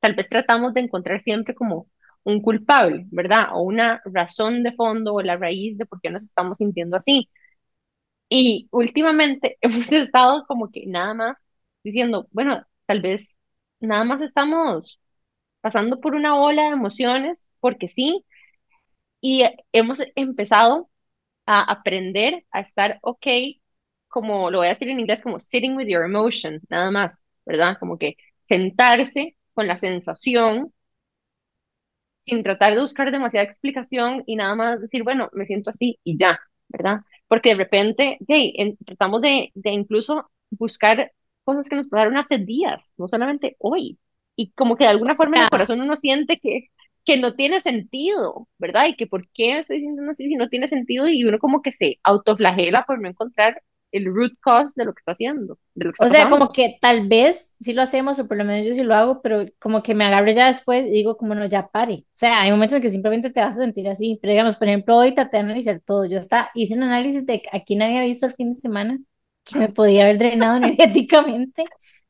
tal 0.00 0.14
vez 0.14 0.28
tratamos 0.28 0.74
de 0.74 0.80
encontrar 0.82 1.20
siempre 1.20 1.54
como 1.54 1.88
un 2.24 2.40
culpable, 2.42 3.06
¿verdad? 3.10 3.48
O 3.54 3.62
una 3.62 4.00
razón 4.04 4.62
de 4.62 4.72
fondo 4.72 5.14
o 5.14 5.22
la 5.22 5.36
raíz 5.36 5.78
de 5.78 5.86
por 5.86 6.00
qué 6.00 6.10
nos 6.10 6.24
estamos 6.24 6.58
sintiendo 6.58 6.96
así. 6.96 7.28
Y 8.28 8.68
últimamente 8.72 9.58
hemos 9.62 9.90
estado 9.92 10.44
como 10.46 10.70
que 10.70 10.86
nada 10.86 11.14
más 11.14 11.36
diciendo, 11.84 12.28
bueno, 12.32 12.64
tal 12.86 13.00
vez 13.02 13.38
nada 13.80 14.04
más 14.04 14.20
estamos 14.22 15.00
pasando 15.60 16.00
por 16.00 16.14
una 16.14 16.40
ola 16.40 16.64
de 16.64 16.70
emociones, 16.70 17.50
porque 17.60 17.88
sí, 17.88 18.24
y 19.20 19.44
hemos 19.72 20.00
empezado 20.14 20.90
a 21.46 21.62
aprender 21.62 22.44
a 22.50 22.60
estar 22.60 22.98
ok, 23.02 23.26
como 24.08 24.50
lo 24.50 24.58
voy 24.58 24.66
a 24.68 24.70
decir 24.70 24.88
en 24.88 25.00
inglés, 25.00 25.22
como 25.22 25.40
sitting 25.40 25.76
with 25.76 25.86
your 25.88 26.04
emotion, 26.04 26.60
nada 26.68 26.90
más, 26.90 27.22
¿verdad? 27.44 27.76
Como 27.78 27.98
que 27.98 28.16
sentarse 28.48 29.36
con 29.54 29.66
la 29.66 29.78
sensación, 29.78 30.72
sin 32.18 32.42
tratar 32.42 32.74
de 32.74 32.82
buscar 32.82 33.10
demasiada 33.12 33.46
explicación 33.46 34.22
y 34.26 34.36
nada 34.36 34.54
más 34.54 34.80
decir, 34.80 35.02
bueno, 35.04 35.28
me 35.32 35.46
siento 35.46 35.70
así 35.70 35.98
y 36.04 36.18
ya, 36.18 36.40
¿verdad? 36.68 37.00
Porque 37.28 37.50
de 37.50 37.54
repente, 37.56 38.18
hey, 38.26 38.76
tratamos 38.84 39.22
de, 39.22 39.52
de 39.54 39.70
incluso 39.70 40.30
buscar 40.50 41.12
cosas 41.44 41.68
que 41.68 41.76
nos 41.76 41.88
pasaron 41.88 42.16
hace 42.16 42.38
días, 42.38 42.80
no 42.96 43.08
solamente 43.08 43.56
hoy. 43.60 43.98
Y 44.36 44.50
como 44.52 44.76
que 44.76 44.84
de 44.84 44.90
alguna 44.90 45.14
forma 45.16 45.36
en 45.38 45.44
el 45.44 45.50
corazón 45.50 45.80
uno 45.80 45.96
siente 45.96 46.38
que, 46.38 46.68
que 47.06 47.16
no 47.16 47.34
tiene 47.34 47.60
sentido, 47.60 48.48
¿verdad? 48.58 48.86
Y 48.88 48.96
que 48.96 49.06
por 49.06 49.28
qué 49.30 49.58
estoy 49.60 49.78
sintiendo 49.80 50.10
así 50.12 50.26
si 50.28 50.34
no 50.34 50.48
tiene 50.48 50.68
sentido 50.68 51.08
y 51.08 51.24
uno 51.24 51.38
como 51.38 51.62
que 51.62 51.72
se 51.72 51.98
autoflagela 52.02 52.84
por 52.84 53.00
no 53.00 53.08
encontrar 53.08 53.62
el 53.92 54.06
root 54.06 54.32
cause 54.40 54.72
de 54.76 54.84
lo 54.84 54.92
que 54.92 54.98
está 54.98 55.12
haciendo. 55.12 55.58
o 56.00 56.08
sea, 56.08 56.28
como 56.28 56.52
que 56.52 56.76
tal 56.80 57.08
vez 57.08 57.54
sí 57.60 57.72
lo 57.72 57.82
hacemos, 57.82 58.18
o 58.18 58.26
por 58.26 58.36
lo 58.36 58.44
menos 58.44 58.66
yo 58.66 58.74
sí 58.74 58.82
lo 58.82 58.94
hago, 58.94 59.22
pero 59.22 59.46
como 59.58 59.82
que 59.82 59.94
me 59.94 60.04
agarro 60.04 60.30
ya 60.32 60.48
después 60.48 60.86
y 60.86 60.90
digo, 60.90 61.16
como 61.16 61.34
no, 61.34 61.46
ya 61.46 61.68
pare. 61.68 62.04
O 62.06 62.10
sea, 62.12 62.42
hay 62.42 62.50
momentos 62.50 62.76
en 62.76 62.82
que 62.82 62.90
simplemente 62.90 63.30
te 63.30 63.40
vas 63.40 63.56
a 63.56 63.60
sentir 63.60 63.88
así. 63.88 64.18
Pero 64.20 64.32
digamos, 64.32 64.56
por 64.56 64.68
ejemplo, 64.68 64.96
hoy 64.96 65.14
traté 65.14 65.36
de 65.36 65.44
analizar 65.44 65.80
todo. 65.80 66.04
Yo 66.04 66.18
hasta 66.18 66.50
hice 66.54 66.74
un 66.74 66.82
análisis 66.82 67.24
de 67.24 67.42
a 67.52 67.60
quién 67.60 67.82
había 67.82 68.02
visto 68.02 68.26
el 68.26 68.32
fin 68.32 68.52
de 68.52 68.60
semana 68.60 68.98
que 69.44 69.58
me 69.58 69.68
podía 69.68 70.02
haber 70.04 70.18
drenado 70.18 70.56
energéticamente 70.58 71.64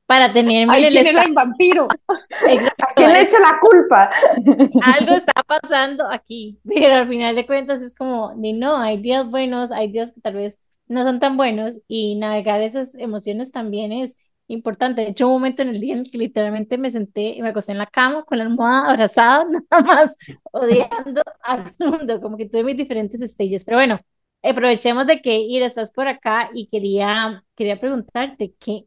para 0.06 0.32
tenerme 0.32 0.72
Ay, 0.72 0.88
¿quién 0.88 1.18
el 1.18 1.32
vampiro? 1.34 1.88
¿A 2.08 2.94
quién 2.94 3.12
le 3.12 3.22
echo 3.22 3.38
la 3.38 3.58
culpa? 3.60 4.10
Algo 4.82 5.16
está 5.16 5.42
pasando 5.42 6.08
aquí, 6.10 6.58
pero 6.64 6.94
al 6.94 7.08
final 7.08 7.34
de 7.34 7.46
cuentas 7.46 7.82
es 7.82 7.94
como, 7.94 8.32
ni 8.36 8.52
no, 8.52 8.78
hay 8.78 8.98
días 9.02 9.28
buenos, 9.28 9.72
hay 9.72 9.90
días 9.90 10.12
que 10.12 10.20
tal 10.20 10.34
vez 10.34 10.58
no 10.86 11.02
son 11.02 11.18
tan 11.18 11.36
buenos 11.36 11.76
y 11.88 12.14
navegar 12.14 12.62
esas 12.62 12.94
emociones 12.94 13.50
también 13.50 13.92
es 13.92 14.16
importante. 14.48 15.02
De 15.02 15.08
hecho, 15.08 15.26
un 15.26 15.34
momento 15.34 15.62
en 15.62 15.70
el 15.70 15.80
día 15.80 15.94
en 15.94 16.00
el 16.00 16.10
que 16.10 16.18
literalmente 16.18 16.78
me 16.78 16.90
senté 16.90 17.30
y 17.30 17.42
me 17.42 17.48
acosté 17.48 17.72
en 17.72 17.78
la 17.78 17.86
cama 17.86 18.24
con 18.24 18.38
la 18.38 18.44
almohada 18.44 18.90
abrazada, 18.90 19.44
nada 19.70 19.82
más 19.82 20.16
odiando 20.52 21.22
al 21.42 21.72
mundo, 21.78 22.20
como 22.20 22.36
que 22.36 22.48
tuve 22.48 22.64
mis 22.64 22.76
diferentes 22.76 23.20
stages. 23.20 23.64
Pero 23.64 23.78
bueno, 23.78 24.00
aprovechemos 24.42 25.06
de 25.06 25.20
que 25.20 25.36
Ira 25.36 25.66
estás 25.66 25.90
por 25.90 26.08
acá 26.08 26.50
y 26.54 26.68
quería, 26.68 27.44
quería 27.56 27.80
preguntarte 27.80 28.54
qué, 28.60 28.86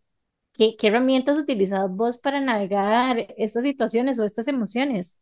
qué, 0.59 0.75
qué 0.77 0.87
herramientas 0.87 1.37
utilizas 1.37 1.89
vos 1.89 2.17
para 2.17 2.41
navegar 2.41 3.17
estas 3.37 3.63
situaciones 3.63 4.19
o 4.19 4.25
estas 4.25 4.49
emociones. 4.49 5.17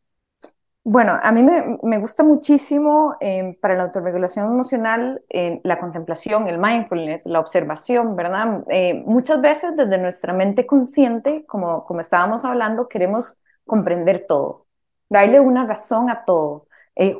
Bueno, 0.84 1.20
a 1.22 1.32
mí 1.32 1.44
me, 1.44 1.98
gusta 2.00 2.24
muchísimo 2.24 3.16
eh, 3.20 3.58
para 3.62 3.76
la 3.76 3.84
autorregulación 3.84 4.52
emocional 4.52 5.22
eh, 5.30 5.60
la 5.64 5.80
contemplación, 5.80 6.48
el 6.48 6.58
mindfulness, 6.58 7.26
la 7.26 7.42
observación, 7.42 8.16
¿verdad? 8.16 8.64
Eh, 8.70 9.04
muchas 9.06 9.40
veces 9.42 9.76
desde 9.76 9.98
nuestra 10.00 10.34
mente 10.34 10.66
consciente, 10.66 11.46
como, 11.46 11.86
como 11.86 12.00
estábamos 12.00 12.44
hablando, 12.44 12.88
queremos 12.88 13.38
comprender 13.66 14.26
todo, 14.28 14.66
darle 15.10 15.40
una 15.40 15.68
razón 15.68 16.10
a 16.10 16.24
todo, 16.26 16.68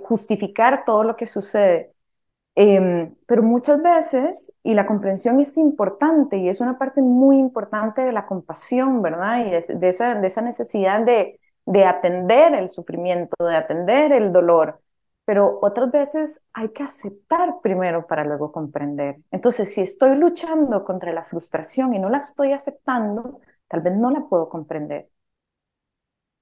justificar 0.04 0.86
todo 0.86 1.04
lo 1.04 1.16
que 1.18 1.28
sucede. 1.28 1.94
Em, 2.60 3.14
pero 3.28 3.44
muchas 3.44 3.82
veces, 3.84 4.52
y 4.64 4.74
la 4.74 4.88
comprensión 4.88 5.40
es 5.40 5.58
importante 5.58 6.38
y 6.38 6.50
es 6.50 6.60
una 6.60 6.78
parte 6.80 7.02
muy 7.04 7.38
importante 7.38 8.02
de 8.02 8.12
la 8.12 8.26
compasión, 8.26 9.02
¿verdad? 9.04 9.46
Y 9.46 9.52
de 9.76 9.90
esa, 9.90 10.16
de 10.16 10.28
esa 10.28 10.42
necesidad 10.42 11.02
de 11.06 11.40
de 11.70 11.84
atender 11.86 12.54
el 12.54 12.70
sufrimiento, 12.70 13.36
de 13.46 13.54
atender 13.58 14.14
el 14.14 14.32
dolor, 14.32 14.80
pero 15.26 15.60
otras 15.62 15.92
veces 15.92 16.42
hay 16.54 16.70
que 16.70 16.82
aceptar 16.84 17.56
primero 17.62 18.08
para 18.08 18.24
luego 18.24 18.54
comprender. 18.54 19.18
Entonces, 19.32 19.74
si 19.74 19.82
estoy 19.82 20.16
luchando 20.16 20.86
contra 20.86 21.12
la 21.12 21.26
frustración 21.26 21.94
y 21.94 22.00
no 22.00 22.10
la 22.10 22.20
estoy 22.20 22.54
aceptando, 22.54 23.42
tal 23.68 23.82
vez 23.82 23.96
no 23.98 24.12
la 24.12 24.22
puedo 24.30 24.48
comprender. 24.48 25.10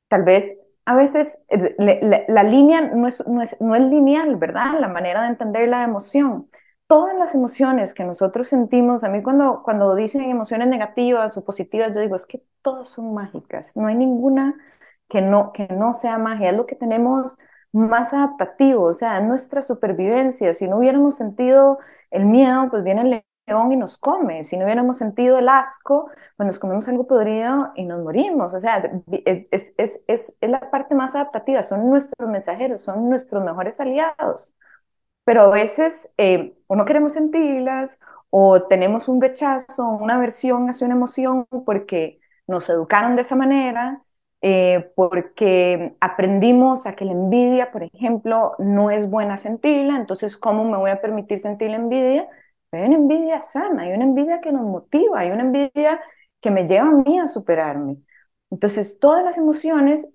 Tal 0.08 0.23
vez 0.23 0.58
a 0.86 0.95
veces 0.95 1.41
la, 1.78 2.43
línea 2.43 2.82
no 2.82 3.08
es, 3.08 3.26
no, 3.28 3.41
es, 3.41 3.60
no 3.60 3.76
es 3.76 3.82
lineal, 3.82 4.36
¿verdad? 4.38 4.80
La 4.80 4.88
manera 4.88 5.24
de 5.24 5.30
entender 5.30 5.67
la 5.67 5.84
emoción. 5.84 6.50
Todas 6.88 7.17
las 7.17 7.34
emociones 7.34 7.93
que 7.95 8.04
nosotros 8.04 8.48
sentimos, 8.48 9.04
a 9.04 9.10
mí 9.10 9.24
cuando, 9.24 9.63
cuando 9.63 9.95
dicen 9.95 10.21
emociones 10.21 10.67
negativas 10.67 11.36
o 11.38 11.43
positivas, 11.43 11.91
yo 11.95 12.02
digo, 12.02 12.15
es 12.15 12.28
que 12.28 12.43
todas 12.62 12.89
son 12.89 13.13
mágicas, 13.15 13.76
no 13.76 13.88
hay 13.88 13.95
ninguna 13.95 14.56
que 15.10 15.21
no, 15.21 15.52
que 15.52 15.67
no 15.67 15.95
sea 15.95 16.17
magia, 16.19 16.52
es 16.52 16.58
lo 16.58 16.67
que 16.67 16.76
tenemos 16.76 17.38
más 17.71 18.13
adaptativo, 18.13 18.84
o 18.86 18.93
sea, 18.93 19.19
nuestra 19.19 19.62
supervivencia. 19.62 20.54
Si 20.54 20.67
no 20.67 20.78
hubiéramos 20.78 21.15
sentido 21.15 21.80
el 22.12 22.26
miedo, 22.26 22.69
pues 22.69 22.84
viene 22.84 23.26
león 23.47 23.71
y 23.71 23.77
nos 23.77 23.97
come. 23.97 24.43
Si 24.45 24.58
no 24.58 24.65
hubiéramos 24.65 24.97
sentido 24.97 25.39
el 25.39 25.49
asco, 25.49 26.10
pues 26.38 26.47
nos 26.47 26.60
comemos 26.60 26.88
algo 26.88 27.08
podrido 27.08 27.71
y 27.75 27.86
nos 27.86 28.01
morimos. 28.03 28.53
O 28.53 28.60
sea, 28.60 28.77
es, 29.25 29.47
es, 29.51 29.73
es, 30.08 30.34
es 30.41 30.49
la 30.49 30.70
parte 30.72 30.95
más 30.95 31.15
adaptativa, 31.15 31.63
son 31.63 31.89
nuestros 31.89 32.30
mensajeros, 32.30 32.82
son 32.82 33.09
nuestros 33.09 33.43
mejores 33.43 33.80
aliados. 33.80 34.53
Pero 35.24 35.43
a 35.43 35.49
veces 35.49 36.09
eh, 36.17 36.55
o 36.67 36.76
no 36.76 36.86
queremos 36.86 37.13
sentirlas 37.13 37.99
o 38.30 38.63
tenemos 38.63 39.07
un 39.07 39.22
rechazo, 39.22 39.88
una 39.88 40.15
aversión 40.15 40.70
hacia 40.70 40.86
una 40.86 40.95
emoción 40.95 41.47
porque 41.65 42.20
nos 42.47 42.70
educaron 42.70 43.15
de 43.15 43.22
esa 43.24 43.36
manera 43.36 44.03
eh, 44.41 44.91
porque 44.95 45.95
aprendimos 46.01 46.86
a 46.86 46.95
que 46.95 47.05
la 47.05 47.13
envidia, 47.13 47.72
por 47.72 47.82
ejemplo, 47.84 48.53
no 48.59 48.91
es 48.91 49.09
buena 49.09 49.38
sentirla, 49.39 49.95
entonces, 49.95 50.38
¿cómo 50.38 50.63
me 50.65 50.78
voy 50.78 50.91
a 50.91 51.01
permitir 51.01 51.39
sentir 51.39 51.72
la 51.72 51.78
envidia? 51.78 52.28
Hay 52.80 52.86
una 52.88 52.95
envidia 52.95 53.43
sana, 53.43 53.84
hay 53.84 53.93
una 53.93 54.03
envidia 54.05 54.41
que 54.41 54.51
nos 54.51 54.63
motiva, 54.63 55.19
hay 55.19 55.32
una 55.32 55.43
envidia 55.43 56.01
que 56.41 56.51
me 56.51 56.67
lleva 56.67 56.88
a 56.88 56.91
mí 56.91 57.19
a 57.19 57.28
superarme. 57.28 57.97
Entonces, 58.51 58.99
todas 58.99 59.23
las 59.23 59.38
emociones 59.38 60.07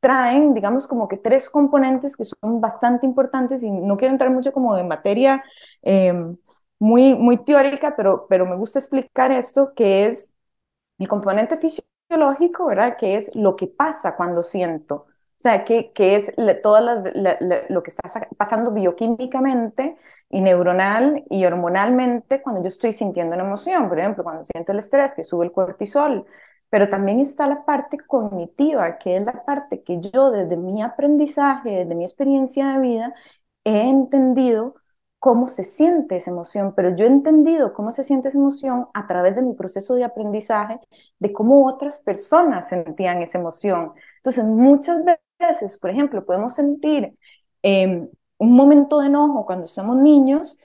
traen, 0.00 0.52
digamos, 0.54 0.86
como 0.86 1.08
que 1.08 1.16
tres 1.16 1.48
componentes 1.50 2.16
que 2.16 2.24
son 2.24 2.60
bastante 2.60 3.06
importantes 3.06 3.62
y 3.62 3.70
no 3.70 3.96
quiero 3.96 4.12
entrar 4.12 4.30
mucho 4.30 4.52
como 4.52 4.76
en 4.76 4.86
materia 4.88 5.42
em, 5.82 6.36
muy, 6.78 7.14
muy 7.14 7.38
teórica, 7.44 7.96
pero, 7.96 8.26
pero 8.28 8.44
me 8.46 8.56
gusta 8.56 8.78
explicar 8.78 9.32
esto, 9.32 9.72
que 9.74 10.06
es 10.06 10.34
el 10.98 11.08
componente 11.08 11.58
físico 11.58 11.86
lógico, 12.10 12.66
¿verdad? 12.66 12.96
Que 12.98 13.16
es 13.16 13.30
lo 13.34 13.56
que 13.56 13.66
pasa 13.68 14.16
cuando 14.16 14.42
siento. 14.42 15.06
O 15.38 15.40
sea, 15.44 15.64
que, 15.64 15.92
que 15.92 16.16
es 16.16 16.32
todo 16.62 16.80
lo 17.68 17.82
que 17.82 17.90
está 17.90 18.02
pasando 18.38 18.70
bioquímicamente 18.72 19.96
y 20.30 20.40
neuronal 20.40 21.24
y 21.28 21.44
hormonalmente 21.44 22.40
cuando 22.42 22.62
yo 22.62 22.68
estoy 22.68 22.92
sintiendo 22.94 23.34
una 23.34 23.44
emoción. 23.44 23.88
Por 23.88 23.98
ejemplo, 23.98 24.24
cuando 24.24 24.44
siento 24.52 24.72
el 24.72 24.78
estrés, 24.78 25.14
que 25.14 25.24
sube 25.24 25.44
el 25.46 25.52
cortisol. 25.52 26.24
pero 26.70 26.88
también 26.88 27.20
está 27.20 27.46
la 27.46 27.64
parte 27.64 27.98
cognitiva, 27.98 28.98
que 28.98 29.16
es 29.16 29.24
la 29.24 29.44
parte 29.44 29.82
que 29.82 30.00
yo 30.00 30.30
desde 30.30 30.56
mi 30.56 30.82
aprendizaje, 30.82 31.70
desde 31.70 31.94
mi 31.94 32.04
experiencia 32.04 32.72
de 32.72 32.78
vida, 32.80 33.14
he 33.64 33.88
entendido 33.88 34.74
cómo 35.18 35.48
se 35.48 35.64
siente 35.64 36.16
esa 36.16 36.30
emoción, 36.30 36.74
pero 36.76 36.94
yo 36.96 37.04
he 37.06 37.08
entendido 37.08 37.72
cómo 37.72 37.92
se 37.92 38.04
siente 38.04 38.28
esa 38.28 38.38
emoción 38.38 38.88
a 38.92 39.06
través 39.06 39.34
de 39.36 39.42
mi 39.42 39.54
proceso 39.54 39.94
de 39.94 40.04
aprendizaje, 40.04 40.80
de 41.18 41.32
cómo 41.32 41.66
otras 41.66 42.00
personas 42.00 42.68
sentían 42.68 43.22
esa 43.22 43.38
emoción. 43.38 43.92
Entonces, 44.24 44.44
muchas 44.44 45.02
veces, 45.38 45.78
por 45.78 45.90
ejemplo, 45.90 46.24
podemos 46.24 46.54
sentir 46.54 47.14
em, 47.62 48.08
un 48.38 48.52
momento 48.56 49.00
de 49.00 49.06
enojo 49.08 49.44
cuando 49.46 49.66
somos 49.66 49.96
niños 49.96 50.58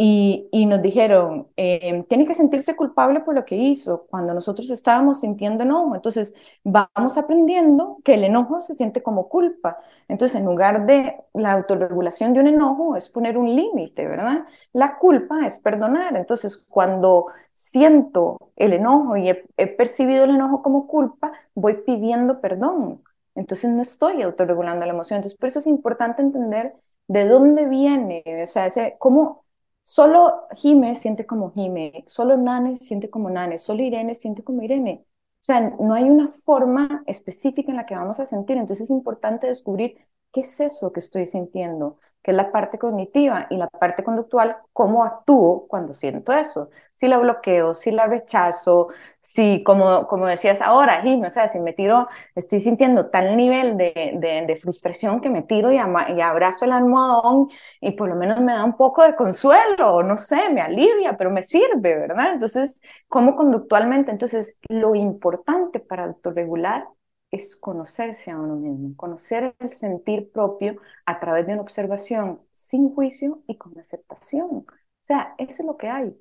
y, 0.00 0.48
y, 0.52 0.66
nos 0.66 0.80
dijeron, 0.80 1.48
eh, 1.56 2.04
tiene 2.08 2.24
que 2.24 2.34
sentirse 2.34 2.76
culpable 2.76 3.18
por 3.20 3.34
lo 3.34 3.44
que 3.44 3.56
hizo 3.56 4.06
cuando 4.08 4.32
nosotros 4.32 4.70
estábamos 4.70 5.20
sintiendo 5.22 5.64
enojo. 5.64 5.96
Entonces, 5.96 6.34
vamos 6.62 7.18
aprendiendo 7.18 7.98
que 8.04 8.14
el 8.14 8.22
enojo 8.22 8.60
se 8.60 8.74
siente 8.74 9.02
como 9.02 9.28
culpa. 9.28 9.78
Entonces, 10.06 10.38
en 10.40 10.46
lugar 10.46 10.86
de 10.86 11.16
la 11.34 11.52
autorregulación 11.52 12.32
de 12.32 12.40
un 12.40 12.46
enojo, 12.46 12.94
es 12.94 13.08
poner 13.08 13.36
un 13.36 13.54
límite, 13.56 14.06
¿verdad? 14.06 14.46
La 14.72 14.98
culpa 14.98 15.44
es 15.44 15.58
perdonar. 15.58 16.16
Entonces, 16.16 16.58
cuando 16.68 17.26
siento 17.52 18.52
el 18.54 18.74
enojo 18.74 19.16
y 19.16 19.30
he, 19.30 19.44
he 19.56 19.66
percibido 19.66 20.24
el 20.24 20.30
enojo 20.36 20.62
como 20.62 20.86
culpa, 20.86 21.32
voy 21.54 21.74
pidiendo 21.84 22.40
perdón. 22.40 23.02
Entonces, 23.34 23.68
no 23.70 23.82
estoy 23.82 24.22
autorregulando 24.22 24.86
la 24.86 24.92
emoción. 24.92 25.16
Entonces, 25.16 25.36
por 25.36 25.48
eso 25.48 25.58
es 25.58 25.66
importante 25.66 26.22
entender 26.22 26.74
de 27.08 27.26
dónde 27.26 27.66
viene, 27.66 28.22
o 28.44 28.46
sea, 28.46 28.66
ese, 28.66 28.96
cómo 29.00 29.47
Solo 29.90 30.46
Jime 30.54 30.94
siente 30.96 31.24
como 31.24 31.50
Jime, 31.52 32.04
solo 32.06 32.36
Nane 32.36 32.76
siente 32.76 33.08
como 33.08 33.30
Nane, 33.30 33.58
solo 33.58 33.82
Irene 33.82 34.14
siente 34.14 34.44
como 34.44 34.62
Irene. 34.62 35.06
O 35.40 35.44
sea, 35.44 35.60
no 35.80 35.94
hay 35.94 36.04
una 36.10 36.28
forma 36.28 37.02
específica 37.06 37.70
en 37.70 37.76
la 37.78 37.86
que 37.86 37.94
vamos 37.94 38.20
a 38.20 38.26
sentir. 38.26 38.58
Entonces 38.58 38.84
es 38.84 38.90
importante 38.90 39.46
descubrir 39.46 39.96
qué 40.30 40.40
es 40.42 40.60
eso 40.60 40.92
que 40.92 41.00
estoy 41.00 41.26
sintiendo 41.26 41.98
que 42.28 42.32
es 42.32 42.36
la 42.36 42.52
parte 42.52 42.78
cognitiva 42.78 43.46
y 43.48 43.56
la 43.56 43.68
parte 43.68 44.04
conductual, 44.04 44.58
cómo 44.74 45.02
actúo 45.02 45.66
cuando 45.66 45.94
siento 45.94 46.30
eso. 46.34 46.68
Si 46.94 47.08
la 47.08 47.16
bloqueo, 47.16 47.74
si 47.74 47.90
la 47.90 48.06
rechazo, 48.06 48.88
si, 49.22 49.62
como, 49.64 50.06
como 50.06 50.26
decías 50.26 50.60
ahora, 50.60 51.00
Jimmy, 51.00 51.26
o 51.26 51.30
sea, 51.30 51.48
si 51.48 51.58
me 51.58 51.72
tiro, 51.72 52.06
estoy 52.34 52.60
sintiendo 52.60 53.06
tal 53.08 53.34
nivel 53.34 53.78
de, 53.78 54.44
de, 54.46 54.56
frustración 54.56 55.22
que 55.22 55.30
me 55.30 55.40
tiro 55.40 55.72
y, 55.72 55.78
abrazo 55.78 56.66
el 56.66 56.72
almohadón 56.72 57.48
y 57.80 57.92
por 57.92 58.10
lo 58.10 58.14
menos 58.14 58.40
me 58.42 58.52
da 58.52 58.62
un 58.62 58.76
poco 58.76 59.04
de 59.04 59.16
consuelo, 59.16 60.02
no 60.02 60.18
sé, 60.18 60.50
me 60.52 60.60
alivia, 60.60 61.16
pero 61.16 61.30
me 61.30 61.42
sirve, 61.42 61.96
¿verdad? 61.96 62.32
Entonces, 62.34 62.82
¿cómo 63.08 63.36
conductualmente? 63.36 64.10
Entonces, 64.10 64.58
lo 64.68 64.94
importante 64.94 65.80
para 65.80 66.04
autorregular 66.04 66.88
es 67.30 67.56
conocerse 67.56 68.30
a 68.30 68.38
uno 68.38 68.56
mismo, 68.56 68.96
conocer 68.96 69.54
el 69.58 69.70
sentir 69.70 70.30
propio 70.32 70.80
a 71.06 71.20
través 71.20 71.46
de 71.46 71.52
una 71.54 71.62
observación 71.62 72.40
sin 72.52 72.94
juicio 72.94 73.42
y 73.46 73.56
con 73.58 73.78
aceptación. 73.78 74.50
O 74.50 74.66
sea, 75.06 75.34
eso 75.38 75.62
es 75.62 75.66
lo 75.66 75.76
que 75.76 75.88
hay. 75.88 76.16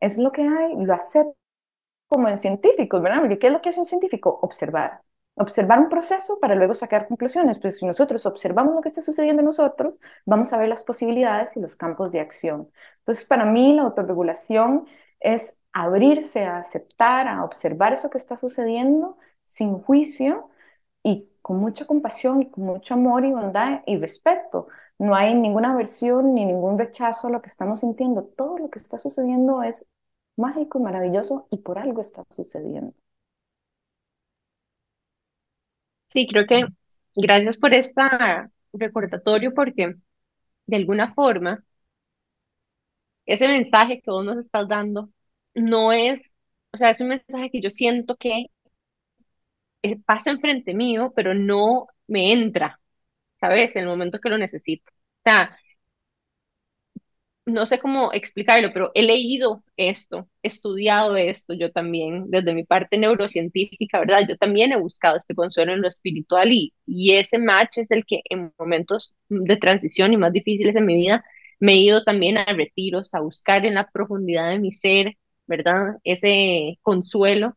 Es 0.00 0.18
lo 0.18 0.32
que 0.32 0.42
hay, 0.42 0.74
lo 0.76 0.94
acepto 0.94 1.36
como 2.08 2.28
en 2.28 2.38
científicos, 2.38 3.02
¿verdad? 3.02 3.22
¿Qué 3.38 3.46
es 3.48 3.52
lo 3.52 3.60
que 3.62 3.70
hace 3.70 3.80
un 3.80 3.86
científico? 3.86 4.38
Observar. 4.42 5.02
Observar 5.36 5.80
un 5.80 5.88
proceso 5.88 6.38
para 6.40 6.54
luego 6.54 6.74
sacar 6.74 7.08
conclusiones. 7.08 7.58
Pues 7.58 7.78
si 7.78 7.86
nosotros 7.86 8.26
observamos 8.26 8.74
lo 8.74 8.82
que 8.82 8.88
está 8.88 9.02
sucediendo 9.02 9.40
en 9.40 9.46
nosotros, 9.46 10.00
vamos 10.26 10.52
a 10.52 10.58
ver 10.58 10.68
las 10.68 10.84
posibilidades 10.84 11.56
y 11.56 11.60
los 11.60 11.76
campos 11.76 12.12
de 12.12 12.20
acción. 12.20 12.70
Entonces, 13.00 13.24
para 13.24 13.44
mí 13.46 13.74
la 13.74 13.82
autorregulación 13.82 14.86
es 15.20 15.58
abrirse 15.72 16.44
a 16.44 16.58
aceptar, 16.58 17.26
a 17.28 17.44
observar 17.44 17.94
eso 17.94 18.10
que 18.10 18.18
está 18.18 18.38
sucediendo 18.38 19.18
sin 19.54 19.78
juicio 19.80 20.48
y 21.02 21.28
con 21.42 21.58
mucha 21.58 21.86
compasión 21.86 22.42
y 22.42 22.50
con 22.50 22.64
mucho 22.64 22.94
amor 22.94 23.24
y 23.24 23.32
bondad 23.32 23.82
y 23.86 23.98
respeto. 23.98 24.68
No 24.98 25.14
hay 25.14 25.34
ninguna 25.34 25.72
aversión 25.72 26.34
ni 26.34 26.44
ningún 26.46 26.78
rechazo 26.78 27.28
a 27.28 27.30
lo 27.30 27.42
que 27.42 27.48
estamos 27.48 27.80
sintiendo. 27.80 28.24
Todo 28.36 28.58
lo 28.58 28.70
que 28.70 28.78
está 28.78 28.98
sucediendo 28.98 29.62
es 29.62 29.86
mágico, 30.36 30.80
maravilloso 30.80 31.46
y 31.50 31.58
por 31.58 31.78
algo 31.78 32.00
está 32.02 32.24
sucediendo. 32.30 32.94
Sí, 36.10 36.26
creo 36.28 36.46
que 36.46 36.64
gracias 37.16 37.56
por 37.58 37.74
este 37.74 38.00
recordatorio 38.72 39.52
porque 39.54 39.94
de 40.66 40.76
alguna 40.76 41.14
forma 41.14 41.64
ese 43.26 43.48
mensaje 43.48 44.00
que 44.02 44.10
vos 44.10 44.24
nos 44.24 44.38
estás 44.38 44.68
dando 44.68 45.10
no 45.54 45.92
es, 45.92 46.20
o 46.72 46.76
sea, 46.76 46.90
es 46.90 47.00
un 47.00 47.08
mensaje 47.08 47.50
que 47.50 47.60
yo 47.62 47.70
siento 47.70 48.16
que 48.16 48.46
pasa 50.06 50.30
enfrente 50.30 50.74
mío, 50.74 51.12
pero 51.16 51.34
no 51.34 51.86
me 52.06 52.32
entra, 52.32 52.80
¿sabes? 53.40 53.76
En 53.76 53.84
el 53.84 53.88
momento 53.88 54.20
que 54.20 54.30
lo 54.30 54.38
necesito. 54.38 54.90
O 54.92 55.22
sea, 55.24 55.58
no 57.46 57.66
sé 57.66 57.78
cómo 57.78 58.12
explicarlo, 58.12 58.72
pero 58.72 58.90
he 58.94 59.02
leído 59.02 59.62
esto, 59.76 60.28
he 60.42 60.48
estudiado 60.48 61.16
esto 61.16 61.52
yo 61.54 61.70
también, 61.72 62.30
desde 62.30 62.54
mi 62.54 62.64
parte 62.64 62.96
neurocientífica, 62.96 63.98
¿verdad? 64.00 64.22
Yo 64.28 64.36
también 64.38 64.72
he 64.72 64.76
buscado 64.78 65.16
este 65.18 65.34
consuelo 65.34 65.72
en 65.74 65.82
lo 65.82 65.88
espiritual 65.88 66.52
y, 66.52 66.72
y 66.86 67.12
ese 67.16 67.38
match 67.38 67.78
es 67.78 67.90
el 67.90 68.06
que 68.06 68.22
en 68.30 68.52
momentos 68.58 69.18
de 69.28 69.56
transición 69.58 70.12
y 70.14 70.16
más 70.16 70.32
difíciles 70.32 70.74
en 70.76 70.86
mi 70.86 70.94
vida 70.96 71.22
me 71.60 71.74
he 71.74 71.76
ido 71.78 72.02
también 72.04 72.38
a 72.38 72.44
retiros, 72.46 73.12
a 73.14 73.20
buscar 73.20 73.66
en 73.66 73.74
la 73.74 73.90
profundidad 73.90 74.50
de 74.50 74.58
mi 74.58 74.72
ser, 74.72 75.16
¿verdad? 75.46 75.96
Ese 76.04 76.78
consuelo 76.82 77.56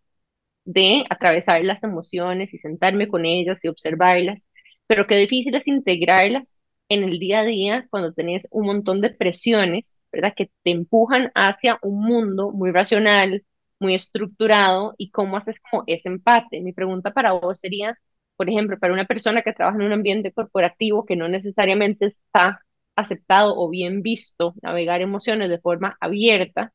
de 0.68 1.06
atravesar 1.10 1.64
las 1.66 1.84
emociones 1.84 2.54
y 2.54 2.60
sentarme 2.60 3.08
con 3.08 3.26
ellas 3.26 3.64
y 3.66 3.70
observarlas, 3.70 4.48
pero 4.88 5.08
qué 5.08 5.16
difícil 5.18 5.56
es 5.56 5.68
integrarlas 5.68 6.56
en 6.90 7.04
el 7.04 7.20
día 7.20 7.40
a 7.42 7.44
día 7.46 7.88
cuando 7.90 8.14
tenés 8.14 8.48
un 8.52 8.66
montón 8.68 9.02
de 9.02 9.10
presiones, 9.12 10.04
¿verdad? 10.12 10.34
Que 10.36 10.52
te 10.64 10.72
empujan 10.72 11.32
hacia 11.36 11.80
un 11.82 12.04
mundo 12.06 12.52
muy 12.52 12.72
racional, 12.72 13.46
muy 13.80 13.96
estructurado 13.96 14.94
y 14.98 15.12
cómo 15.12 15.38
haces 15.38 15.60
como 15.60 15.84
ese 15.88 16.10
empate. 16.10 16.62
Mi 16.62 16.74
pregunta 16.74 17.14
para 17.14 17.34
vos 17.34 17.60
sería, 17.60 17.98
por 18.36 18.50
ejemplo, 18.50 18.78
para 18.80 18.94
una 18.94 19.06
persona 19.06 19.42
que 19.44 19.54
trabaja 19.54 19.78
en 19.80 19.86
un 19.86 19.94
ambiente 19.94 20.32
corporativo 20.34 21.06
que 21.06 21.16
no 21.16 21.28
necesariamente 21.30 22.06
está 22.08 22.62
aceptado 22.96 23.56
o 23.58 23.70
bien 23.70 24.02
visto 24.02 24.54
navegar 24.62 25.02
emociones 25.02 25.50
de 25.50 25.60
forma 25.60 25.98
abierta, 26.02 26.74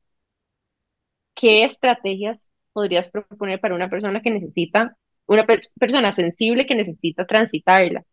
¿qué 1.34 1.64
estrategias 1.64 2.53
podrías 2.72 3.10
proponer 3.10 3.60
para 3.60 3.74
una 3.74 3.90
persona 3.90 4.22
que 4.22 4.30
necesita, 4.30 4.96
una 5.26 5.46
persona 5.78 6.12
sensible 6.12 6.66
que 6.66 6.74
necesita 6.74 7.26
transitarla? 7.26 8.04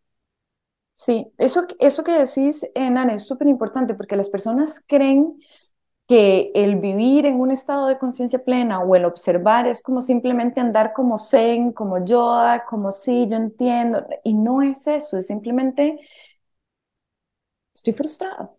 Sí, 0.92 1.32
eso, 1.38 1.62
eso 1.78 2.04
que 2.04 2.12
decís, 2.12 2.66
Nan, 2.76 3.08
es 3.10 3.26
súper 3.26 3.48
importante 3.48 3.94
porque 3.94 4.16
las 4.16 4.28
personas 4.28 4.84
creen 4.86 5.38
que 6.08 6.52
el 6.54 6.76
vivir 6.80 7.26
en 7.26 7.40
un 7.40 7.52
estado 7.52 7.88
de 7.88 7.98
conciencia 7.98 8.44
plena 8.44 8.80
o 8.80 8.96
el 8.96 9.04
observar 9.06 9.66
es 9.68 9.82
como 9.82 10.02
simplemente 10.02 10.60
andar 10.60 10.92
como 10.94 11.18
zen, 11.18 11.72
como 11.72 12.04
yoda, 12.04 12.64
como 12.66 12.92
sí, 12.92 13.28
yo 13.30 13.36
entiendo, 13.36 14.06
y 14.24 14.34
no 14.34 14.62
es 14.62 14.86
eso, 14.88 15.18
es 15.18 15.28
simplemente 15.28 16.00
estoy 17.74 17.92
frustrada 17.94 18.50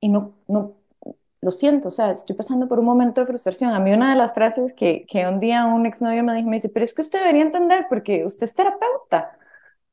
y 0.00 0.08
no, 0.08 0.34
no, 0.48 0.76
lo 1.46 1.52
siento, 1.52 1.88
o 1.88 1.90
sea, 1.92 2.10
estoy 2.10 2.36
pasando 2.36 2.68
por 2.68 2.80
un 2.80 2.86
momento 2.86 3.20
de 3.22 3.28
frustración. 3.28 3.72
A 3.72 3.80
mí 3.80 3.92
una 3.92 4.10
de 4.10 4.16
las 4.16 4.34
frases 4.34 4.74
que, 4.74 5.06
que 5.06 5.26
un 5.28 5.40
día 5.40 5.64
un 5.66 5.86
exnovio 5.86 6.24
me 6.24 6.34
dijo, 6.34 6.48
me 6.50 6.56
dice, 6.56 6.68
pero 6.70 6.84
es 6.84 6.92
que 6.94 7.02
usted 7.02 7.20
debería 7.20 7.42
entender 7.42 7.86
porque 7.88 8.24
usted 8.26 8.46
es 8.46 8.54
terapeuta. 8.54 9.38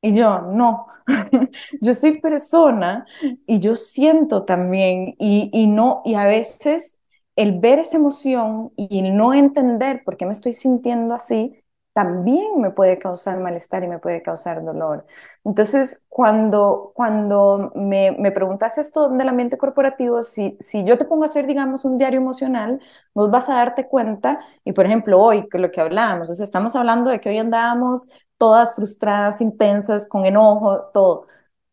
Y 0.01 0.15
yo, 0.15 0.41
no, 0.41 0.87
yo 1.81 1.93
soy 1.93 2.19
persona 2.21 3.05
y 3.47 3.59
yo 3.59 3.75
siento 3.75 4.43
también 4.45 5.15
y, 5.19 5.49
y 5.53 5.67
no, 5.67 6.01
y 6.05 6.15
a 6.15 6.25
veces 6.25 6.99
el 7.35 7.59
ver 7.59 7.79
esa 7.79 7.97
emoción 7.97 8.73
y 8.75 8.99
el 8.99 9.15
no 9.17 9.33
entender 9.33 10.03
por 10.05 10.17
qué 10.17 10.25
me 10.25 10.33
estoy 10.33 10.53
sintiendo 10.53 11.15
así, 11.15 11.62
también 11.93 12.59
me 12.59 12.71
puede 12.71 12.97
causar 12.99 13.39
malestar 13.39 13.83
y 13.83 13.87
me 13.87 13.99
puede 13.99 14.21
causar 14.23 14.63
dolor. 14.65 15.05
Entonces, 15.43 16.03
cuando, 16.09 16.91
cuando 16.95 17.71
me, 17.75 18.11
me 18.19 18.31
preguntas 18.31 18.77
esto 18.79 19.09
del 19.09 19.29
ambiente 19.29 19.57
corporativo, 19.57 20.23
si, 20.23 20.57
si 20.59 20.83
yo 20.85 20.97
te 20.97 21.05
pongo 21.05 21.23
a 21.23 21.27
hacer, 21.27 21.45
digamos, 21.47 21.85
un 21.85 21.97
diario 21.99 22.19
emocional, 22.19 22.81
vos 23.13 23.29
vas 23.31 23.47
a 23.49 23.55
darte 23.55 23.87
cuenta, 23.87 24.39
y 24.63 24.73
por 24.73 24.85
ejemplo, 24.85 25.19
hoy, 25.21 25.47
que 25.49 25.59
lo 25.59 25.71
que 25.71 25.81
hablábamos, 25.81 26.29
o 26.29 26.35
sea, 26.35 26.43
estamos 26.45 26.75
hablando 26.75 27.11
de 27.11 27.19
que 27.21 27.29
hoy 27.29 27.37
andábamos 27.37 28.07
todas 28.37 28.75
frustradas, 28.75 29.41
intensas, 29.41 30.07
con 30.07 30.25
enojo, 30.25 30.85
todo, 30.93 31.27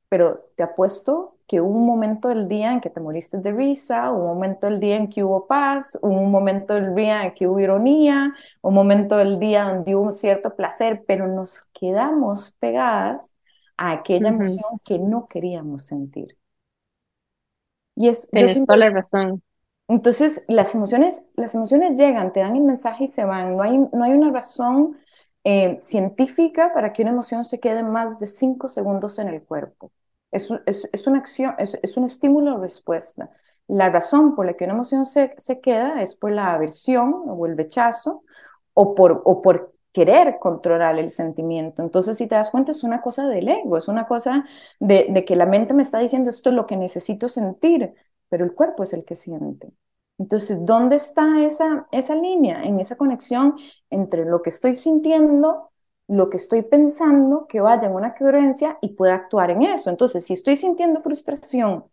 pero 0.09 0.41
te 0.57 0.63
apuesto 0.65 1.37
que 1.51 1.61
hubo 1.61 1.77
un 1.79 1.85
momento 1.87 2.29
del 2.29 2.47
día 2.49 2.73
en 2.73 2.81
que 2.81 2.91
te 2.91 3.01
moriste 3.01 3.39
de 3.39 3.51
risa, 3.53 4.13
un 4.13 4.25
momento 4.25 4.69
del 4.69 4.79
día 4.79 4.95
en 4.97 5.09
que 5.09 5.25
hubo 5.25 5.49
paz, 5.49 5.99
un 6.01 6.31
momento 6.31 6.75
del 6.75 6.95
día 6.95 7.25
en 7.27 7.35
que 7.35 7.49
hubo 7.49 7.59
ironía, 7.59 8.33
un 8.63 8.73
momento 8.75 9.17
del 9.17 9.41
día 9.41 9.65
donde 9.65 9.97
hubo 9.97 10.05
un 10.05 10.13
cierto 10.13 10.55
placer, 10.55 11.03
pero 11.09 11.27
nos 11.27 11.65
quedamos 11.73 12.53
pegadas 12.61 13.35
a 13.77 13.91
aquella 13.91 14.29
emoción 14.29 14.79
que 14.85 15.01
no 15.01 15.27
queríamos 15.27 15.85
sentir. 15.87 16.39
Y 17.97 18.09
es, 18.09 18.29
Tienes 18.31 18.65
toda 18.65 18.79
la 18.79 18.91
razón. 18.91 19.43
Entonces, 19.89 20.45
las 20.47 20.75
emociones, 20.77 21.21
las 21.35 21.55
emociones 21.57 21.99
llegan, 21.99 22.33
te 22.33 22.41
dan 22.41 22.55
el 22.57 22.63
mensaje 22.63 23.05
y 23.05 23.09
se 23.09 23.25
van. 23.25 23.57
No 23.57 23.63
hay, 23.63 23.77
no 23.77 24.05
hay 24.05 24.13
una 24.13 24.31
razón 24.31 24.99
eh, 25.43 25.79
científica 25.83 26.73
para 26.73 26.93
que 26.93 27.03
una 27.03 27.11
emoción 27.11 27.45
se 27.45 27.59
quede 27.59 27.83
más 27.83 28.21
de 28.21 28.29
cinco 28.29 28.69
segundos 28.69 29.19
en 29.19 29.29
el 29.29 29.43
cuerpo. 29.43 29.91
Es, 30.31 30.49
es, 30.67 30.89
es 30.93 31.07
una 31.07 31.19
acción, 31.19 31.55
es, 31.59 31.79
es 31.83 31.97
un 31.97 32.05
estímulo-respuesta. 32.05 33.31
La 33.67 33.91
razón 33.91 34.35
por 34.35 34.47
la 34.47 34.55
que 34.55 34.65
una 34.65 34.75
emoción 34.75 35.05
se, 35.05 35.35
se, 35.39 35.61
queda 35.61 36.03
es 36.03 36.15
por 36.15 36.33
la 36.33 36.53
aversión 36.53 37.15
o 37.29 37.47
el 37.47 37.57
rechazo 37.57 38.25
o 38.75 38.95
por, 38.95 39.23
o 39.25 39.43
por 39.43 39.75
querer 39.93 40.39
controlar 40.41 40.99
el 40.99 41.11
sentimiento. 41.11 41.83
Entonces, 41.83 42.19
si 42.19 42.27
te 42.29 42.35
das 42.37 42.51
cuenta, 42.51 42.73
es 42.73 42.85
una 42.85 43.03
cosa 43.03 43.27
del 43.29 43.49
ego, 43.49 43.77
es 43.77 43.89
una 43.89 44.07
cosa 44.07 44.45
de, 44.79 45.07
de 45.11 45.25
que 45.25 45.37
la 45.37 45.47
mente 45.47 45.75
me 45.75 45.83
está 45.83 45.99
diciendo 45.99 46.31
esto 46.31 46.51
es 46.51 46.57
lo 46.57 46.67
que 46.67 46.77
necesito 46.77 47.29
sentir, 47.29 47.95
pero 48.29 48.45
el 48.45 48.55
cuerpo 48.55 48.83
es 48.85 48.93
el 48.93 49.05
que 49.05 49.17
siente. 49.17 49.73
Entonces, 50.19 50.59
¿dónde 50.67 50.97
está 50.97 51.43
esa, 51.45 51.89
esa 51.93 52.15
línea? 52.15 52.63
En 52.63 52.79
esa 52.79 52.97
conexión 52.97 53.57
entre 53.89 54.25
lo 54.27 54.43
que 54.43 54.51
estoy 54.51 54.77
sintiendo, 54.77 55.70
lo 56.11 56.31
que 56.31 56.39
estoy 56.39 56.63
pensando, 56.63 57.47
que 57.49 57.61
vaya 57.63 57.89
en 57.89 57.95
una 57.95 58.15
coherencia 58.15 58.79
y 58.83 58.91
pueda 58.95 59.15
actuar 59.17 59.51
en 59.51 59.63
eso. 59.63 59.91
Entonces, 59.91 60.25
si 60.27 60.35
estoy 60.35 60.57
sintiendo 60.57 61.01
frustración 61.03 61.85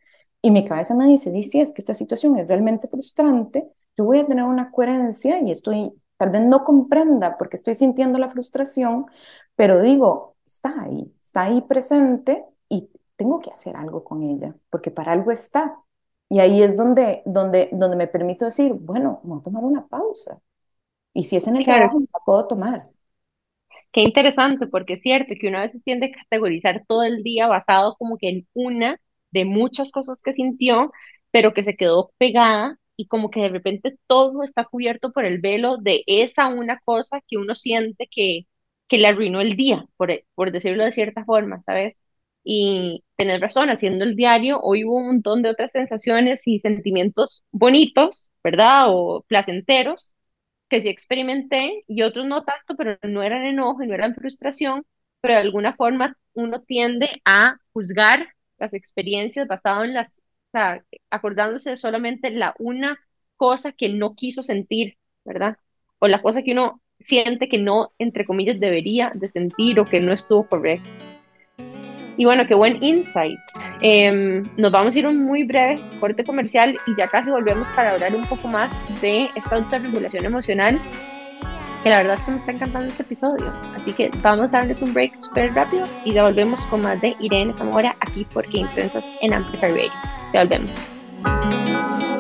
y 0.42 0.52
mi 0.52 0.66
cabeza 0.66 0.96
me 0.96 1.06
dice, 1.08 1.32
dice, 1.32 1.62
es 1.62 1.74
que 1.74 1.82
esta 1.82 1.94
situación 1.94 2.38
es 2.38 2.48
realmente 2.48 2.88
frustrante, 2.88 3.70
yo 3.98 4.06
voy 4.06 4.20
a 4.20 4.28
tener 4.28 4.44
una 4.46 4.72
coherencia 4.72 5.42
y 5.42 5.52
estoy, 5.52 5.94
tal 6.18 6.30
vez 6.32 6.44
no 6.44 6.64
comprenda 6.64 7.38
porque 7.38 7.58
estoy 7.58 7.76
sintiendo 7.76 8.20
la 8.20 8.30
frustración, 8.30 9.08
pero 9.56 9.82
digo, 9.82 10.36
está 10.46 10.74
ahí, 10.84 11.14
está 11.22 11.44
ahí 11.44 11.62
presente 11.62 12.46
y 12.70 12.90
tengo 13.16 13.40
que 13.40 13.52
hacer 13.52 13.76
algo 13.78 14.04
con 14.04 14.24
ella, 14.24 14.56
porque 14.70 14.92
para 14.92 15.12
algo 15.14 15.32
está. 15.32 15.80
Y 16.30 16.40
ahí 16.40 16.62
es 16.62 16.76
donde, 16.76 17.24
donde, 17.26 17.70
donde 17.72 17.96
me 17.98 18.08
permito 18.08 18.46
decir, 18.46 18.74
bueno, 18.74 19.22
voy 19.24 19.40
a 19.40 19.44
tomar 19.44 19.64
una 19.64 19.88
pausa. 19.88 20.40
Y 21.14 21.26
si 21.26 21.38
es 21.38 21.48
en 21.48 21.58
el 21.58 21.66
Claro, 21.66 21.92
trabajo, 21.92 22.00
la 22.14 22.20
puedo 22.26 22.48
tomar. 22.48 22.90
Qué 23.92 24.02
interesante, 24.02 24.68
porque 24.68 24.94
es 24.94 25.02
cierto 25.02 25.34
que 25.40 25.48
uno 25.48 25.60
a 25.60 25.62
veces 25.62 25.84
tiende 25.84 26.08
a 26.08 26.12
categorizar 26.12 26.84
todo 26.88 27.04
el 27.04 27.24
día 27.24 27.48
basado 27.48 27.96
como 27.98 28.18
que 28.18 28.30
en 28.30 28.48
una 28.54 29.00
de 29.32 29.46
muchas 29.46 29.92
cosas 29.92 30.22
que 30.22 30.34
sintió, 30.34 30.92
pero 31.32 31.54
que 31.54 31.64
se 31.64 31.76
quedó 31.76 32.12
pegada 32.18 32.78
y 32.96 33.08
como 33.08 33.30
que 33.30 33.42
de 33.42 33.50
repente 33.50 33.98
todo 34.08 34.44
está 34.44 34.66
cubierto 34.66 35.12
por 35.12 35.26
el 35.26 35.40
velo 35.40 35.78
de 35.78 36.04
esa 36.08 36.48
una 36.48 36.80
cosa 36.86 37.22
que 37.28 37.38
uno 37.38 37.56
siente 37.56 38.08
que, 38.12 38.48
que 38.88 38.98
le 38.98 39.08
arruinó 39.08 39.42
el 39.42 39.56
día, 39.58 39.86
por, 39.98 40.12
por 40.36 40.52
decirlo 40.52 40.84
de 40.86 40.92
cierta 40.92 41.24
forma, 41.26 41.62
¿sabes? 41.66 41.98
Y 42.44 43.04
tener 43.18 43.42
razón, 43.42 43.70
haciendo 43.70 44.06
el 44.06 44.16
diario, 44.16 44.60
hoy 44.62 44.86
hubo 44.86 44.96
un 44.98 45.08
montón 45.08 45.42
de 45.42 45.50
otras 45.50 45.74
sensaciones 45.74 46.48
y 46.48 46.60
sentimientos 46.60 47.44
bonitos, 47.52 48.32
¿verdad? 48.44 48.86
O 48.90 49.24
placenteros 49.28 50.16
que 50.70 50.82
sí 50.82 50.90
experimenté 50.90 51.84
y 51.88 52.02
otros 52.04 52.26
no 52.26 52.44
tanto, 52.44 52.76
pero 52.76 52.98
no 53.04 53.24
eran 53.24 53.46
enojo 53.46 53.84
y 53.84 53.88
no 53.88 53.94
eran 53.96 54.16
frustración, 54.16 54.86
pero 55.22 55.36
de 55.36 55.42
alguna 55.42 55.76
forma 55.76 56.18
uno 56.34 56.62
tiende 56.62 57.22
a 57.26 57.58
juzgar 57.74 58.28
las 58.58 58.74
experiencias 58.74 59.48
basado 59.48 59.84
en 59.84 59.94
las, 59.94 60.20
o 60.20 60.52
sea, 60.52 60.84
acordándose 61.10 61.72
de 61.72 61.78
solamente 61.78 62.30
la 62.32 62.56
una 62.60 63.00
cosa 63.36 63.72
que 63.72 63.90
no 63.90 64.16
quiso 64.16 64.44
sentir, 64.44 64.98
¿verdad? 65.24 65.58
O 66.00 66.08
la 66.08 66.22
cosa 66.22 66.44
que 66.44 66.52
uno 66.54 66.82
siente 67.00 67.48
que 67.50 67.60
no, 67.60 67.94
entre 68.00 68.26
comillas, 68.26 68.60
debería 68.60 69.12
de 69.14 69.30
sentir 69.30 69.80
o 69.80 69.86
que 69.86 70.00
no 70.00 70.12
estuvo 70.14 70.48
correcto. 70.48 70.90
Y 72.18 72.26
bueno, 72.26 72.48
qué 72.48 72.56
buen 72.56 72.84
insight. 72.84 73.40
Eh, 73.82 74.44
nos 74.58 74.72
vamos 74.72 74.96
a 74.96 75.00
ir 75.00 75.08
un 75.08 75.24
muy 75.24 75.44
breve 75.44 75.80
corte 76.00 76.24
comercial 76.24 76.76
y 76.88 76.96
ya 76.98 77.08
casi 77.08 77.30
volvemos 77.30 77.70
para 77.70 77.92
hablar 77.92 78.16
un 78.16 78.26
poco 78.26 78.48
más 78.48 78.72
de 79.02 79.30
esta 79.36 79.58
autorregulación 79.58 80.26
emocional, 80.26 80.80
que 81.84 81.90
la 81.92 81.98
verdad 81.98 82.16
es 82.16 82.26
que 82.26 82.32
me 82.32 82.38
está 82.38 82.52
encantando 82.54 82.88
este 82.90 83.04
episodio. 83.04 83.54
Así 83.76 83.94
que 83.94 84.10
vamos 84.24 84.48
a 84.48 84.60
darles 84.60 84.82
un 84.82 84.96
break 84.96 85.20
súper 85.20 85.54
rápido 85.54 85.86
y 86.06 86.14
ya 86.14 86.24
volvemos 86.24 86.60
con 86.66 86.82
más 86.82 87.00
de 87.02 87.16
Irene 87.20 87.54
Zamora 87.56 87.96
aquí 88.00 88.26
por 88.26 88.46
Qué 88.50 88.60
Intensas 88.60 89.06
en 89.22 89.34
Amplify 89.34 89.70
Radio. 89.70 89.92
Ya 90.34 90.42
volvemos. 90.42 90.72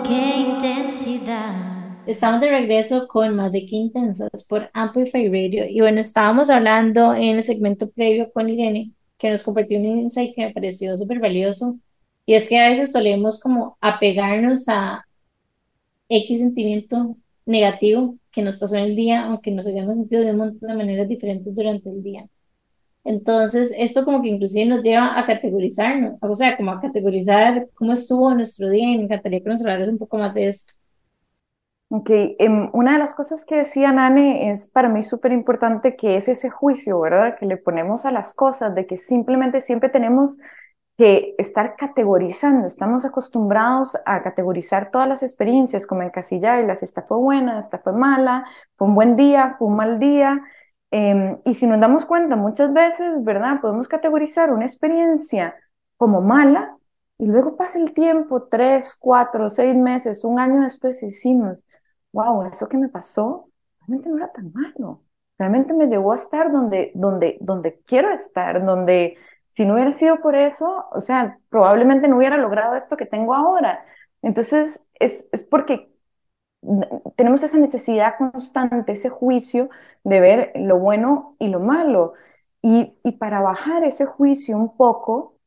Qué 0.08 0.38
intensidad. 0.38 1.56
Estamos 2.06 2.40
de 2.40 2.52
regreso 2.52 3.08
con 3.08 3.36
más 3.36 3.52
de 3.52 3.66
Qué 3.66 3.76
Intensas 3.78 4.46
por 4.48 4.70
Amplify 4.74 5.28
Radio. 5.28 5.66
Y 5.68 5.82
bueno, 5.82 6.00
estábamos 6.02 6.52
hablando 6.52 7.16
en 7.16 7.38
el 7.38 7.44
segmento 7.44 7.90
previo 7.90 8.32
con 8.32 8.48
Irene, 8.48 8.92
que 9.18 9.30
nos 9.30 9.44
compartió 9.44 9.80
un 9.80 9.86
insight 9.86 10.36
que 10.36 10.46
me 10.48 10.54
pareció 10.54 10.98
súper 10.98 11.20
valioso. 11.20 11.78
Y 12.26 12.36
es 12.36 12.50
que 12.50 12.60
a 12.60 12.70
veces 12.70 12.92
solemos 12.92 13.40
como 13.40 13.78
apegarnos 13.82 14.68
a 14.70 15.06
X 16.10 16.40
sentimiento 16.40 17.18
negativo 17.46 18.16
que 18.32 18.42
nos 18.42 18.58
pasó 18.58 18.76
en 18.76 18.84
el 18.86 18.96
día, 18.96 19.26
aunque 19.26 19.52
nos 19.52 19.68
hayamos 19.68 19.96
sentido 19.96 20.24
de 20.24 20.32
un 20.32 20.38
montón 20.38 20.70
de 20.70 20.76
maneras 20.76 21.08
diferentes 21.10 21.56
durante 21.56 21.90
el 21.90 22.04
día. 22.04 22.28
Entonces, 23.04 23.74
esto 23.78 24.04
como 24.06 24.22
que 24.22 24.30
inclusive 24.30 24.66
nos 24.66 24.84
lleva 24.84 25.18
a 25.18 25.26
categorizarnos, 25.26 26.18
o 26.22 26.36
sea, 26.36 26.58
como 26.58 26.72
a 26.72 26.82
categorizar 26.82 27.70
cómo 27.74 27.94
estuvo 27.94 28.34
nuestro 28.34 28.70
día 28.70 28.92
y 28.94 28.98
me 28.98 29.04
encantaría 29.06 29.42
que 29.42 29.50
nos 29.50 29.62
hablaras 29.62 29.90
un 29.90 29.98
poco 29.98 30.18
más 30.18 30.34
de 30.34 30.50
esto. 30.50 30.74
Ok, 31.90 32.10
em, 32.40 32.70
una 32.74 32.94
de 32.94 33.00
las 33.00 33.16
cosas 33.16 33.46
que 33.46 33.56
decía 33.56 33.94
Nane 33.94 34.52
es 34.52 34.68
para 34.68 34.90
mí 34.90 35.02
súper 35.02 35.32
importante 35.32 35.96
que 35.96 36.18
es 36.18 36.28
ese 36.28 36.50
juicio, 36.50 37.00
¿verdad? 37.00 37.38
Que 37.40 37.46
le 37.46 37.56
ponemos 37.56 38.06
a 38.06 38.12
las 38.12 38.34
cosas, 38.34 38.76
de 38.76 38.86
que 38.86 38.98
simplemente 38.98 39.62
siempre 39.62 39.88
tenemos 39.90 40.38
que 40.98 41.36
estar 41.38 41.78
categorizando. 41.78 42.68
Estamos 42.68 43.06
acostumbrados 43.06 43.98
a 44.06 44.22
categorizar 44.22 44.92
todas 44.92 45.08
las 45.08 45.24
experiencias, 45.24 45.88
como 45.88 46.02
encasillarlas. 46.02 46.84
Esta 46.84 47.04
fue 47.04 47.18
buena, 47.20 47.60
esta 47.60 47.80
fue 47.80 47.94
mala, 47.94 48.46
fue 48.76 48.88
un 48.88 48.96
buen 48.96 49.16
día, 49.16 49.56
fue 49.58 49.68
un 49.70 49.78
mal 49.78 50.00
día. 50.00 50.42
Em, 50.92 51.38
y 51.46 51.54
si 51.54 51.68
nos 51.68 51.80
damos 51.80 52.06
cuenta, 52.06 52.36
muchas 52.36 52.74
veces, 52.74 53.24
¿verdad? 53.24 53.62
Podemos 53.62 53.88
categorizar 53.88 54.52
una 54.52 54.66
experiencia 54.66 55.56
como 55.98 56.22
mala 56.22 56.76
y 57.18 57.26
luego 57.28 57.58
pasa 57.58 57.80
el 57.80 57.94
tiempo, 57.94 58.44
tres, 58.44 58.96
cuatro, 59.00 59.50
seis 59.50 59.76
meses, 59.76 60.24
un 60.24 60.40
año 60.40 60.62
después, 60.62 61.02
decimos, 61.02 61.64
wow, 62.12 62.44
eso 62.52 62.68
que 62.68 62.78
me 62.78 62.90
pasó 62.90 63.50
realmente 63.82 64.10
no 64.10 64.18
era 64.18 64.32
tan 64.32 64.52
malo. 64.54 65.04
Realmente 65.38 65.74
me 65.74 65.88
llevó 65.88 66.14
a 66.14 66.16
estar 66.18 66.52
donde, 66.52 66.92
donde, 66.96 67.38
donde 67.42 67.80
quiero 67.86 68.12
estar, 68.14 68.66
donde 68.66 69.18
si 69.50 69.66
no 69.66 69.76
hubiera 69.76 69.94
sido 69.94 70.20
por 70.22 70.36
eso, 70.36 70.86
o 70.92 71.02
sea, 71.02 71.40
probablemente 71.50 72.08
no 72.08 72.18
hubiera 72.18 72.38
logrado 72.38 72.76
esto 72.76 72.98
que 72.98 73.06
tengo 73.06 73.34
ahora. 73.36 73.86
Entonces, 74.22 74.88
es, 75.00 75.30
es 75.32 75.44
porque 75.44 75.92
tenemos 77.16 77.44
esa 77.44 77.58
necesidad 77.58 78.16
constante, 78.18 78.92
ese 78.94 79.10
juicio 79.10 79.70
de 80.04 80.20
ver 80.20 80.52
lo 80.56 80.80
bueno 80.80 81.36
y 81.40 81.48
lo 81.50 81.60
malo. 81.60 82.14
Y, 82.62 82.98
y 83.04 83.14
para 83.14 83.42
bajar 83.42 83.84
ese 83.84 84.06
juicio 84.06 84.58
un 84.58 84.76
poco, 84.76 85.38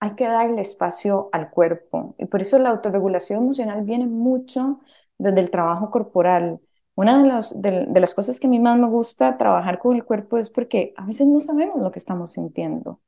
hay 0.00 0.14
que 0.16 0.26
darle 0.26 0.62
espacio 0.62 1.28
al 1.32 1.50
cuerpo. 1.50 2.14
Y 2.18 2.26
por 2.26 2.42
eso 2.42 2.58
la 2.58 2.70
autorregulación 2.70 3.40
emocional 3.44 3.82
viene 3.84 4.06
mucho 4.06 4.80
desde 5.20 5.40
el 5.40 5.50
trabajo 5.50 5.90
corporal. 5.90 6.60
Una 6.94 7.22
de, 7.22 7.70
de, 7.70 7.86
de, 7.86 8.00
las 8.00 8.14
cosas 8.14 8.40
que 8.40 8.46
a 8.46 8.50
mí 8.50 8.58
más 8.58 8.76
me 8.76 8.88
gusta 8.88 9.38
trabajar 9.38 9.78
con 9.78 9.96
el 9.96 10.04
cuerpo 10.04 10.38
es 10.38 10.50
porque 10.50 10.92
a 10.96 11.06
veces 11.06 11.26
no 11.26 11.40
sabemos 11.40 11.80
lo 11.80 11.90
que 11.90 11.98
estamos 11.98 12.32
sintiendo. 12.32 13.00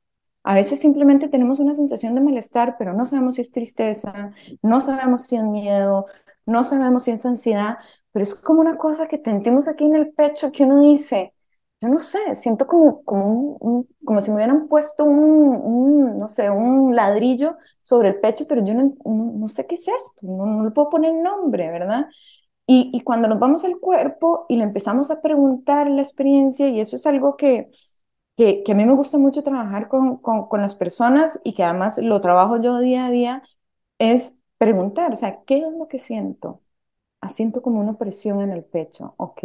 A 0.43 0.55
veces 0.55 0.79
simplemente 0.79 1.29
tenemos 1.29 1.59
una 1.59 1.73
sensación 1.75 2.15
de 2.15 2.21
malestar, 2.21 2.75
pero 2.77 2.93
no 2.93 3.05
sabemos 3.05 3.35
si 3.35 3.41
es 3.41 3.51
tristeza, 3.51 4.31
no 4.61 4.81
sabemos 4.81 5.27
si 5.27 5.37
es 5.37 5.43
miedo, 5.43 6.05
no 6.45 6.63
sabemos 6.63 7.03
si 7.03 7.11
es 7.11 7.25
ansiedad, 7.25 7.77
pero 8.11 8.23
es 8.23 8.35
como 8.35 8.61
una 8.61 8.77
cosa 8.77 9.07
que 9.07 9.21
sentimos 9.23 9.67
aquí 9.67 9.85
en 9.85 9.95
el 9.95 10.11
pecho 10.11 10.51
que 10.51 10.63
uno 10.63 10.79
dice, 10.81 11.33
yo 11.83 11.89
no 11.89 11.99
sé, 11.99 12.19
siento 12.35 12.67
como, 12.67 13.03
como, 13.03 13.25
un, 13.27 13.57
un, 13.61 13.89
como 14.05 14.21
si 14.21 14.29
me 14.31 14.35
hubieran 14.37 14.67
puesto 14.69 15.03
un, 15.05 15.55
un, 15.55 16.19
no 16.19 16.29
sé, 16.29 16.49
un 16.49 16.95
ladrillo 16.95 17.57
sobre 17.81 18.09
el 18.09 18.19
pecho, 18.21 18.45
pero 18.47 18.65
yo 18.65 18.73
no, 18.73 18.95
no, 19.05 19.33
no 19.35 19.47
sé 19.49 19.67
qué 19.67 19.75
es 19.75 19.87
esto, 19.87 20.25
no, 20.27 20.45
no 20.45 20.63
le 20.65 20.71
puedo 20.71 20.89
poner 20.89 21.13
nombre, 21.13 21.69
¿verdad? 21.71 22.07
Y, 22.67 22.91
y, 22.93 23.01
cuando 23.01 23.27
nos 23.27 23.39
vamos 23.39 23.63
al 23.65 23.79
cuerpo 23.79 24.45
y 24.49 24.57
le 24.57 24.63
empezamos 24.63 25.11
a 25.11 25.21
preguntar 25.21 25.89
la 25.89 26.01
experiencia, 26.01 26.67
y 26.69 26.79
eso 26.81 26.95
es 26.97 27.05
algo 27.07 27.37
que, 27.37 27.69
que, 28.37 28.63
que 28.63 28.71
a 28.73 28.75
mí 28.75 28.85
me 28.85 28.95
gusta 28.95 29.17
mucho 29.17 29.43
trabajar 29.43 29.87
con, 29.89 30.17
con, 30.17 30.47
con, 30.47 30.61
las 30.61 30.75
personas 30.75 31.39
y 31.43 31.53
que 31.53 31.63
además 31.63 31.97
lo 31.99 32.21
trabajo 32.21 32.61
yo 32.61 32.79
día 32.79 33.05
a 33.07 33.09
día, 33.11 33.43
es 33.99 34.37
preguntar, 34.57 35.13
o 35.13 35.15
sea, 35.17 35.43
¿qué 35.45 35.57
es 35.59 35.63
lo 35.77 35.87
que 35.87 35.99
siento? 35.99 36.61
Ah, 37.21 37.29
siento 37.29 37.61
como 37.63 37.79
una 37.81 37.97
presión 37.97 38.41
en 38.41 38.51
el 38.51 38.63
pecho, 38.65 39.15
ok. 39.17 39.43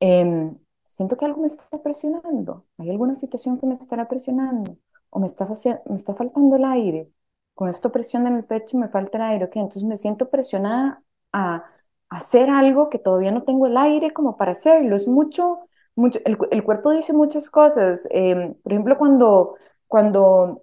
Eh, 0.00 0.52
siento 0.86 1.16
que 1.16 1.24
algo 1.24 1.40
me 1.40 1.46
está 1.48 1.82
presionando, 1.82 2.66
hay 2.78 2.90
alguna 2.90 3.14
situación 3.14 3.58
que 3.58 3.66
me 3.66 3.74
estará 3.74 4.08
presionando, 4.08 4.76
o 5.10 5.20
me 5.20 5.26
está, 5.26 5.48
me 5.86 5.96
está 5.96 6.14
faltando 6.14 6.56
el 6.56 6.64
aire, 6.64 7.10
con 7.54 7.68
esta 7.68 7.90
presión 7.90 8.26
en 8.26 8.36
el 8.36 8.44
pecho 8.44 8.78
me 8.78 8.88
falta 8.88 9.18
el 9.18 9.24
aire, 9.24 9.44
ok, 9.46 9.56
entonces 9.56 9.84
me 9.84 9.96
siento 9.96 10.30
presionada 10.30 11.02
a, 11.32 11.64
hacer 12.10 12.48
algo 12.50 12.90
que 12.90 12.98
todavía 12.98 13.32
no 13.32 13.42
tengo 13.42 13.66
el 13.66 13.76
aire 13.76 14.12
como 14.12 14.36
para 14.36 14.52
hacerlo, 14.52 14.94
es 14.96 15.08
mucho, 15.08 15.68
mucho, 15.96 16.20
el, 16.24 16.38
el 16.50 16.64
cuerpo 16.64 16.92
dice 16.92 17.12
muchas 17.12 17.50
cosas, 17.50 18.06
eh, 18.10 18.54
por 18.62 18.72
ejemplo, 18.72 18.98
cuando, 18.98 19.56
cuando 19.88 20.62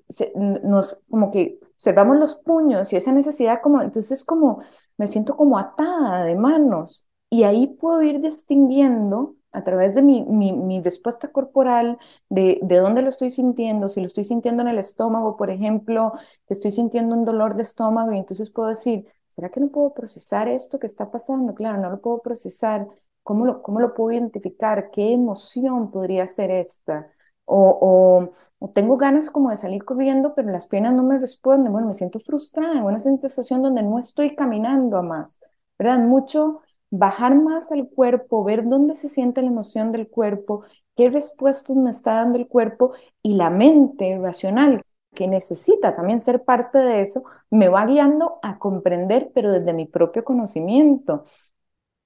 nos, 0.63 1.01
como 1.09 1.31
que 1.31 1.59
cerramos 1.77 2.17
los 2.17 2.35
puños 2.35 2.93
y 2.93 2.97
esa 2.97 3.11
necesidad 3.11 3.61
como, 3.61 3.81
entonces 3.81 4.23
como, 4.23 4.61
me 4.97 5.07
siento 5.07 5.35
como 5.35 5.57
atada 5.57 6.23
de 6.23 6.35
manos 6.35 7.09
y 7.29 7.43
ahí 7.43 7.67
puedo 7.67 8.01
ir 8.01 8.21
distinguiendo 8.21 9.35
a 9.51 9.63
través 9.63 9.93
de 9.95 10.01
mi, 10.01 10.23
mi, 10.23 10.53
mi 10.53 10.81
respuesta 10.81 11.29
corporal, 11.31 11.97
de, 12.29 12.59
de, 12.63 12.77
dónde 12.77 13.01
lo 13.01 13.09
estoy 13.09 13.31
sintiendo, 13.31 13.89
si 13.89 13.99
lo 13.99 14.05
estoy 14.05 14.23
sintiendo 14.23 14.61
en 14.61 14.69
el 14.69 14.79
estómago, 14.79 15.35
por 15.37 15.49
ejemplo, 15.49 16.13
que 16.47 16.53
estoy 16.53 16.71
sintiendo 16.71 17.15
un 17.15 17.25
dolor 17.25 17.55
de 17.55 17.63
estómago 17.63 18.13
y 18.13 18.17
entonces 18.17 18.49
puedo 18.49 18.69
decir, 18.69 19.05
¿será 19.27 19.49
que 19.49 19.59
no 19.59 19.69
puedo 19.69 19.93
procesar 19.93 20.47
esto 20.47 20.79
que 20.79 20.87
está 20.87 21.11
pasando? 21.11 21.53
Claro, 21.53 21.81
no 21.81 21.89
lo 21.89 22.01
puedo 22.01 22.21
procesar. 22.21 22.87
¿Cómo 23.23 23.45
lo, 23.45 23.61
cómo 23.61 23.79
lo 23.79 23.93
puedo 23.93 24.11
identificar? 24.11 24.89
¿Qué 24.91 25.11
emoción 25.13 25.91
podría 25.91 26.27
ser 26.27 26.51
esta? 26.51 27.11
O, 27.45 28.31
o, 28.59 28.69
tengo 28.71 28.97
ganas 28.97 29.29
como 29.29 29.49
de 29.49 29.57
salir 29.57 29.83
corriendo, 29.83 30.33
pero 30.35 30.49
las 30.51 30.67
piernas 30.67 30.93
no 30.93 31.03
me 31.03 31.19
responden. 31.19 31.71
Bueno, 31.73 31.87
me 31.87 31.93
siento 31.93 32.19
frustrada, 32.19 32.77
en 32.77 32.83
una 32.83 32.99
sensación 32.99 33.61
donde 33.61 33.83
no 33.83 33.99
estoy 33.99 34.35
caminando 34.35 34.97
a 34.97 35.01
más, 35.01 35.39
¿verdad? 35.77 35.99
Mucho 35.99 36.61
bajar 36.91 37.35
más 37.35 37.71
al 37.71 37.89
cuerpo, 37.89 38.43
ver 38.43 38.67
dónde 38.67 38.97
se 38.97 39.09
siente 39.09 39.41
la 39.41 39.47
emoción 39.49 39.91
del 39.91 40.07
cuerpo, 40.09 40.63
qué 40.95 41.09
respuestas 41.09 41.75
me 41.77 41.91
está 41.91 42.15
dando 42.15 42.37
el 42.39 42.47
cuerpo 42.47 42.93
y 43.23 43.33
la 43.35 43.49
mente 43.49 44.17
racional 44.19 44.83
que 45.15 45.27
necesita 45.27 45.95
también 45.95 46.19
ser 46.21 46.43
parte 46.45 46.77
de 46.79 47.01
eso, 47.01 47.23
me 47.49 47.67
va 47.69 47.85
guiando 47.85 48.39
a 48.43 48.59
comprender, 48.59 49.31
pero 49.35 49.51
desde 49.51 49.73
mi 49.73 49.85
propio 49.85 50.23
conocimiento. 50.23 51.25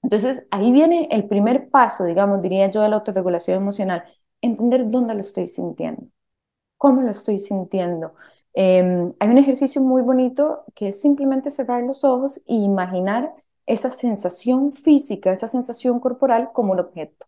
Entonces, 0.03 0.45
ahí 0.51 0.71
viene 0.71 1.07
el 1.11 1.27
primer 1.27 1.69
paso, 1.69 2.03
digamos, 2.05 2.41
diría 2.41 2.69
yo, 2.69 2.81
de 2.81 2.89
la 2.89 2.97
autorregulación 2.97 3.57
emocional, 3.57 4.03
entender 4.41 4.89
dónde 4.91 5.15
lo 5.15 5.21
estoy 5.21 5.47
sintiendo, 5.47 6.03
cómo 6.77 7.01
lo 7.01 7.11
estoy 7.11 7.39
sintiendo. 7.39 8.15
Em, 8.53 9.13
hay 9.19 9.29
un 9.29 9.37
ejercicio 9.39 9.81
muy 9.81 10.01
bonito 10.01 10.65
que 10.75 10.89
es 10.89 11.01
simplemente 11.01 11.51
cerrar 11.51 11.83
los 11.83 12.03
ojos 12.03 12.39
e 12.47 12.55
imaginar 12.55 13.33
esa 13.65 13.91
sensación 13.91 14.73
física, 14.73 15.31
esa 15.33 15.47
sensación 15.47 15.99
corporal 15.99 16.51
como 16.53 16.73
un 16.73 16.79
objeto. 16.79 17.27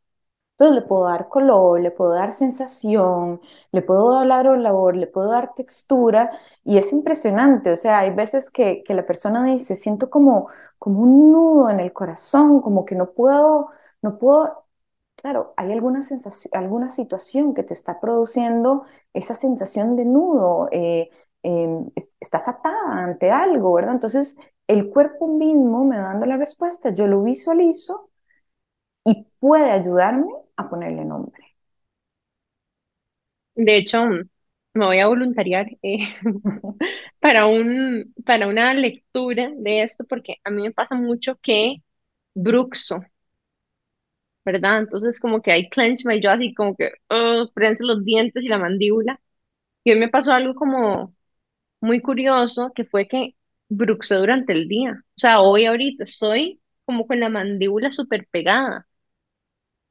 Entonces 0.53 0.81
le 0.83 0.87
puedo 0.87 1.05
dar 1.05 1.29
color, 1.29 1.79
le 1.81 1.91
puedo 1.91 2.11
dar 2.13 2.33
sensación, 2.33 3.41
le 3.71 3.81
puedo 3.83 4.11
dar 4.25 4.47
olor, 4.47 4.95
le 4.97 5.05
puedo 5.07 5.29
dar 5.31 5.53
textura 5.53 6.31
y 6.63 6.77
es 6.79 6.91
impresionante. 6.93 7.71
O 7.71 7.75
sea, 7.75 7.99
hay 7.99 8.09
veces 8.11 8.49
que, 8.49 8.83
que 8.83 8.95
la 8.95 9.05
persona 9.05 9.43
dice, 9.45 9.75
siento 9.75 10.09
como, 10.09 10.49
como 10.79 11.01
un 11.01 11.31
nudo 11.31 11.69
en 11.69 11.79
el 11.79 11.93
corazón, 11.93 12.61
como 12.61 12.85
que 12.85 12.95
no 12.95 13.11
puedo, 13.13 13.69
no 14.01 14.17
puedo 14.17 14.65
Claro, 15.15 15.53
hay 15.57 15.71
alguna 15.71 16.03
sensación, 16.03 16.51
alguna 16.55 16.89
situación 16.89 17.53
que 17.55 17.63
te 17.63 17.73
está 17.73 17.99
produciendo 17.99 18.85
esa 19.13 19.33
sensación 19.35 19.95
de 19.95 20.05
nudo, 20.05 20.69
eh, 20.71 21.09
em, 21.43 21.89
estás 22.19 22.47
atada 22.47 22.77
ante 23.03 23.31
algo, 23.31 23.73
¿verdad? 23.73 23.93
Entonces, 23.95 24.37
el 24.67 24.89
cuerpo 24.89 25.27
mismo 25.27 25.85
me 25.85 25.97
dando 25.97 26.25
la 26.25 26.37
respuesta, 26.37 26.93
yo 26.93 27.07
lo 27.07 27.23
visualizo 27.23 28.09
y 29.05 29.25
puede 29.39 29.71
ayudarme 29.71 30.27
a 30.57 30.69
ponerle 30.69 31.05
nombre. 31.05 31.43
De 33.55 33.77
hecho, 33.77 34.05
me 34.73 34.85
voy 34.85 34.99
a 34.99 35.07
voluntariar 35.07 35.67
eh, 35.81 35.97
para 37.19 37.47
un, 37.47 38.13
para 38.25 38.47
una 38.47 38.73
lectura 38.73 39.51
de 39.57 39.81
esto, 39.83 40.05
porque 40.05 40.35
a 40.43 40.51
mí 40.51 40.61
me 40.63 40.71
pasa 40.73 40.95
mucho 40.95 41.37
que 41.41 41.77
bruxo, 42.35 43.01
¿verdad? 44.45 44.79
Entonces 44.79 45.19
como 45.19 45.41
que 45.41 45.51
hay 45.51 45.69
clench 45.69 46.05
my 46.05 46.21
jaw, 46.21 46.33
así 46.33 46.53
como 46.53 46.75
que 46.75 46.91
prenso 47.53 47.83
los 47.85 48.03
dientes 48.05 48.43
y 48.43 48.47
la 48.47 48.59
mandíbula. 48.59 49.19
Y 49.85 49.93
hoy 49.93 49.99
me 49.99 50.09
pasó 50.09 50.33
algo 50.33 50.55
como 50.55 51.15
muy 51.81 52.01
curioso, 52.01 52.73
que 52.75 52.85
fue 52.85 53.09
que 53.09 53.36
bruxé 53.69 54.15
durante 54.15 54.53
el 54.53 54.67
día. 54.67 54.93
O 54.93 55.19
sea, 55.19 55.41
hoy 55.41 55.65
ahorita 55.65 56.03
estoy 56.05 56.61
como 56.85 57.07
con 57.07 57.19
la 57.19 57.29
mandíbula 57.29 57.91
súper 57.91 58.27
pegada. 58.31 58.87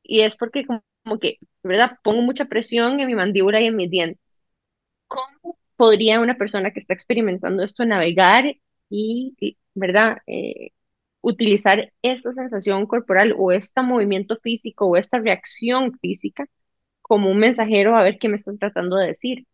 Y 0.02 0.20
es 0.20 0.36
porque 0.36 0.66
como, 0.66 0.82
como 1.04 1.18
que, 1.18 1.38
¿verdad? 1.62 1.98
Pongo 2.02 2.22
mucha 2.22 2.46
presión 2.46 3.00
en 3.00 3.06
mi 3.06 3.14
mandíbula 3.14 3.60
y 3.60 3.66
en 3.66 3.76
mis 3.76 3.90
dientes. 3.90 4.20
¿Cómo 5.08 5.58
podría 5.76 6.20
una 6.20 6.36
persona 6.38 6.72
que 6.72 6.80
está 6.80 6.94
experimentando 6.94 7.62
esto 7.64 7.86
navegar 7.86 8.46
y, 8.90 9.34
y 9.40 9.58
¿verdad? 9.74 10.18
Eh, 10.26 10.70
utilizar 11.22 11.92
esta 12.02 12.32
sensación 12.34 12.86
corporal 12.86 13.34
o 13.38 13.52
este 13.52 13.82
movimiento 13.82 14.38
físico 14.42 14.86
o 14.86 14.96
esta 14.98 15.18
reacción 15.20 15.98
física 16.00 16.46
como 17.02 17.30
un 17.30 17.38
mensajero 17.40 17.96
a 17.96 18.04
ver 18.04 18.18
qué 18.20 18.28
me 18.30 18.36
están 18.36 18.58
tratando 18.58 18.96
de 18.98 19.08
decir. 19.08 19.46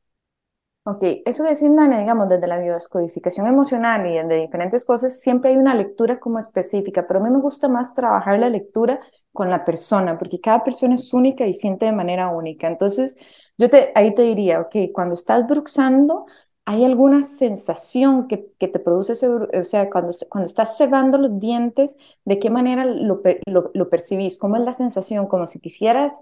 Ok, 0.85 1.05
eso 1.27 1.45
que 1.45 1.51
decís, 1.51 1.71
Nana, 1.71 2.01
digamos, 2.01 2.29
desde 2.29 2.49
la 2.49 2.59
biodescodificación 2.59 3.47
emocional 3.47 4.05
y 4.05 4.15
de 4.15 4.37
diferentes 4.41 4.85
cosas, 4.85 5.21
siempre 5.21 5.51
hay 5.51 5.57
una 5.57 5.77
lectura 5.77 6.19
como 6.19 6.41
específica, 6.41 7.07
pero 7.07 7.21
a 7.21 7.23
mí 7.23 7.31
me 7.31 7.39
gusta 7.39 7.69
más 7.69 7.95
trabajar 7.95 8.41
la 8.41 8.49
lectura 8.49 8.99
con 9.33 9.49
la 9.49 9.65
persona, 9.65 10.19
porque 10.19 10.41
cada 10.41 10.65
persona 10.65 10.97
es 10.97 11.15
única 11.15 11.47
y 11.47 11.55
siente 11.55 11.87
de 11.87 11.93
manera 11.93 12.31
única. 12.31 12.67
Entonces, 12.67 13.17
yo 13.57 13.71
te, 13.71 13.93
ahí 13.95 14.13
te 14.13 14.23
diría, 14.23 14.61
ok, 14.61 14.75
cuando 14.93 15.15
estás 15.15 15.47
bruxando, 15.47 16.27
¿Hay 16.65 16.85
alguna 16.85 17.25
sensación 17.25 18.29
que, 18.29 18.47
que 18.57 18.69
te 18.69 18.79
produce 18.79 19.15
ese, 19.15 19.27
o 19.29 19.65
sea, 19.65 19.91
cuando, 19.91 20.15
cuando 20.29 20.47
estás 20.47 20.77
cerrando 20.77 21.19
los 21.19 21.41
dientes, 21.41 21.97
de 22.25 22.39
qué 22.39 22.51
manera 22.51 22.85
lo, 22.85 23.21
lo, 23.47 23.73
lo 23.75 23.91
percibís? 23.91 24.39
¿Cómo 24.39 24.55
es 24.57 24.63
la 24.63 24.73
sensación? 24.73 25.27
Como 25.27 25.49
si 25.49 25.59
quisieras 25.59 26.13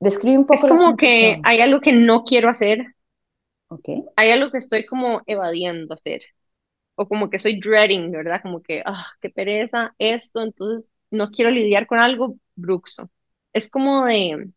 describir 0.00 0.38
un 0.38 0.46
poco 0.46 0.66
Es 0.66 0.70
como 0.70 0.96
que 0.96 1.40
hay 1.42 1.60
algo 1.60 1.80
que 1.80 1.92
no 1.92 2.24
quiero 2.24 2.48
hacer. 2.48 2.94
Ok. 3.72 3.88
Hay 4.16 4.30
algo 4.30 4.50
que 4.50 4.58
estoy 4.58 4.86
como 4.86 5.22
evadiendo 5.26 5.94
hacer. 5.94 6.22
O 6.96 7.08
como 7.08 7.30
que 7.30 7.38
soy 7.40 7.60
dreading, 7.60 8.12
¿verdad? 8.12 8.42
Como 8.42 8.62
que, 8.62 8.82
ah, 8.86 9.06
qué 9.22 9.30
pereza 9.30 9.94
esto, 9.98 10.42
entonces 10.42 10.90
no 11.10 11.30
quiero 11.30 11.50
lidiar 11.52 11.86
con 11.86 11.98
algo 12.00 12.36
bruxo. 12.56 13.10
Es 13.52 13.70
como 13.70 14.06
de, 14.06 14.50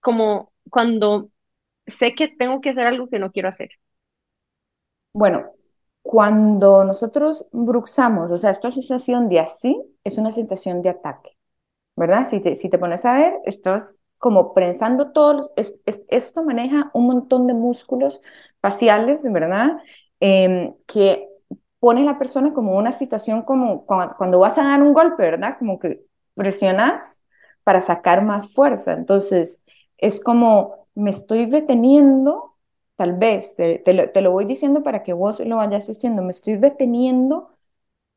como 0.00 0.52
cuando 0.70 1.30
sé 1.86 2.14
que 2.14 2.28
tengo 2.28 2.60
que 2.60 2.70
hacer 2.70 2.86
algo 2.86 3.08
que 3.10 3.18
no 3.18 3.32
quiero 3.32 3.48
hacer. 3.50 3.70
Bueno, 5.12 5.52
cuando 6.02 6.84
nosotros 6.84 7.48
bruxamos, 7.52 8.32
o 8.32 8.38
sea, 8.38 8.50
esta 8.50 8.72
sensación 8.72 9.28
de 9.28 9.40
así 9.40 9.80
es 10.04 10.18
una 10.18 10.32
sensación 10.32 10.82
de 10.82 10.90
ataque, 10.90 11.36
¿verdad? 11.96 12.28
Si 12.30 12.40
te, 12.40 12.56
si 12.56 12.70
te 12.70 12.78
pones 12.78 13.04
a 13.04 13.14
ver, 13.16 13.34
estás 13.46 13.98
como 14.24 14.54
prensando 14.54 15.12
todos 15.12 15.36
los, 15.36 15.52
es, 15.54 15.82
esto 16.08 16.42
maneja 16.42 16.90
un 16.94 17.06
montón 17.08 17.46
de 17.46 17.52
músculos 17.52 18.22
faciales, 18.62 19.22
¿verdad? 19.22 19.76
Em, 20.18 20.74
que 20.86 21.28
pone 21.78 22.00
a 22.00 22.04
la 22.04 22.18
persona 22.18 22.54
como 22.54 22.74
una 22.78 22.92
situación 22.92 23.42
como 23.42 23.84
cuando, 23.84 24.38
vas 24.38 24.56
a 24.56 24.64
dar 24.64 24.82
un 24.82 24.94
golpe, 24.94 25.24
¿verdad? 25.24 25.58
Como 25.58 25.78
que 25.78 26.06
presionas 26.34 27.20
para 27.64 27.82
sacar 27.82 28.24
más 28.24 28.54
fuerza. 28.54 28.94
Entonces, 28.94 29.62
es 29.98 30.20
como 30.22 30.88
me 30.94 31.10
estoy 31.10 31.44
reteniendo, 31.50 32.56
tal 32.96 33.12
vez, 33.18 33.56
te, 33.56 34.22
lo, 34.22 34.32
voy 34.32 34.46
diciendo 34.46 34.82
para 34.82 35.02
que 35.02 35.12
vos 35.12 35.40
lo 35.40 35.58
vayas 35.58 35.86
haciendo, 35.90 36.22
me 36.22 36.30
estoy 36.32 36.56
reteniendo 36.56 37.50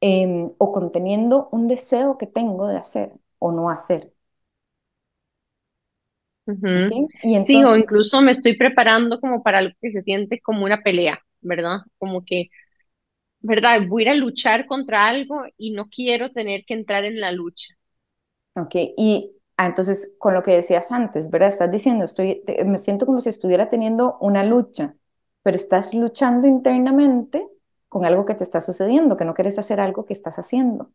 em, 0.01 0.51
o 0.57 0.71
conteniendo 0.71 1.49
un 1.51 1.67
deseo 1.67 2.17
que 2.17 2.27
tengo 2.27 2.67
de 2.67 2.77
hacer 2.77 3.13
o 3.39 3.51
no 3.51 3.69
hacer. 3.69 4.13
Sí, 7.43 7.63
o 7.63 7.75
incluso 7.75 8.21
me 8.21 8.31
estoy 8.33 8.57
preparando 8.57 9.19
como 9.19 9.41
para 9.43 9.59
algo 9.59 9.73
que 9.81 9.91
se 9.91 10.01
siente 10.01 10.41
como 10.41 10.65
una 10.65 10.81
pelea, 10.83 11.21
¿verdad? 11.41 11.79
Como 11.97 12.25
que, 12.25 12.49
¿verdad? 13.41 13.81
Voy 13.89 14.03
a 14.03 14.05
ir 14.07 14.09
a 14.11 14.15
luchar 14.15 14.67
contra 14.67 15.07
algo 15.07 15.43
y 15.57 15.71
no 15.73 15.89
quiero 15.89 16.31
tener 16.31 16.65
que 16.65 16.75
entrar 16.75 17.05
en 17.05 17.19
la 17.21 17.31
lucha. 17.33 17.75
Ok, 18.55 18.75
y 18.97 19.33
Ah, 19.59 19.65
entonces, 19.65 20.13
con 20.19 20.35
lo 20.35 20.43
que 20.43 20.51
decías 20.55 20.91
antes, 20.91 21.31
¿verdad? 21.31 21.49
Estás 21.49 21.71
diciendo, 21.71 22.05
estoy, 22.05 22.43
me 22.67 22.77
siento 22.77 23.07
como 23.07 23.21
si 23.21 23.29
estuviera 23.29 23.71
teniendo 23.71 24.17
una 24.21 24.43
lucha, 24.43 24.95
pero 25.41 25.55
estás 25.57 25.95
luchando 25.95 26.45
internamente 26.47 27.47
con 27.89 28.05
algo 28.05 28.23
que 28.25 28.35
te 28.35 28.43
está 28.43 28.61
sucediendo, 28.61 29.17
que 29.17 29.25
no 29.25 29.33
quieres 29.33 29.57
hacer 29.57 29.79
algo 29.79 30.05
que 30.05 30.13
estás 30.13 30.37
haciendo. 30.37 30.91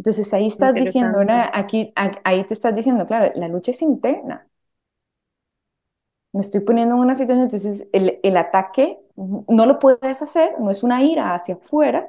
Entonces 0.00 0.32
ahí 0.34 0.46
estás 0.48 0.76
diciendo. 0.78 1.20
Aquí, 1.52 1.92
ahí 2.24 2.44
te 2.46 2.54
estás 2.54 2.74
diciendo, 2.74 3.06
claro, 3.06 3.32
la 3.36 3.48
lucha 3.48 3.70
es 3.72 3.82
interna. 3.82 4.48
Me 6.32 6.40
estoy 6.40 6.60
poniendo 6.60 6.94
en 6.94 7.00
una 7.00 7.16
situación, 7.16 7.44
entonces 7.44 7.88
el, 7.92 8.20
el 8.22 8.36
ataque 8.36 8.98
no 9.16 9.66
lo 9.66 9.78
puedes 9.80 10.22
hacer, 10.22 10.52
no 10.60 10.70
es 10.70 10.82
una 10.84 11.02
ira 11.02 11.34
hacia 11.34 11.56
afuera, 11.56 12.08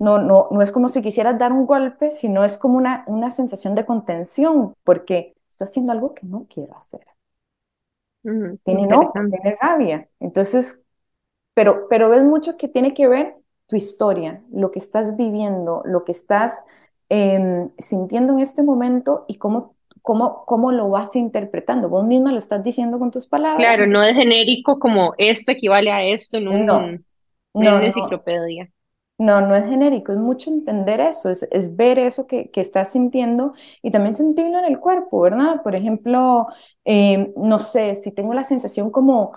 no, 0.00 0.18
no, 0.18 0.48
no 0.52 0.62
es 0.62 0.72
como 0.72 0.88
si 0.90 1.02
quisieras 1.02 1.38
dar 1.38 1.52
un 1.52 1.66
golpe, 1.66 2.12
sino 2.12 2.44
es 2.44 2.58
como 2.58 2.78
una, 2.78 3.04
una 3.08 3.30
sensación 3.32 3.74
de 3.76 3.86
contención, 3.86 4.74
porque 4.84 5.36
estoy 5.50 5.66
haciendo 5.66 5.92
algo 5.92 6.14
que 6.14 6.26
no 6.26 6.46
quiero 6.50 6.76
hacer. 6.76 7.02
tiene 8.64 8.86
no, 8.86 9.20
tiene 9.30 9.56
rabia. 9.60 10.08
Entonces, 10.20 10.82
pero, 11.54 11.88
pero 11.88 12.10
ves 12.10 12.24
mucho 12.24 12.56
que 12.56 12.68
tiene 12.68 12.94
que 12.94 13.08
ver 13.08 13.36
tu 13.66 13.76
historia, 13.76 14.44
lo 14.52 14.70
que 14.72 14.78
estás 14.80 15.16
viviendo, 15.16 15.82
lo 15.86 16.04
que 16.04 16.12
estás 16.12 16.64
em, 17.08 17.70
sintiendo 17.78 18.32
en 18.34 18.40
este 18.40 18.62
momento 18.62 19.24
y 19.28 19.36
cómo, 19.38 19.76
cómo, 20.02 20.44
cómo 20.46 20.72
lo 20.72 20.88
vas 20.90 21.16
interpretando. 21.16 21.88
Vos 21.88 22.04
misma 22.06 22.32
lo 22.32 22.38
estás 22.38 22.62
diciendo 22.64 22.98
con 22.98 23.10
tus 23.10 23.26
palabras. 23.28 23.74
Claro, 23.74 23.86
no 23.86 24.02
es 24.02 24.14
genérico 24.14 24.78
como 24.78 25.14
esto 25.18 25.50
equivale 25.52 25.90
a 25.92 26.04
esto 26.04 26.36
en 26.38 26.48
un, 26.48 26.68
No, 26.68 27.02
en 27.60 27.74
no, 27.74 27.74
una 27.74 27.86
enciclopedia. 27.86 28.70
No, 29.18 29.40
no 29.40 29.54
es 29.56 29.64
genérico, 29.64 30.12
es 30.12 30.18
mucho 30.18 30.50
entender 30.50 31.00
eso, 31.00 31.30
es, 31.30 31.48
es 31.50 31.74
ver 31.74 31.98
eso 31.98 32.26
que, 32.26 32.50
que 32.50 32.60
estás 32.60 32.92
sintiendo 32.92 33.54
y 33.80 33.90
también 33.90 34.14
sentirlo 34.14 34.58
en 34.58 34.66
el 34.66 34.78
cuerpo, 34.78 35.20
¿verdad? 35.22 35.62
Por 35.62 35.74
ejemplo, 35.74 36.48
eh, 36.84 37.32
no 37.36 37.58
sé, 37.58 37.94
si 37.94 38.12
tengo 38.12 38.34
la 38.34 38.44
sensación 38.44 38.90
como 38.90 39.32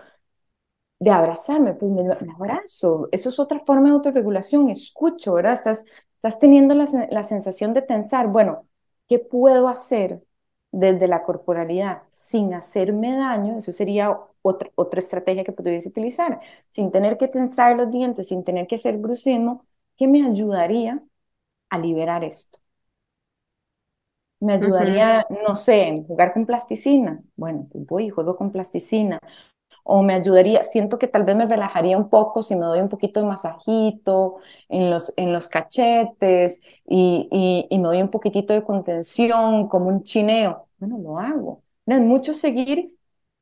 de 0.99 1.11
abrazarme, 1.11 1.73
pues 1.75 1.91
me, 1.91 2.03
me 2.03 2.33
abrazo. 2.33 3.07
Eso 3.11 3.29
es 3.29 3.39
otra 3.39 3.59
forma 3.59 3.89
de 3.89 3.95
autorregulación, 3.95 4.69
escucho, 4.69 5.33
¿verdad? 5.33 5.53
Estás, 5.53 5.85
estás 6.19 6.39
teniendo 6.39 6.75
la, 6.75 6.87
la 7.11 7.23
sensación 7.23 7.73
de 7.73 7.81
tensar. 7.81 8.27
Bueno, 8.27 8.67
¿qué 9.07 9.19
puedo 9.19 9.67
hacer 9.69 10.21
desde 10.71 11.07
la 11.07 11.23
corporalidad 11.23 12.03
sin 12.11 12.53
hacerme 12.53 13.15
daño? 13.15 13.57
Eso 13.57 13.71
sería 13.71 14.17
otra, 14.41 14.69
otra 14.75 14.99
estrategia 14.99 15.43
que 15.43 15.51
podrías 15.53 15.85
utilizar. 15.85 16.39
Sin 16.69 16.91
tener 16.91 17.17
que 17.17 17.27
tensar 17.27 17.77
los 17.77 17.91
dientes, 17.91 18.27
sin 18.29 18.43
tener 18.43 18.67
que 18.67 18.75
hacer 18.75 18.97
bruxismo, 18.97 19.65
¿qué 19.97 20.07
me 20.07 20.25
ayudaría 20.25 21.03
a 21.69 21.79
liberar 21.79 22.23
esto? 22.25 22.59
Me 24.41 24.53
ayudaría, 24.53 25.25
no 25.45 25.55
sé, 25.57 25.83
en 25.87 26.05
jugar 26.07 26.33
con 26.33 26.45
plasticina. 26.45 27.21
Bueno, 27.35 27.67
pues 27.71 27.85
voy 27.85 28.05
y 28.05 28.09
juego 28.09 28.37
con 28.37 28.51
plasticina 28.51 29.19
o 29.83 30.01
me 30.03 30.13
ayudaría, 30.13 30.63
siento 30.63 30.99
que 30.99 31.07
tal 31.07 31.23
vez 31.23 31.35
me 31.35 31.45
relajaría 31.47 31.97
un 31.97 32.09
poco 32.09 32.43
si 32.43 32.55
me 32.55 32.65
doy 32.65 32.79
un 32.79 32.89
poquito 32.89 33.19
de 33.21 33.27
masajito 33.27 34.37
en 34.69 34.89
los, 34.89 35.13
en 35.17 35.33
los 35.33 35.49
cachetes 35.49 36.61
y, 36.87 37.27
y, 37.31 37.67
y 37.69 37.79
me 37.79 37.87
doy 37.87 38.01
un 38.01 38.09
poquitito 38.09 38.53
de 38.53 38.63
contención, 38.63 39.67
como 39.67 39.87
un 39.89 40.03
chineo. 40.03 40.67
Bueno, 40.77 40.97
lo 40.99 41.17
hago. 41.19 41.63
No 41.85 41.95
es 41.95 42.01
mucho 42.01 42.33
seguir. 42.33 42.93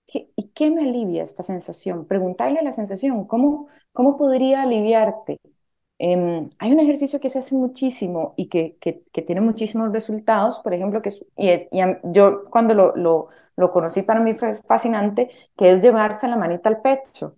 ¿qué- 0.07 0.31
¿Y 0.35 0.49
qué 0.49 0.71
me 0.71 0.83
alivia 0.83 1.23
esta 1.23 1.43
sensación? 1.43 2.05
Preguntarle 2.07 2.61
la 2.63 2.73
sensación, 2.73 3.25
¿cómo, 3.27 3.67
cómo 3.93 4.17
podría 4.17 4.63
aliviarte? 4.63 5.37
Em, 5.99 6.49
hay 6.59 6.71
un 6.71 6.79
ejercicio 6.79 7.19
que 7.19 7.29
se 7.31 7.39
hace 7.39 7.55
muchísimo 7.55 8.33
y 8.37 8.47
que, 8.49 8.77
que, 8.79 9.03
que 9.11 9.21
tiene 9.23 9.41
muchísimos 9.41 9.91
resultados, 9.91 10.59
por 10.59 10.73
ejemplo, 10.73 11.01
que 11.01 11.09
es- 11.09 11.25
y, 11.37 11.67
y 11.71 11.79
a- 11.81 11.99
yo 12.03 12.45
cuando 12.51 12.73
lo, 12.75 12.95
lo, 12.95 13.29
lo 13.55 13.71
conocí 13.71 14.03
para 14.03 14.19
mí 14.19 14.35
fue 14.35 14.53
fascinante, 14.55 15.29
que 15.57 15.71
es 15.71 15.81
llevarse 15.81 16.27
la 16.27 16.35
manita 16.37 16.69
al 16.69 16.81
pecho. 16.81 17.35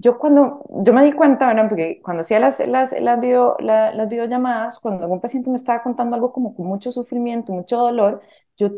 Yo 0.00 0.18
cuando, 0.18 0.64
yo 0.70 0.92
me 0.94 1.02
di 1.04 1.12
cuenta, 1.12 1.48
¿verdad? 1.48 1.68
Porque 1.68 2.00
cuando 2.02 2.20
hacía 2.22 2.38
las, 2.40 2.60
las, 2.66 2.92
las, 3.00 3.20
video, 3.20 3.56
la- 3.60 3.92
las 3.94 4.08
videollamadas, 4.08 4.78
cuando 4.78 5.02
algún 5.04 5.20
paciente 5.20 5.50
me 5.50 5.56
estaba 5.56 5.82
contando 5.82 6.14
algo 6.16 6.32
como 6.32 6.54
con 6.54 6.66
mucho 6.66 6.92
sufrimiento, 6.92 7.52
mucho 7.52 7.76
dolor, 7.78 8.22
yo 8.56 8.70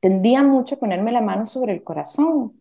tendía 0.00 0.42
mucho 0.42 0.76
a 0.76 0.78
ponerme 0.78 1.12
la 1.12 1.20
mano 1.22 1.44
sobre 1.46 1.72
el 1.74 1.82
corazón. 1.84 2.60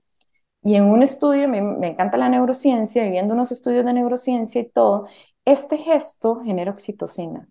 Y 0.61 0.75
en 0.75 0.85
un 0.85 1.03
estudio, 1.03 1.47
me, 1.47 1.61
me 1.61 1.87
encanta 1.89 2.17
la 2.17 2.29
neurociencia, 2.29 3.05
y 3.05 3.11
viendo 3.11 3.33
unos 3.33 3.51
estudios 3.51 3.85
de 3.85 3.93
neurociencia 3.93 4.59
y 4.61 4.69
todo, 4.69 5.07
este 5.45 5.77
gesto 5.77 6.41
genera 6.43 6.71
oxitocina, 6.71 7.47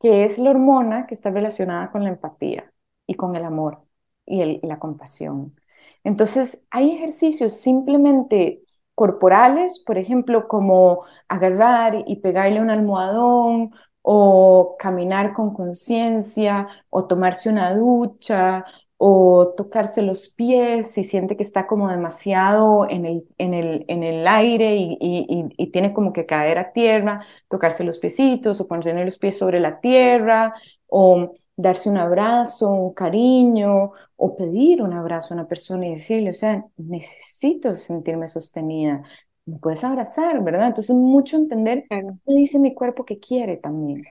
que 0.00 0.24
es 0.24 0.38
la 0.38 0.50
hormona 0.50 1.06
que 1.06 1.14
está 1.14 1.30
relacionada 1.30 1.90
con 1.90 2.04
la 2.04 2.10
empatía 2.10 2.72
y 3.06 3.14
con 3.14 3.36
el 3.36 3.44
amor 3.44 3.84
y, 4.26 4.66
la 4.66 4.78
compasión. 4.78 5.58
Entonces, 6.04 6.62
hay 6.70 6.92
ejercicios 6.92 7.54
simplemente 7.54 8.62
corporales, 8.94 9.82
por 9.84 9.98
ejemplo, 9.98 10.48
como 10.48 11.04
agarrar 11.28 12.04
y 12.06 12.16
pegarle 12.16 12.60
un 12.60 12.70
almohadón 12.70 13.72
o 14.02 14.76
caminar 14.78 15.32
con 15.34 15.54
conciencia 15.54 16.68
o 16.90 17.06
tomarse 17.06 17.48
una 17.48 17.74
ducha 17.74 18.64
o 18.96 19.54
tocarse 19.56 20.02
los 20.02 20.28
pies 20.28 20.90
si 20.92 21.04
siente 21.04 21.36
que 21.36 21.42
está 21.42 21.66
como 21.66 21.90
demasiado 21.90 22.88
en 22.88 23.04
el, 23.06 23.26
en 23.38 23.54
el, 23.54 23.84
en 23.88 24.02
el 24.02 24.26
aire 24.26 24.76
y, 24.76 24.96
y, 25.00 25.46
y, 25.56 25.66
tiene 25.72 25.92
como 25.92 26.12
que 26.12 26.26
caer 26.26 26.58
a 26.58 26.72
tierra, 26.72 27.26
tocarse 27.48 27.84
los 27.84 27.98
piecitos 27.98 28.60
o 28.60 28.68
poner 28.68 29.04
los 29.04 29.18
pies 29.18 29.36
sobre 29.38 29.60
la 29.60 29.80
tierra 29.80 30.54
o 30.88 31.34
darse 31.56 31.90
un 31.90 31.98
abrazo, 31.98 32.70
un 32.70 32.94
cariño 32.94 33.92
o 34.16 34.36
pedir 34.36 34.82
un 34.82 34.92
abrazo 34.92 35.34
a 35.34 35.36
una 35.38 35.48
persona 35.48 35.86
y 35.86 35.90
decirle, 35.90 36.30
o 36.30 36.32
sea, 36.32 36.64
necesito 36.76 37.76
sentirme 37.76 38.28
sostenida. 38.28 39.02
Me 39.46 39.58
puedes 39.58 39.84
abrazar, 39.84 40.42
¿verdad? 40.42 40.68
Entonces, 40.68 40.96
mucho 40.96 41.36
entender 41.36 41.84
qué 41.88 42.02
dice 42.26 42.58
mi 42.58 42.74
cuerpo 42.74 43.04
que 43.04 43.18
quiere 43.18 43.56
también. 43.56 44.04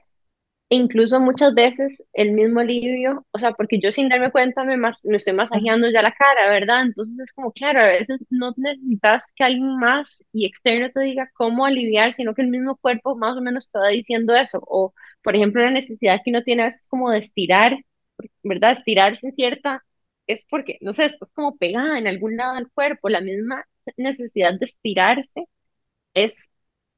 Incluso 0.76 1.20
muchas 1.20 1.54
veces 1.54 2.02
el 2.14 2.32
mismo 2.32 2.60
alivio, 2.60 3.26
o 3.32 3.38
sea, 3.38 3.52
porque 3.52 3.78
yo 3.80 3.92
sin 3.92 4.08
darme 4.08 4.30
cuenta 4.32 4.64
me, 4.64 4.76
mas- 4.78 5.04
me 5.04 5.16
estoy 5.18 5.34
masajeando 5.34 5.90
ya 5.90 6.00
la 6.02 6.12
cara, 6.12 6.48
¿verdad? 6.48 6.82
Entonces 6.82 7.18
es 7.20 7.32
como, 7.34 7.52
claro, 7.52 7.80
a 7.80 7.84
veces 7.84 8.20
no 8.30 8.52
necesitas 8.56 9.22
que 9.36 9.44
alguien 9.44 9.76
más 9.78 10.24
y 10.32 10.46
externo 10.46 10.90
te 10.90 11.00
diga 11.00 11.30
cómo 11.34 11.66
aliviar, 11.66 12.14
sino 12.14 12.34
que 12.34 12.42
el 12.42 12.48
mismo 12.48 12.76
cuerpo 12.76 13.14
más 13.16 13.36
o 13.36 13.42
menos 13.42 13.70
te 13.70 13.78
va 13.78 13.88
diciendo 13.88 14.34
eso. 14.34 14.58
O, 14.66 14.94
por 15.22 15.36
ejemplo, 15.36 15.62
la 15.62 15.70
necesidad 15.70 16.20
que 16.24 16.30
uno 16.30 16.42
tiene 16.42 16.62
a 16.62 16.66
veces 16.66 16.88
como 16.88 17.10
de 17.10 17.18
estirar, 17.18 17.76
¿verdad? 18.42 18.72
Estirarse 18.72 19.26
en 19.26 19.34
cierta, 19.34 19.84
es 20.26 20.46
porque, 20.50 20.78
no 20.80 20.94
sé, 20.94 21.06
está 21.06 21.26
como 21.34 21.56
pegada 21.58 21.98
en 21.98 22.06
algún 22.08 22.36
lado 22.36 22.54
del 22.56 22.70
cuerpo, 22.72 23.08
la 23.10 23.20
misma 23.20 23.64
necesidad 23.96 24.54
de 24.58 24.64
estirarse 24.66 25.44
es 26.14 26.52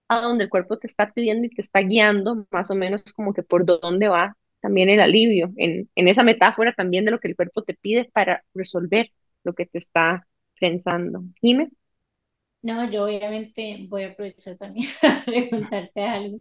a 0.08 0.20
donde 0.20 0.44
el 0.44 0.50
cuerpo 0.50 0.78
te 0.78 0.86
está 0.86 1.12
pidiendo 1.12 1.46
y 1.46 1.50
te 1.50 1.62
está 1.62 1.80
guiando, 1.80 2.46
más 2.50 2.70
o 2.70 2.74
menos 2.74 3.02
como 3.14 3.34
que 3.34 3.42
por 3.42 3.64
dónde 3.66 4.08
va 4.08 4.36
también 4.60 4.88
el 4.88 5.00
alivio, 5.00 5.52
en, 5.56 5.88
en 5.94 6.08
esa 6.08 6.22
metáfora 6.24 6.74
también 6.74 7.04
de 7.04 7.10
lo 7.12 7.20
que 7.20 7.28
el 7.28 7.36
cuerpo 7.36 7.62
te 7.62 7.74
pide 7.74 8.10
para 8.12 8.44
resolver 8.54 9.10
lo 9.44 9.54
que 9.54 9.66
te 9.66 9.78
está 9.78 10.26
pensando. 10.60 11.22
Dime. 11.42 11.70
No, 12.62 12.90
yo 12.90 13.04
obviamente 13.04 13.86
voy 13.88 14.02
a 14.04 14.08
aprovechar 14.10 14.56
también 14.56 14.88
para 15.00 15.24
preguntarte 15.24 16.02
algo. 16.02 16.38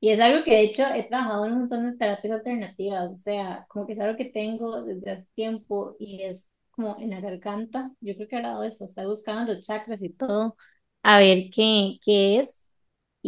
Y 0.00 0.10
es 0.10 0.20
algo 0.20 0.44
que 0.44 0.52
de 0.52 0.62
hecho 0.62 0.84
he 0.94 1.04
trabajado 1.08 1.46
en 1.46 1.52
un 1.52 1.58
montón 1.60 1.90
de 1.90 1.96
terapias 1.96 2.34
alternativas, 2.34 3.12
o 3.12 3.16
sea, 3.16 3.64
como 3.68 3.86
que 3.86 3.92
es 3.94 4.00
algo 4.00 4.16
que 4.16 4.26
tengo 4.26 4.82
desde 4.82 5.10
hace 5.12 5.26
tiempo 5.34 5.96
y 5.98 6.22
es 6.22 6.50
como 6.70 6.96
en 7.00 7.10
la 7.10 7.20
garganta. 7.20 7.90
Yo 8.00 8.14
creo 8.14 8.28
que 8.28 8.36
he 8.36 8.38
hablado 8.38 8.62
de 8.62 8.68
esto, 8.68 8.84
está 8.84 9.06
buscando 9.06 9.52
los 9.54 9.66
chakras 9.66 10.02
y 10.02 10.10
todo, 10.10 10.56
a 11.02 11.18
ver 11.18 11.50
qué, 11.54 11.98
qué 12.04 12.38
es. 12.40 12.64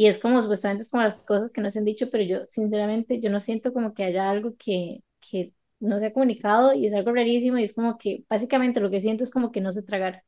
Y 0.01 0.07
es 0.09 0.18
como 0.18 0.40
supuestamente 0.42 0.82
es 0.84 0.88
como 0.90 1.03
las 1.03 1.16
cosas 1.16 1.53
que 1.53 1.61
no 1.61 1.70
se 1.70 1.78
han 1.80 1.84
dicho, 1.84 2.11
pero 2.11 2.24
yo 2.24 2.40
sinceramente 2.48 3.20
yo 3.20 3.28
no 3.30 3.38
siento 3.40 3.72
como 3.74 3.92
que 3.94 4.05
haya 4.05 4.30
algo 4.30 4.57
que, 4.57 5.03
que 5.20 5.53
no 5.78 5.98
se 5.98 6.07
ha 6.07 6.12
comunicado 6.14 6.72
y 6.74 6.86
es 6.86 6.94
algo 6.94 7.12
rarísimo 7.12 7.59
y 7.59 7.64
es 7.64 7.74
como 7.74 7.98
que 7.98 8.24
básicamente 8.28 8.80
lo 8.80 8.90
que 8.90 9.01
siento 9.03 9.24
es 9.24 9.30
como 9.30 9.53
que 9.53 9.61
no 9.61 9.72
sé 9.72 9.82
tragar. 9.82 10.24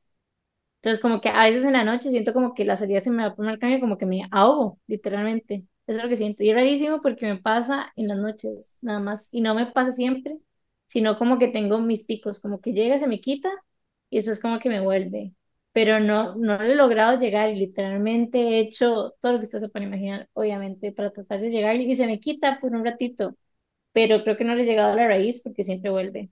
Entonces, 0.77 1.01
como 1.01 1.21
que 1.21 1.29
a 1.29 1.45
veces 1.45 1.65
en 1.65 1.75
la 1.75 1.85
noche 1.85 2.11
siento 2.11 2.33
como 2.33 2.55
que 2.55 2.65
la 2.65 2.77
salida 2.77 3.01
se 3.01 3.11
me 3.11 3.23
va 3.29 3.35
por 3.37 3.45
mal 3.47 3.59
camino, 3.59 3.81
como 3.81 3.99
que 3.99 4.07
me 4.07 4.23
ahogo, 4.33 4.81
literalmente. 4.89 5.67
Eso 5.87 5.99
es 5.99 6.03
lo 6.05 6.09
que 6.11 6.17
siento. 6.17 6.43
Y 6.43 6.51
es 6.51 6.57
rarísimo 6.57 7.01
porque 7.03 7.27
me 7.27 7.37
pasa 7.41 7.93
en 7.97 8.09
las 8.09 8.19
noches, 8.19 8.79
nada 8.83 8.99
más. 9.01 9.29
Y 9.33 9.41
no 9.43 9.55
me 9.55 9.67
pasa 9.67 9.93
siempre, 9.93 10.39
sino 10.89 11.19
como 11.19 11.39
que 11.39 11.49
tengo 11.49 11.79
mis 11.81 12.05
picos, 12.05 12.41
como 12.41 12.61
que 12.61 12.73
llega, 12.73 12.99
se 12.99 13.07
me 13.07 13.21
quita 13.21 13.51
y 14.11 14.17
después 14.17 14.41
como 14.41 14.59
que 14.59 14.69
me 14.71 14.81
vuelve. 14.81 15.35
Pero 15.73 16.01
no, 16.01 16.35
no 16.37 16.61
he 16.63 16.75
logrado 16.75 17.19
llegar 17.19 17.49
y 17.51 17.57
literalmente 17.57 18.39
he 18.41 18.61
hecho 18.61 19.15
todo 19.21 19.33
lo 19.33 19.39
que 19.39 19.45
usted 19.45 19.61
se 19.61 19.69
puede 19.71 19.87
imaginar, 19.87 20.29
obviamente, 20.35 20.93
para 20.93 21.13
tratar 21.13 21.41
de 21.41 21.51
llegar 21.51 21.77
y 21.77 21.97
se 21.97 22.07
me 22.07 22.21
quita 22.21 22.61
por 22.61 22.75
un 22.75 22.85
ratito. 22.85 23.37
Pero 23.93 24.23
creo 24.25 24.37
que 24.37 24.45
no 24.45 24.55
le 24.55 24.65
he 24.65 24.67
llegado 24.67 24.93
a 24.93 24.97
la 24.97 25.09
raíz 25.09 25.43
porque 25.43 25.65
siempre 25.65 25.91
vuelve. 25.91 26.31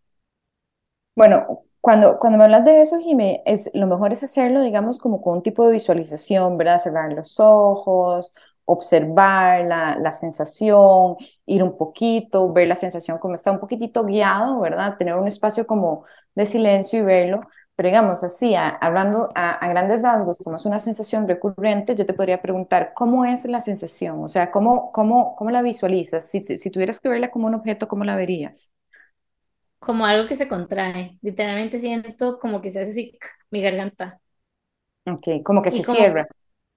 Bueno, 1.15 1.65
cuando, 1.81 2.19
cuando 2.19 2.39
me 2.39 2.45
hablas 2.45 2.65
de 2.65 2.83
eso, 2.83 2.99
Jimé, 3.01 3.43
es, 3.47 3.71
lo 3.75 3.87
mejor 3.87 4.13
es 4.13 4.23
hacerlo, 4.23 4.63
digamos, 4.63 4.99
como 4.99 5.21
con 5.23 5.37
un 5.39 5.43
tipo 5.43 5.67
de 5.67 5.73
visualización, 5.73 6.57
¿verdad? 6.57 6.79
Cerrar 6.81 7.13
los 7.13 7.39
ojos, 7.41 8.35
observar 8.65 9.65
la, 9.67 9.97
la 9.99 10.13
sensación, 10.15 11.17
ir 11.47 11.63
un 11.63 11.77
poquito, 11.77 12.53
ver 12.53 12.69
la 12.69 12.77
sensación 12.77 13.19
como 13.19 13.35
está 13.35 13.51
un 13.51 13.61
poquitito 13.61 14.05
guiado, 14.05 14.61
¿verdad? 14.61 14.97
Tener 14.99 15.15
un 15.17 15.29
espacio 15.29 15.67
como 15.67 16.05
de 16.35 16.47
silencio 16.47 16.99
y 17.01 17.03
verlo. 17.03 17.41
Pero 17.81 17.89
digamos 17.89 18.23
así, 18.25 18.55
a- 18.55 18.69
hablando 18.69 19.31
a, 19.35 19.53
a 19.53 19.69
grandes 19.69 20.03
rasgos, 20.03 20.37
como 20.45 20.57
es 20.57 20.67
una 20.67 20.81
sensación 20.81 21.27
recurrente, 21.27 21.95
yo 21.97 22.05
te 22.05 22.13
podría 22.13 22.43
preguntar, 22.43 22.93
¿cómo 22.95 23.25
es 23.25 23.47
la 23.47 23.63
sensación? 23.63 24.23
O 24.23 24.29
sea, 24.29 24.51
¿cómo, 24.51 24.93
cómo, 24.93 25.35
cómo 25.37 25.51
la 25.51 25.63
visualizas? 25.63 26.27
Si, 26.29 26.43
te- 26.43 26.59
si 26.59 26.71
tuvieras 26.71 27.01
que 27.01 27.09
verla 27.09 27.31
como 27.31 27.47
un 27.47 27.55
objeto, 27.55 27.89
¿cómo 27.89 28.05
la 28.05 28.17
verías? 28.17 28.71
Como 29.79 30.07
algo 30.07 30.29
que 30.29 30.37
se 30.37 30.49
contrae. 30.49 31.19
Literalmente 31.23 31.79
siento 31.81 32.39
como 32.39 32.61
que 32.61 32.71
se 32.71 32.81
hace 32.81 32.91
así 32.93 33.19
mi 33.51 33.63
garganta. 33.63 34.21
Ok, 35.07 35.43
como 35.45 35.61
que 35.63 35.71
Y 35.71 35.83
se 35.83 35.83
como, 35.83 36.07
cierra. 36.07 36.27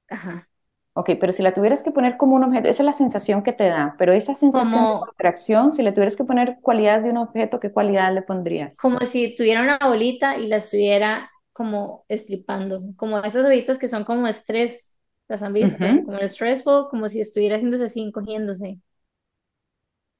ajá, 0.09 0.49
Ok, 0.95 1.11
pero 1.19 1.31
si 1.31 1.41
la 1.43 1.53
tuvieras 1.53 1.81
que 1.83 1.91
poner 1.91 2.17
como 2.17 2.35
un 2.35 2.43
objeto, 2.43 2.69
esa 2.69 2.83
es 2.83 2.85
la 2.85 2.93
sensación 2.93 3.41
que 3.43 3.51
te 3.53 3.65
da, 3.67 3.95
pero 3.97 4.11
esa 4.13 4.35
sensación 4.35 4.85
de 4.87 4.93
como, 4.93 5.07
contracción, 5.07 5.71
si 5.71 5.81
le 5.83 5.91
tuvieras 5.91 6.15
que 6.15 6.23
poner 6.23 6.59
cualidades 6.61 7.03
de 7.03 7.09
un 7.11 7.17
objeto, 7.17 7.59
¿qué 7.59 7.71
cualidad 7.71 8.13
le 8.13 8.21
pondrías? 8.21 8.75
como 8.75 8.99
si 9.05 9.35
tuviera 9.35 9.61
una 9.61 9.77
bolita 9.79 10.37
y 10.37 10.47
la 10.47 10.57
estuviera 10.57 11.31
como 11.53 12.05
estripando, 12.09 12.83
como 12.97 13.19
esas 13.19 13.43
bolitas 13.45 13.77
que 13.77 13.87
son 13.87 14.03
como 14.03 14.27
estrés, 14.27 14.93
¿las 15.27 15.43
han 15.43 15.53
visto? 15.53 15.87
Ujú, 15.87 16.05
Como 16.05 16.17
el 16.19 16.25
stress 16.29 16.63
ball, 16.63 16.87
como 16.89 17.07
si 17.09 17.21
estuviera 17.21 17.55
haciéndose 17.57 17.85
así, 17.85 18.01
encogiéndose, 18.01 18.79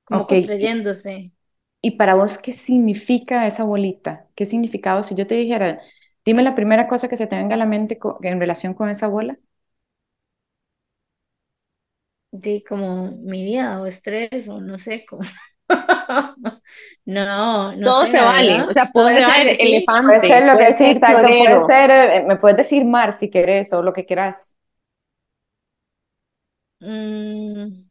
como 0.06 0.26
Ok, 0.26 0.32
y- 0.60 0.60
contrayéndose. 0.60 1.34
y 1.82 1.92
para 1.92 2.16
vos, 2.16 2.38
¿qué 2.38 2.54
significa 2.54 3.46
esa 3.48 3.64
bolita? 3.64 4.28
¿Qué 4.36 4.46
significado? 4.46 5.04
Si 5.04 5.16
yo 5.16 5.28
te 5.28 5.36
dijera, 5.36 5.80
dime 6.26 6.42
la 6.44 6.56
primera 6.56 6.88
cosa 6.88 7.10
que 7.10 7.18
se 7.18 7.28
te 7.28 7.36
venga 7.38 7.56
a 7.56 7.58
la 7.58 7.66
mente 7.66 8.00
en 8.22 8.40
relación 8.40 8.74
con 8.74 8.90
esa 8.90 9.08
bola. 9.08 9.38
De 12.34 12.64
como 12.68 13.12
mi 13.12 13.44
vida 13.44 13.80
o 13.82 13.86
estrés 13.88 14.48
o 14.50 14.60
no 14.62 14.78
sé, 14.80 15.06
como... 15.06 15.22
No, 17.06 17.76
no 17.76 17.92
Todo 17.92 18.08
sé, 18.08 18.08
se 18.08 18.22
vale, 18.22 18.62
o 18.70 18.74
sea, 18.74 18.92
puede 18.94 19.14
se 19.14 19.24
ser 19.24 19.26
vale, 19.26 19.56
elefante, 19.60 20.20
Puede 20.22 20.26
ser 20.28 20.46
lo 20.46 20.58
puede 20.58 20.74
que 20.74 20.74
sí, 20.74 20.86
ser 20.86 20.92
exacto, 20.92 21.36
puede 21.38 21.60
ser, 21.60 21.92
eh, 21.92 22.26
me 22.28 22.36
puedes 22.38 22.58
decir 22.58 22.86
mar 22.86 23.14
si 23.14 23.30
querés 23.30 23.72
o 23.74 23.82
lo 23.84 23.94
que 23.94 24.06
quieras. 24.06 24.56
Mm, 26.82 27.86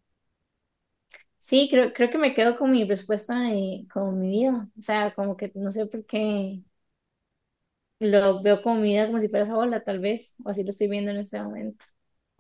sí, 1.38 1.68
creo, 1.70 1.92
creo 1.92 2.10
que 2.10 2.18
me 2.18 2.34
quedo 2.34 2.56
con 2.58 2.70
mi 2.70 2.84
respuesta 2.84 3.38
de 3.40 3.86
con 3.92 4.18
mi 4.20 4.28
vida. 4.30 4.68
O 4.78 4.82
sea, 4.82 5.14
como 5.14 5.36
que 5.36 5.52
no 5.54 5.70
sé 5.72 5.86
por 5.86 6.04
qué 6.06 6.62
lo 8.00 8.42
veo 8.42 8.60
como 8.62 8.76
mi 8.80 8.88
vida 8.90 9.06
como 9.06 9.20
si 9.20 9.28
fuera 9.28 9.44
esa 9.44 9.54
bola, 9.54 9.82
tal 9.84 9.98
vez, 10.00 10.36
o 10.44 10.50
así 10.50 10.62
lo 10.64 10.70
estoy 10.70 10.88
viendo 10.88 11.10
en 11.10 11.18
este 11.18 11.40
momento. 11.42 11.84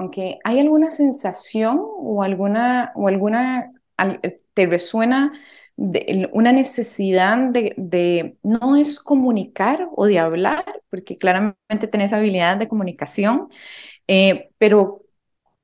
Okay. 0.06 0.38
¿Hay 0.44 0.58
alguna 0.58 0.90
sensación 0.90 1.78
o 1.80 2.22
alguna, 2.22 2.92
o 2.94 3.08
alguna, 3.08 3.72
al- 3.96 4.20
eh, 4.22 4.40
te 4.54 4.66
resuena 4.66 5.32
de, 5.76 6.28
una 6.32 6.52
necesidad 6.52 7.36
de, 7.50 7.74
de, 7.76 8.36
no 8.42 8.76
es 8.76 9.00
comunicar 9.00 9.88
o 9.94 10.06
de 10.06 10.18
hablar, 10.18 10.64
porque 10.90 11.16
claramente 11.16 11.86
tenés 11.90 12.12
habilidad 12.12 12.56
de 12.56 12.68
comunicación, 12.68 13.48
eh, 14.08 14.50
pero 14.58 15.02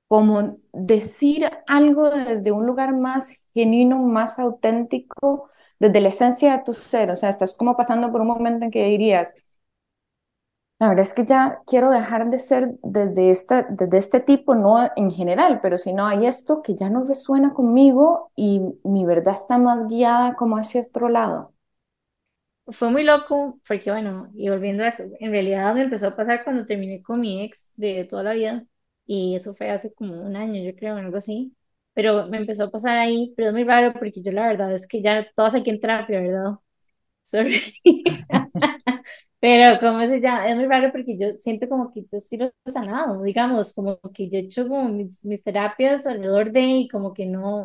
como 0.08 0.58
decir 0.72 1.50
algo 1.66 2.10
desde 2.10 2.52
un 2.52 2.66
lugar 2.66 2.96
más 2.96 3.32
genuino, 3.54 3.98
más 4.00 4.38
auténtico, 4.38 5.50
desde 5.78 6.00
la 6.00 6.08
esencia 6.08 6.56
de 6.58 6.64
tu 6.64 6.74
ser, 6.74 7.10
o 7.10 7.16
sea, 7.16 7.30
estás 7.30 7.54
como 7.54 7.76
pasando 7.76 8.10
por 8.12 8.20
un 8.22 8.28
momento 8.28 8.64
en 8.64 8.70
que 8.70 8.84
dirías, 8.86 9.34
la 10.80 10.88
verdad 10.88 11.04
es 11.06 11.14
que 11.14 11.24
ya 11.26 11.60
quiero 11.66 11.90
dejar 11.90 12.30
de 12.30 12.38
ser 12.38 12.76
desde, 12.82 13.30
esta, 13.30 13.62
desde 13.70 13.98
este 13.98 14.20
tipo, 14.20 14.54
no 14.54 14.88
en 14.96 15.10
general, 15.10 15.60
pero 15.62 15.78
si 15.78 15.92
no 15.92 16.06
hay 16.06 16.26
esto 16.26 16.62
que 16.62 16.76
ya 16.76 16.88
no 16.90 17.04
resuena 17.04 17.52
conmigo 17.54 18.30
y 18.36 18.60
mi 18.84 19.04
verdad 19.04 19.34
está 19.34 19.58
más 19.58 19.86
guiada 19.88 20.34
como 20.36 20.56
hacia 20.58 20.80
otro 20.82 21.08
lado. 21.08 21.52
Fue 22.70 22.90
muy 22.90 23.02
loco, 23.02 23.58
porque 23.66 23.90
bueno, 23.90 24.30
y 24.34 24.50
volviendo 24.50 24.84
a 24.84 24.88
eso, 24.88 25.02
en 25.20 25.30
realidad 25.32 25.74
me 25.74 25.80
empezó 25.82 26.08
a 26.08 26.16
pasar 26.16 26.44
cuando 26.44 26.66
terminé 26.66 27.02
con 27.02 27.18
mi 27.20 27.42
ex 27.42 27.70
de 27.76 28.04
toda 28.04 28.22
la 28.24 28.34
vida, 28.34 28.66
y 29.06 29.34
eso 29.36 29.54
fue 29.54 29.70
hace 29.70 29.92
como 29.94 30.20
un 30.22 30.36
año, 30.36 30.62
yo 30.62 30.76
creo, 30.76 30.96
algo 30.96 31.16
así, 31.16 31.56
pero 31.94 32.26
me 32.28 32.36
empezó 32.36 32.64
a 32.64 32.70
pasar 32.70 32.98
ahí, 32.98 33.32
pero 33.36 33.48
es 33.48 33.54
muy 33.54 33.64
raro 33.64 33.94
porque 33.94 34.20
yo 34.22 34.32
la 34.32 34.46
verdad 34.48 34.74
es 34.74 34.86
que 34.86 35.00
ya 35.00 35.26
todas 35.34 35.54
aquí 35.54 35.70
en 35.70 35.80
terapia, 35.80 36.20
¿verdad? 36.20 36.52
Sorry. 37.24 37.60
Pero, 39.40 39.78
¿cómo 39.80 40.04
se 40.06 40.20
llama? 40.20 40.48
Es 40.48 40.56
muy 40.56 40.66
raro 40.66 40.90
porque 40.90 41.16
yo 41.16 41.28
siento 41.38 41.68
como 41.68 41.92
que 41.92 42.04
yo 42.10 42.18
sí 42.20 42.36
lo 42.36 42.52
sanado, 42.66 43.22
digamos, 43.22 43.72
como 43.74 43.98
que 44.12 44.28
yo 44.28 44.36
he 44.38 44.40
hecho 44.42 44.66
como 44.66 44.88
mis, 44.88 45.24
mis 45.24 45.42
terapias 45.44 46.06
alrededor 46.06 46.50
de 46.50 46.60
y 46.62 46.88
como 46.88 47.14
que 47.14 47.24
no, 47.26 47.64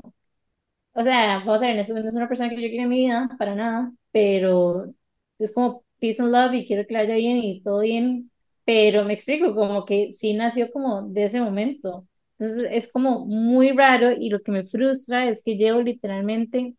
o 0.94 1.04
sea, 1.04 1.40
vamos 1.40 1.64
a 1.64 1.68
ver, 1.68 1.76
no 1.76 1.82
es, 1.82 1.90
una 2.16 2.28
persona 2.28 2.50
que 2.50 2.56
yo 2.62 2.70
quiero 2.70 2.84
en 2.84 2.90
mi 2.90 2.98
vida, 3.06 3.30
para 3.40 3.56
nada, 3.56 3.94
pero 4.12 4.94
es 5.40 5.54
como 5.54 5.84
peace 6.00 6.22
and 6.22 6.32
love 6.32 6.54
y 6.56 6.68
quiero 6.68 6.86
que 6.88 6.96
vaya 6.96 7.16
bien 7.16 7.38
y 7.38 7.62
todo 7.64 7.80
bien, 7.82 8.32
pero 8.66 9.06
me 9.06 9.14
explico, 9.14 9.56
como 9.56 9.86
que 9.86 10.14
sí 10.14 10.34
nació 10.34 10.72
como 10.72 11.04
de 11.10 11.26
ese 11.26 11.42
momento. 11.42 12.08
Entonces 12.40 12.70
es 12.72 12.92
como 12.94 13.26
muy 13.26 13.72
raro 13.74 14.12
y 14.12 14.30
lo 14.30 14.42
que 14.42 14.52
me 14.52 14.64
frustra 14.66 15.28
es 15.30 15.44
que 15.44 15.56
llevo 15.58 15.82
literalmente 15.82 16.76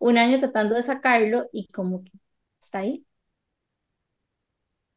un 0.00 0.18
año 0.18 0.40
tratando 0.40 0.76
de 0.76 0.84
sacarlo 0.84 1.48
y 1.52 1.68
como 1.68 2.04
que 2.04 2.12
está 2.60 2.80
ahí. 2.80 3.05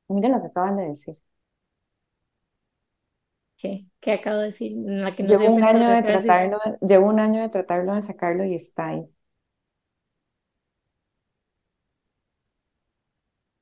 Mira 0.09 0.27
lo 0.29 0.41
que 0.41 0.47
acaban 0.47 0.75
de 0.77 0.87
decir. 0.89 1.17
¿Qué, 3.57 3.85
qué 3.99 4.13
acabo 4.13 4.37
de 4.39 4.45
decir? 4.47 4.71
En 4.71 5.01
la 5.03 5.11
que 5.15 5.23
no 5.23 5.35
se 5.35 5.37
Llevo 5.37 5.49
un 5.51 5.63
año 5.63 5.89
de 5.89 6.03
tratarlo, 6.03 6.59
llevo 6.81 7.07
un 7.07 7.19
año 7.21 7.41
de 7.41 7.47
tratarlo 7.49 7.95
de 7.95 8.01
sacarlo 8.03 8.43
y 8.45 8.55
está 8.55 8.87
ahí. 8.89 9.09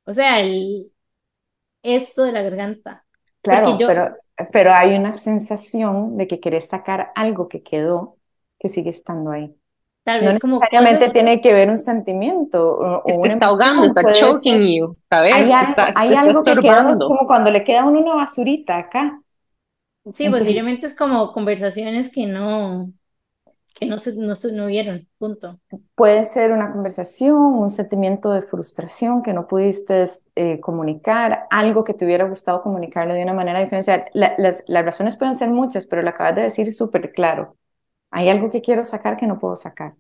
O 0.06 0.14
sea, 0.14 0.39
el, 0.41 0.91
esto 1.84 2.24
de 2.24 2.32
la 2.34 2.43
garganta. 2.43 3.06
Porque 3.48 3.78
Claro, 3.78 3.78
yo, 3.78 3.88
pero, 3.88 4.18
pero 4.52 4.74
hay 4.74 4.95
una 4.98 5.14
sensación 5.14 6.18
de 6.18 6.28
que 6.28 6.39
querés 6.39 6.68
sacar 6.68 7.12
algo 7.16 7.48
que 7.48 7.64
quedó, 7.64 8.18
que 8.60 8.70
sigue 8.70 8.89
estando 8.89 9.32
ahí. 9.32 9.56
Tal 10.08 10.22
No 10.22 10.32
vez 10.32 10.39
como 10.39 10.62
necesariamente 10.62 11.10
cosas, 11.10 11.12
tiene 11.12 11.41
que 11.41 11.53
ver 11.53 11.70
un 11.70 11.78
sentimiento 11.78 12.72
o, 12.78 13.01
o 13.03 13.22
una 13.22 13.34
está 13.34 13.47
ahogando, 13.47 13.88
está 13.88 14.12
puede 14.12 14.12
choking 14.12 14.60
ser. 14.60 14.72
you, 14.76 14.97
¿sabes? 15.10 15.36
Hay 15.36 15.51
algo, 15.51 15.76
está, 15.76 15.89
hay 15.95 16.16
está 16.16 16.16
algo 16.16 16.43
que 16.45 16.60
quedó, 16.60 16.91
es 16.91 17.03
como 17.03 17.28
cuando 17.28 17.51
le 17.51 17.64
queda 17.66 17.82
a 17.84 17.86
uno 17.86 18.01
una 18.01 18.16
basurita 18.16 18.78
acá. 18.78 19.22
sí, 20.14 20.30
Entonces, 20.30 20.30
posiblemente 20.30 20.88
es 20.88 20.95
como 20.95 21.32
conversaciones 21.34 22.12
que 22.12 22.26
no, 22.28 22.93
que 23.76 23.86
no 23.88 23.99
se, 23.99 24.16
no, 24.16 24.36
se- 24.36 24.53
no 24.53 24.68
vieron, 24.68 25.10
punto. 25.20 25.62
puede 25.95 26.26
ser 26.26 26.51
una 26.53 26.72
conversación, 26.72 27.36
un 27.39 27.72
sentimiento 27.72 28.32
de 28.32 28.41
frustración 28.43 29.22
que 29.24 29.34
no 29.34 29.47
pudiste 29.47 30.08
eh, 30.36 30.60
comunicar, 30.60 31.45
algo 31.49 31.84
que 31.84 31.93
te 31.93 32.05
hubiera 32.05 32.26
gustado 32.26 32.62
comunicarlo 32.64 33.14
de 33.14 33.24
una 33.24 33.34
manera 33.34 33.60
diferencial. 33.60 34.05
La- 34.14 34.36
las, 34.38 34.64
las 34.68 34.86
razones 34.86 35.16
pueden 35.18 35.36
ser 35.36 35.49
muchas, 35.49 35.86
pero 35.88 36.01
lo 36.03 36.10
acabas 36.10 36.36
de 36.36 36.43
decir 36.43 36.74
súper 36.74 37.12
claro. 37.14 37.58
Hay 38.12 38.30
algo 38.30 38.49
que 38.49 38.62
quiero 38.62 38.84
sacar 38.86 39.18
que 39.18 39.28
no 39.28 39.39
puedo 39.39 39.55
sacar. 39.58 39.95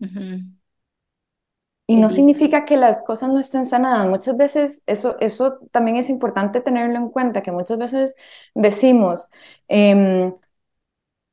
Ujú, 0.00 0.54
Y 1.86 1.96
Qué 1.96 2.04
no 2.04 2.08
significa 2.08 2.64
que 2.64 2.78
las 2.78 3.02
cosas 3.02 3.28
no 3.28 3.38
estén 3.40 3.66
sanadas. 3.66 4.06
Muchas 4.08 4.36
veces 4.38 4.82
eso, 4.86 5.16
eso 5.20 5.58
también 5.70 5.98
es 5.98 6.08
importante 6.08 6.60
tenerlo 6.62 6.96
en 6.98 7.10
cuenta, 7.10 7.42
que 7.42 7.52
muchas 7.52 7.76
veces 7.78 8.14
decimos, 8.54 9.30
em, 9.68 10.32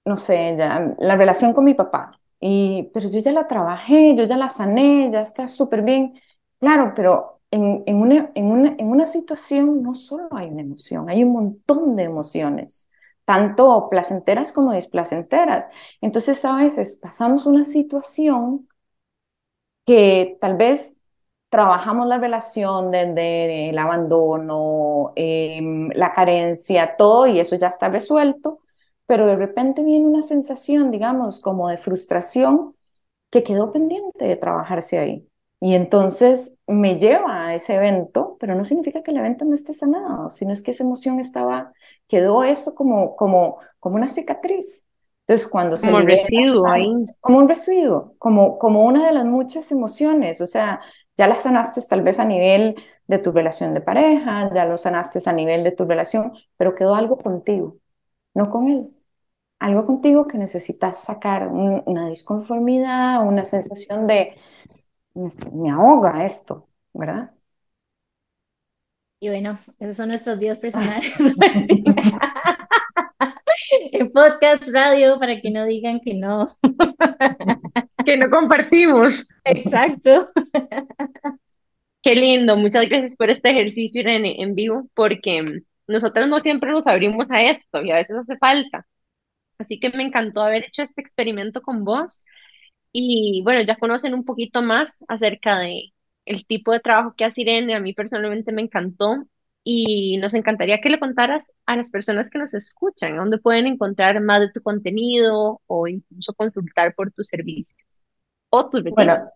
no 0.05 0.17
sé, 0.17 0.55
ya, 0.57 0.95
la 0.99 1.15
relación 1.15 1.53
con 1.53 1.65
mi 1.65 1.73
papá, 1.73 2.11
y, 2.39 2.89
pero 2.93 3.07
yo 3.09 3.19
ya 3.19 3.31
la 3.31 3.47
trabajé, 3.47 4.15
yo 4.15 4.23
ya 4.25 4.37
la 4.37 4.49
sané, 4.49 5.09
ya 5.11 5.21
está 5.21 5.47
súper 5.47 5.83
bien. 5.83 6.19
Claro, 6.59 6.93
pero 6.95 7.41
en, 7.51 7.83
en 7.85 7.97
una, 7.97 8.31
en 8.35 8.45
una, 8.47 8.75
en 8.77 8.87
una 8.89 9.05
situación 9.05 9.81
no 9.83 9.93
solo 9.95 10.27
hay 10.31 10.49
una 10.49 10.61
emoción, 10.61 11.09
hay 11.09 11.23
un 11.23 11.33
montón 11.33 11.95
de 11.95 12.03
emociones, 12.03 12.87
tanto 13.31 13.87
placenteras 13.89 14.51
como 14.51 14.73
displacenteras. 14.73 15.69
Entonces, 16.01 16.43
a 16.43 16.55
veces 16.57 16.97
pasamos 16.97 17.45
una 17.45 17.63
situación 17.63 18.67
que 19.85 20.37
tal 20.41 20.57
vez 20.57 20.95
trabajamos 21.49 22.07
la 22.07 22.17
relación 22.17 22.91
desde 22.91 23.69
el 23.69 23.77
abandono, 23.77 25.13
em, 25.15 25.89
la 25.93 26.13
carencia, 26.13 26.95
todo, 26.97 27.27
y 27.27 27.39
eso 27.39 27.55
ya 27.57 27.67
está 27.67 27.89
resuelto, 27.89 28.59
pero 29.05 29.27
de 29.27 29.35
repente 29.35 29.83
viene 29.83 30.07
una 30.07 30.21
sensación, 30.21 30.91
digamos, 30.91 31.39
como 31.39 31.69
de 31.69 31.77
frustración 31.77 32.75
que 33.31 33.43
quedó 33.43 33.71
pendiente 33.73 34.25
de 34.25 34.37
trabajarse 34.37 34.99
ahí. 34.99 35.30
Y 35.61 35.75
entonces 35.75 36.59
me 36.67 36.97
lleva 36.99 37.47
a 37.47 37.55
ese 37.55 37.75
evento, 37.75 38.37
pero 38.41 38.55
no 38.55 38.65
significa 38.65 39.03
que 39.03 39.11
el 39.11 39.17
evento 39.17 39.45
no 39.45 39.55
esté 39.55 39.73
sanado, 39.75 40.29
sino 40.29 40.53
es 40.53 40.61
que 40.63 40.71
esa 40.71 40.83
emoción 40.83 41.19
estaba, 41.21 41.73
quedó 42.07 42.43
eso 42.43 42.75
como, 42.75 43.15
como, 43.15 43.59
como 43.79 43.95
una 43.97 44.09
cicatriz. 44.09 44.87
Entonces, 45.27 45.47
cuando 45.47 45.77
se 45.77 45.91
Como 45.91 45.99
libera, 45.99 46.29
residuo 46.29 46.67
ahí. 46.71 47.05
como 47.19 47.37
un 47.39 47.49
residuo, 47.49 48.15
como, 48.19 48.57
como 48.59 48.83
una 48.85 49.05
de 49.07 49.13
las 49.13 49.25
muchas 49.25 49.71
emociones, 49.71 50.41
o 50.41 50.47
sea, 50.47 50.81
ya 51.17 51.27
las 51.27 51.43
sanaste 51.43 51.81
tal 51.87 52.01
vez 52.03 52.19
a 52.19 52.25
nivel 52.25 52.75
de 53.07 53.19
tu 53.19 53.31
relación 53.31 53.73
de 53.75 53.81
pareja, 53.81 54.51
ya 54.53 54.65
lo 54.65 54.77
sanaste 54.77 55.19
a 55.25 55.33
nivel 55.33 55.63
de 55.63 55.71
tu 55.71 55.85
relación, 55.85 56.33
pero 56.57 56.75
quedó 56.75 56.95
algo 56.95 57.17
contigo, 57.17 57.77
no 58.35 58.49
con 58.51 58.67
él 58.69 58.89
algo 59.59 59.85
contigo 59.85 60.27
que 60.27 60.37
necesitas 60.37 61.03
sacar, 61.03 61.47
un- 61.47 61.83
una 61.85 62.07
disconformidad, 62.09 63.25
una 63.27 63.45
sensación 63.45 64.07
de, 64.07 64.35
me, 65.13 65.71
ahoga 65.71 66.25
esto, 66.25 66.67
¿verdad? 66.93 67.31
Y 69.19 69.29
bueno, 69.29 69.59
esos 69.79 69.97
son 69.97 70.09
nuestros 70.09 70.39
días 70.39 70.57
personales. 70.59 71.13
En 73.91 74.11
podcast, 74.11 74.67
radio, 74.69 75.17
para 75.19 75.39
que 75.39 75.49
no 75.49 75.65
digan 75.65 75.99
que 75.99 76.13
no. 76.13 76.47
Que 78.05 78.17
no 78.17 78.29
compartimos. 78.29 79.27
Exacto. 79.45 80.31
Qué 82.01 82.15
lindo, 82.15 82.57
muchas 82.57 82.89
gracias 82.89 83.15
por 83.15 83.29
este 83.29 83.51
ejercicio 83.51 84.01
en, 84.01 84.25
en 84.25 84.55
vivo, 84.55 84.89
porque 84.95 85.61
nosotros 85.87 86.27
no 86.27 86.39
siempre 86.39 86.71
nos 86.71 86.87
abrimos 86.87 87.29
a 87.29 87.43
esto 87.43 87.83
y 87.83 87.91
a 87.91 87.95
veces 87.95 88.17
hace 88.17 88.37
falta. 88.37 88.87
Así 89.59 89.79
que 89.79 89.91
me 89.91 90.03
encantó 90.03 90.41
haber 90.41 90.65
hecho 90.65 90.81
este 90.81 91.01
experimento 91.01 91.61
con 91.61 91.85
vos 91.85 92.25
y 92.91 93.41
bueno, 93.43 93.61
ya 93.61 93.77
conocen 93.77 94.13
un 94.13 94.25
poquito 94.25 94.61
más 94.61 95.03
acerca 95.07 95.59
de 95.59 95.93
el 96.25 96.45
tipo 96.45 96.71
de 96.71 96.79
trabajo 96.79 97.15
que 97.15 97.25
hace 97.25 97.41
Irene. 97.41 97.75
A 97.75 97.79
mí 97.79 97.93
personalmente 97.93 98.51
me 98.51 98.61
encantó 98.63 99.25
y 99.63 100.17
nos 100.17 100.33
encantaría 100.33 100.81
que 100.81 100.89
le 100.89 100.99
contaras 100.99 101.53
a 101.65 101.75
las 101.77 101.89
personas 101.91 102.29
que 102.29 102.39
nos 102.39 102.53
escuchan, 102.53 103.15
dónde 103.17 103.37
pueden 103.39 103.67
encontrar 103.67 104.21
más 104.21 104.41
de 104.41 104.51
tu 104.51 104.61
contenido 104.61 105.61
o 105.67 105.87
incluso 105.87 106.33
consultar 106.33 106.95
por 106.95 107.11
tus 107.11 107.27
servicios 107.27 108.05
o 108.49 108.69
tus 108.69 108.83
Bueno, 108.89 109.15
retiros. 109.15 109.33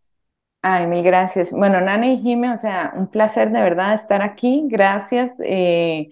Ay, 0.63 0.87
mil 0.87 1.03
gracias. 1.03 1.51
Bueno, 1.53 1.81
Nana 1.81 2.07
y 2.13 2.21
Jime, 2.21 2.51
o 2.53 2.57
sea, 2.57 2.93
un 2.97 3.09
placer 3.09 3.51
de 3.51 3.61
verdad 3.63 3.95
estar 3.95 4.21
aquí. 4.23 4.63
Gracias 4.69 5.35
eh, 5.43 6.09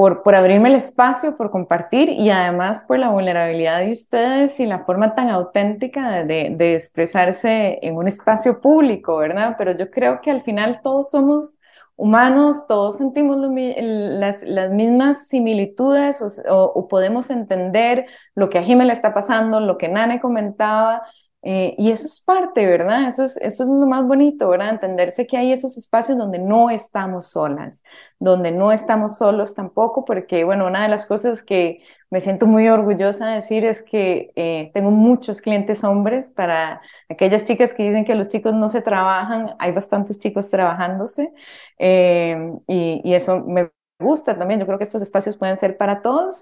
por, 0.00 0.34
abrirme 0.34 0.70
el 0.70 0.76
espacio, 0.76 1.36
por 1.36 1.50
compartir 1.50 2.08
y 2.08 2.30
además 2.30 2.80
por 2.88 2.98
la 2.98 3.10
vulnerabilidad 3.10 3.80
de 3.80 3.92
ustedes 3.92 4.58
y 4.58 4.64
la 4.64 4.86
forma 4.86 5.14
tan 5.14 5.28
auténtica 5.28 6.24
de, 6.24 6.74
expresarse 6.74 7.78
en 7.82 7.96
un 7.96 8.08
espacio 8.08 8.62
público, 8.62 9.18
¿verdad? 9.18 9.56
Pero 9.58 9.72
yo 9.72 9.90
creo 9.90 10.22
que 10.22 10.30
al 10.30 10.40
final 10.40 10.80
todos 10.82 11.10
somos 11.10 11.58
humanos, 11.96 12.66
todos 12.66 12.96
sentimos 12.96 13.36
las, 13.36 14.70
mismas 14.70 15.28
similitudes 15.28 16.22
o, 16.22 16.64
o, 16.64 16.88
podemos 16.88 17.28
entender 17.28 18.06
lo 18.34 18.48
que 18.48 18.58
a 18.58 18.62
Jimé 18.62 18.86
le 18.86 18.94
está 18.94 19.12
pasando, 19.12 19.60
lo 19.60 19.76
que 19.76 19.88
Nane 19.90 20.18
comentaba, 20.18 21.02
eh, 21.42 21.74
y 21.78 21.90
eso 21.90 22.06
es 22.06 22.20
parte, 22.20 22.66
¿verdad? 22.66 23.08
Eso 23.08 23.24
es, 23.24 23.36
eso 23.38 23.64
es 23.64 23.70
lo 23.70 23.86
más 23.86 24.04
bonito, 24.06 24.48
¿verdad? 24.48 24.70
Entenderse 24.70 25.26
que 25.26 25.38
hay 25.38 25.52
esos 25.52 25.78
espacios 25.78 26.18
donde 26.18 26.38
no 26.38 26.68
estamos 26.68 27.28
solas, 27.30 27.82
donde 28.18 28.52
no 28.52 28.72
estamos 28.72 29.16
solos 29.16 29.54
tampoco, 29.54 30.04
porque, 30.04 30.44
bueno, 30.44 30.66
una 30.66 30.82
de 30.82 30.88
las 30.90 31.06
cosas 31.06 31.42
que 31.42 31.82
me 32.10 32.20
siento 32.20 32.46
muy 32.46 32.68
orgullosa 32.68 33.28
de 33.28 33.36
decir 33.36 33.64
es 33.64 33.82
que 33.82 34.32
eh, 34.36 34.70
tengo 34.74 34.90
muchos 34.90 35.40
clientes 35.40 35.82
hombres. 35.84 36.30
Para 36.30 36.82
aquellas 37.08 37.44
chicas 37.44 37.72
que 37.72 37.84
dicen 37.84 38.04
que 38.04 38.14
los 38.14 38.28
chicos 38.28 38.52
no 38.54 38.68
se 38.68 38.82
trabajan, 38.82 39.54
hay 39.58 39.72
bastantes 39.72 40.18
chicos 40.18 40.50
trabajándose 40.50 41.32
eh, 41.78 42.36
y, 42.66 43.00
y, 43.04 43.14
eso 43.14 43.40
me 43.46 43.70
gusta 43.98 44.36
también. 44.38 44.60
Yo 44.60 44.66
creo 44.66 44.78
que 44.78 44.84
estos 44.84 45.00
espacios 45.02 45.36
pueden 45.38 45.56
ser 45.56 45.76
para 45.78 46.02
todos. 46.02 46.40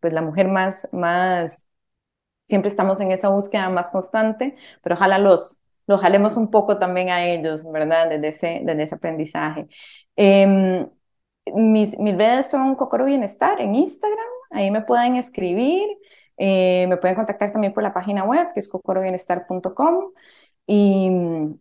pues 0.00 0.12
la 0.12 0.22
mujer 0.22 0.48
más, 0.48 0.86
más 0.92 1.66
siempre 2.48 2.68
estamos 2.68 3.00
en 3.00 3.12
esa 3.12 3.28
búsqueda 3.28 3.68
más 3.70 3.90
constante, 3.90 4.56
pero 4.82 4.94
ojalá 4.96 5.18
los, 5.18 5.58
los 5.86 6.00
jalemos 6.00 6.36
un 6.36 6.50
poco 6.50 6.78
también 6.78 7.10
a 7.10 7.24
ellos, 7.24 7.64
¿verdad? 7.70 8.08
Desde 8.10 8.28
ese, 8.28 8.60
desde 8.64 8.82
ese 8.84 8.94
aprendizaje. 8.96 9.68
Eh, 10.16 10.86
mis, 11.54 11.98
mis 11.98 12.16
redes 12.16 12.50
son 12.50 12.74
Cocoro 12.74 13.04
Bienestar 13.04 13.60
en 13.60 13.74
Instagram, 13.74 14.18
ahí 14.50 14.70
me 14.70 14.82
pueden 14.82 15.16
escribir, 15.16 15.86
eh, 16.36 16.86
me 16.88 16.96
pueden 16.96 17.16
contactar 17.16 17.52
también 17.52 17.72
por 17.74 17.82
la 17.82 17.92
página 17.94 18.24
web 18.24 18.48
que 18.54 18.60
es 18.60 18.68
cocorobienestar.com. 18.68 20.12
Y, 20.66 21.10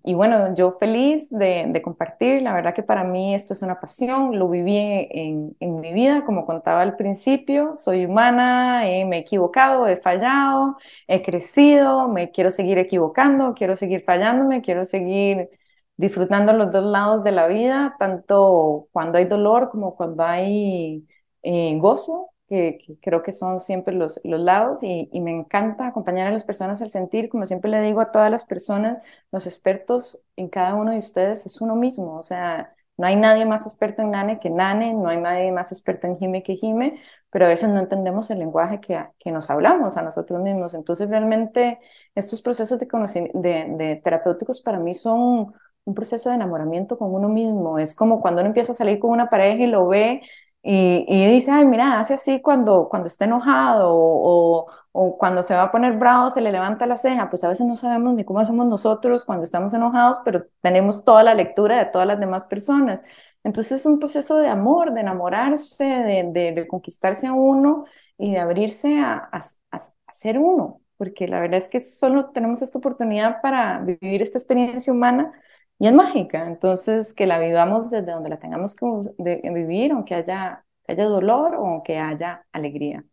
y, 0.05 0.13
bueno, 0.13 0.55
yo 0.55 0.77
feliz 0.79 1.29
de, 1.29 1.65
de, 1.67 1.81
compartir, 1.81 2.41
la 2.41 2.53
verdad 2.53 2.73
que 2.73 2.83
para 2.83 3.03
mí 3.03 3.35
esto 3.35 3.53
es 3.53 3.61
una 3.61 3.81
pasión, 3.81 4.39
lo 4.39 4.47
viví 4.49 4.77
en, 4.77 5.57
en 5.59 5.81
mi 5.81 5.91
vida, 5.91 6.23
como 6.25 6.45
contaba 6.45 6.81
al 6.81 6.95
principio, 6.95 7.75
soy 7.75 8.05
humana, 8.05 8.89
eh, 8.89 9.03
me 9.05 9.17
he 9.17 9.19
equivocado, 9.19 9.87
he 9.89 9.97
fallado, 9.97 10.77
he 11.07 11.21
crecido, 11.21 12.07
me 12.07 12.31
quiero 12.31 12.49
seguir 12.49 12.77
equivocando, 12.77 13.53
quiero 13.55 13.75
seguir 13.75 14.03
fallándome, 14.05 14.61
quiero 14.61 14.85
seguir 14.85 15.49
disfrutando 15.97 16.53
los 16.53 16.71
dos 16.71 16.85
lados 16.85 17.23
de 17.25 17.31
la 17.33 17.47
vida, 17.47 17.95
tanto 17.99 18.87
cuando 18.93 19.17
hay 19.17 19.25
dolor 19.25 19.69
como 19.69 19.95
cuando 19.97 20.23
hay 20.23 21.05
eh, 21.43 21.77
gozo 21.77 22.32
que, 22.53 22.97
creo 23.01 23.23
que 23.23 23.33
son 23.33 23.59
siempre 23.59 23.93
los, 23.93 24.19
los 24.23 24.39
lados 24.39 24.83
y, 24.83 25.09
y, 25.11 25.21
me 25.21 25.31
encanta 25.31 25.87
acompañar 25.87 26.27
a 26.27 26.31
las 26.31 26.43
personas 26.45 26.81
al 26.81 26.89
sentir, 26.89 27.29
como 27.29 27.45
siempre 27.45 27.71
le 27.71 27.81
digo 27.81 28.01
a 28.01 28.11
todas 28.11 28.31
las 28.31 28.45
personas, 28.45 29.03
los 29.31 29.47
expertos 29.47 30.25
en 30.35 30.49
cada 30.49 30.75
uno 30.75 30.91
de 30.91 30.99
ustedes 30.99 31.45
es 31.45 31.61
uno 31.61 31.75
mismo, 31.75 32.17
o 32.17 32.23
sea, 32.23 32.75
no 32.97 33.07
hay 33.07 33.15
nadie 33.15 33.45
más 33.45 33.65
experto 33.65 34.03
en 34.03 34.11
Nane 34.11 34.39
que 34.39 34.49
Nane, 34.49 34.93
no 34.93 35.09
hay 35.09 35.17
nadie 35.17 35.51
más 35.51 35.71
experto 35.71 36.07
en 36.07 36.17
Jime 36.19 36.43
que 36.43 36.57
Jime, 36.57 37.01
pero 37.31 37.45
a 37.45 37.47
veces 37.47 37.69
no 37.69 37.79
entendemos 37.79 38.29
el 38.29 38.39
lenguaje 38.39 38.79
que, 38.79 39.03
que 39.17 39.31
nos 39.31 39.49
hablamos 39.49 39.97
a 39.97 40.03
nosotros 40.03 40.41
mismos. 40.41 40.75
Entonces, 40.75 41.09
realmente, 41.09 41.79
estos 42.13 42.41
procesos 42.41 42.79
de, 42.79 42.87
de, 43.33 43.65
de 43.77 43.95
terapéuticos 44.03 44.61
para 44.61 44.77
mí 44.79 44.93
son 44.93 45.53
un 45.85 45.95
proceso 45.95 46.29
de 46.29 46.35
enamoramiento 46.35 46.97
con 46.97 47.13
uno 47.13 47.29
mismo. 47.29 47.79
Es 47.79 47.95
como 47.95 48.21
cuando 48.21 48.41
uno 48.41 48.49
empieza 48.49 48.73
a 48.73 48.75
salir 48.75 48.99
con 48.99 49.11
una 49.11 49.29
pareja 49.29 49.63
y 49.63 49.67
lo 49.67 49.87
ve 49.87 50.21
y, 50.65 51.05
y, 51.09 51.27
dice, 51.33 51.51
ay, 51.51 51.65
mira, 51.65 51.99
hace 51.99 52.13
así 52.13 52.41
cuando, 52.41 52.87
cuando 52.89 53.07
está 53.07 53.25
enojado 53.25 53.89
o, 53.93 54.67
o, 54.93 55.17
cuando 55.17 55.43
se 55.43 55.53
va 55.53 55.63
a 55.63 55.71
poner 55.71 55.97
bravo, 55.97 56.29
se 56.29 56.39
le 56.39 56.53
levanta 56.53 56.85
la 56.87 56.97
ceja. 56.97 57.29
Pues 57.29 57.43
a 57.43 57.49
veces 57.49 57.67
no 57.67 57.75
sabemos 57.75 58.13
ni 58.13 58.23
cómo 58.23 58.39
hacemos 58.39 58.65
nosotros 58.67 59.25
cuando 59.25 59.43
estamos 59.43 59.73
enojados, 59.73 60.21
pero 60.23 60.45
tenemos 60.61 61.03
toda 61.03 61.23
la 61.23 61.33
lectura 61.33 61.79
de 61.79 61.85
todas 61.87 62.07
las 62.07 62.19
demás 62.19 62.47
personas. 62.47 63.01
Entonces 63.43 63.81
es 63.81 63.85
un 63.85 63.99
proceso 63.99 64.37
de 64.37 64.47
amor, 64.47 64.93
de 64.93 65.01
enamorarse, 65.01 65.83
de, 65.83 66.53
de, 66.53 66.67
conquistarse 66.67 67.27
a 67.27 67.33
uno 67.33 67.85
y 68.17 68.31
de 68.31 68.39
abrirse 68.39 68.99
a, 69.01 69.15
a, 69.31 69.41
a 69.71 70.13
ser 70.13 70.39
uno, 70.39 70.81
porque 70.97 71.27
la 71.27 71.41
verdad 71.41 71.59
es 71.59 71.67
que 71.67 71.81
solo 71.81 72.29
tenemos 72.31 72.61
esta 72.61 72.77
oportunidad 72.79 73.41
para 73.41 73.79
vivir 73.79 74.21
esta 74.21 74.37
experiencia 74.37 74.93
humana 74.93 75.33
y 75.79 75.87
es 75.87 75.93
mágica. 75.93 76.47
Entonces, 76.47 77.13
que 77.13 77.25
la 77.27 77.39
vivamos 77.39 77.89
desde 77.89 78.11
donde 78.11 78.29
la 78.29 78.39
tengamos 78.39 78.75
que 78.75 78.85
vivir, 79.17 79.91
aunque 79.91 80.15
haya, 80.15 80.65
haya 80.87 81.05
dolor 81.05 81.55
o 81.55 81.67
aunque 81.67 81.97
haya 81.97 82.45
alegría. 82.51 83.03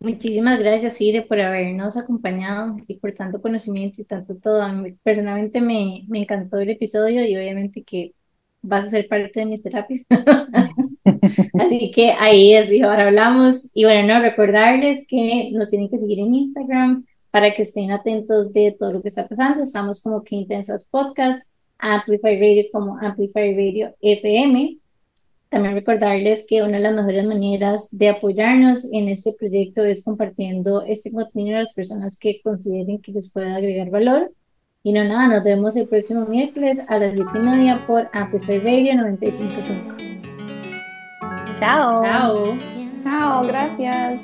Muchísimas 0.00 0.58
gracias, 0.58 1.00
Ire, 1.00 1.22
por 1.22 1.40
habernos 1.40 1.96
acompañado 1.96 2.76
y 2.86 2.98
por 2.98 3.12
tanto 3.14 3.40
conocimiento 3.40 4.02
y 4.02 4.04
tanto 4.04 4.36
todo. 4.36 4.62
personalmente 5.02 5.60
me, 5.62 6.04
me 6.08 6.20
encantó 6.22 6.58
el 6.58 6.68
episodio 6.70 7.24
y 7.26 7.34
obviamente 7.36 7.82
que 7.84 8.12
vas 8.60 8.86
a 8.86 8.90
ser 8.90 9.08
parte 9.08 9.40
de 9.40 9.46
mis 9.46 9.62
terapias. 9.62 10.02
Así 11.58 11.90
que 11.90 12.12
ahí 12.12 12.54
es, 12.54 12.82
ahora 12.82 13.06
hablamos. 13.06 13.70
Y 13.74 13.84
bueno, 13.84 14.14
no, 14.14 14.20
recordarles 14.20 15.06
que 15.08 15.50
nos 15.52 15.70
tienen 15.70 15.88
que 15.90 15.98
seguir 15.98 16.18
en 16.20 16.34
Instagram 16.34 17.06
para 17.34 17.52
que 17.52 17.62
estén 17.62 17.90
atentos 17.90 18.52
de 18.52 18.76
todo 18.78 18.92
lo 18.92 19.02
que 19.02 19.08
está 19.08 19.26
pasando. 19.26 19.64
Estamos 19.64 20.00
como 20.00 20.22
que 20.22 20.36
intensas 20.36 20.84
podcast 20.84 21.44
Amplify 21.78 22.38
Radio 22.38 22.62
como 22.72 22.96
Amplify 22.96 23.52
Radio 23.56 23.92
FM. 24.00 24.78
También 25.48 25.74
recordarles 25.74 26.46
que 26.48 26.62
una 26.62 26.76
de 26.76 26.84
las 26.84 26.94
mejores 26.94 27.26
maneras 27.26 27.88
de 27.90 28.10
apoyarnos 28.10 28.84
en 28.92 29.08
este 29.08 29.32
proyecto 29.32 29.84
es 29.84 30.04
compartiendo 30.04 30.82
este 30.82 31.10
contenido 31.10 31.58
a 31.58 31.62
las 31.62 31.72
personas 31.72 32.20
que 32.20 32.40
consideren 32.40 33.02
que 33.02 33.10
les 33.10 33.32
pueda 33.32 33.56
agregar 33.56 33.90
valor. 33.90 34.30
Y 34.84 34.92
no 34.92 35.02
nada, 35.02 35.26
nos 35.26 35.42
vemos 35.42 35.76
el 35.76 35.88
próximo 35.88 36.26
miércoles 36.26 36.78
a 36.86 37.00
las 37.00 37.14
10 37.14 37.26
y 37.34 37.38
media 37.40 37.84
por 37.88 38.08
Amplify 38.12 38.60
Radio 38.60 38.94
955. 38.94 39.96
Chao. 41.58 42.00
Chao. 42.00 42.58
Chao, 43.02 43.44
gracias. 43.44 44.22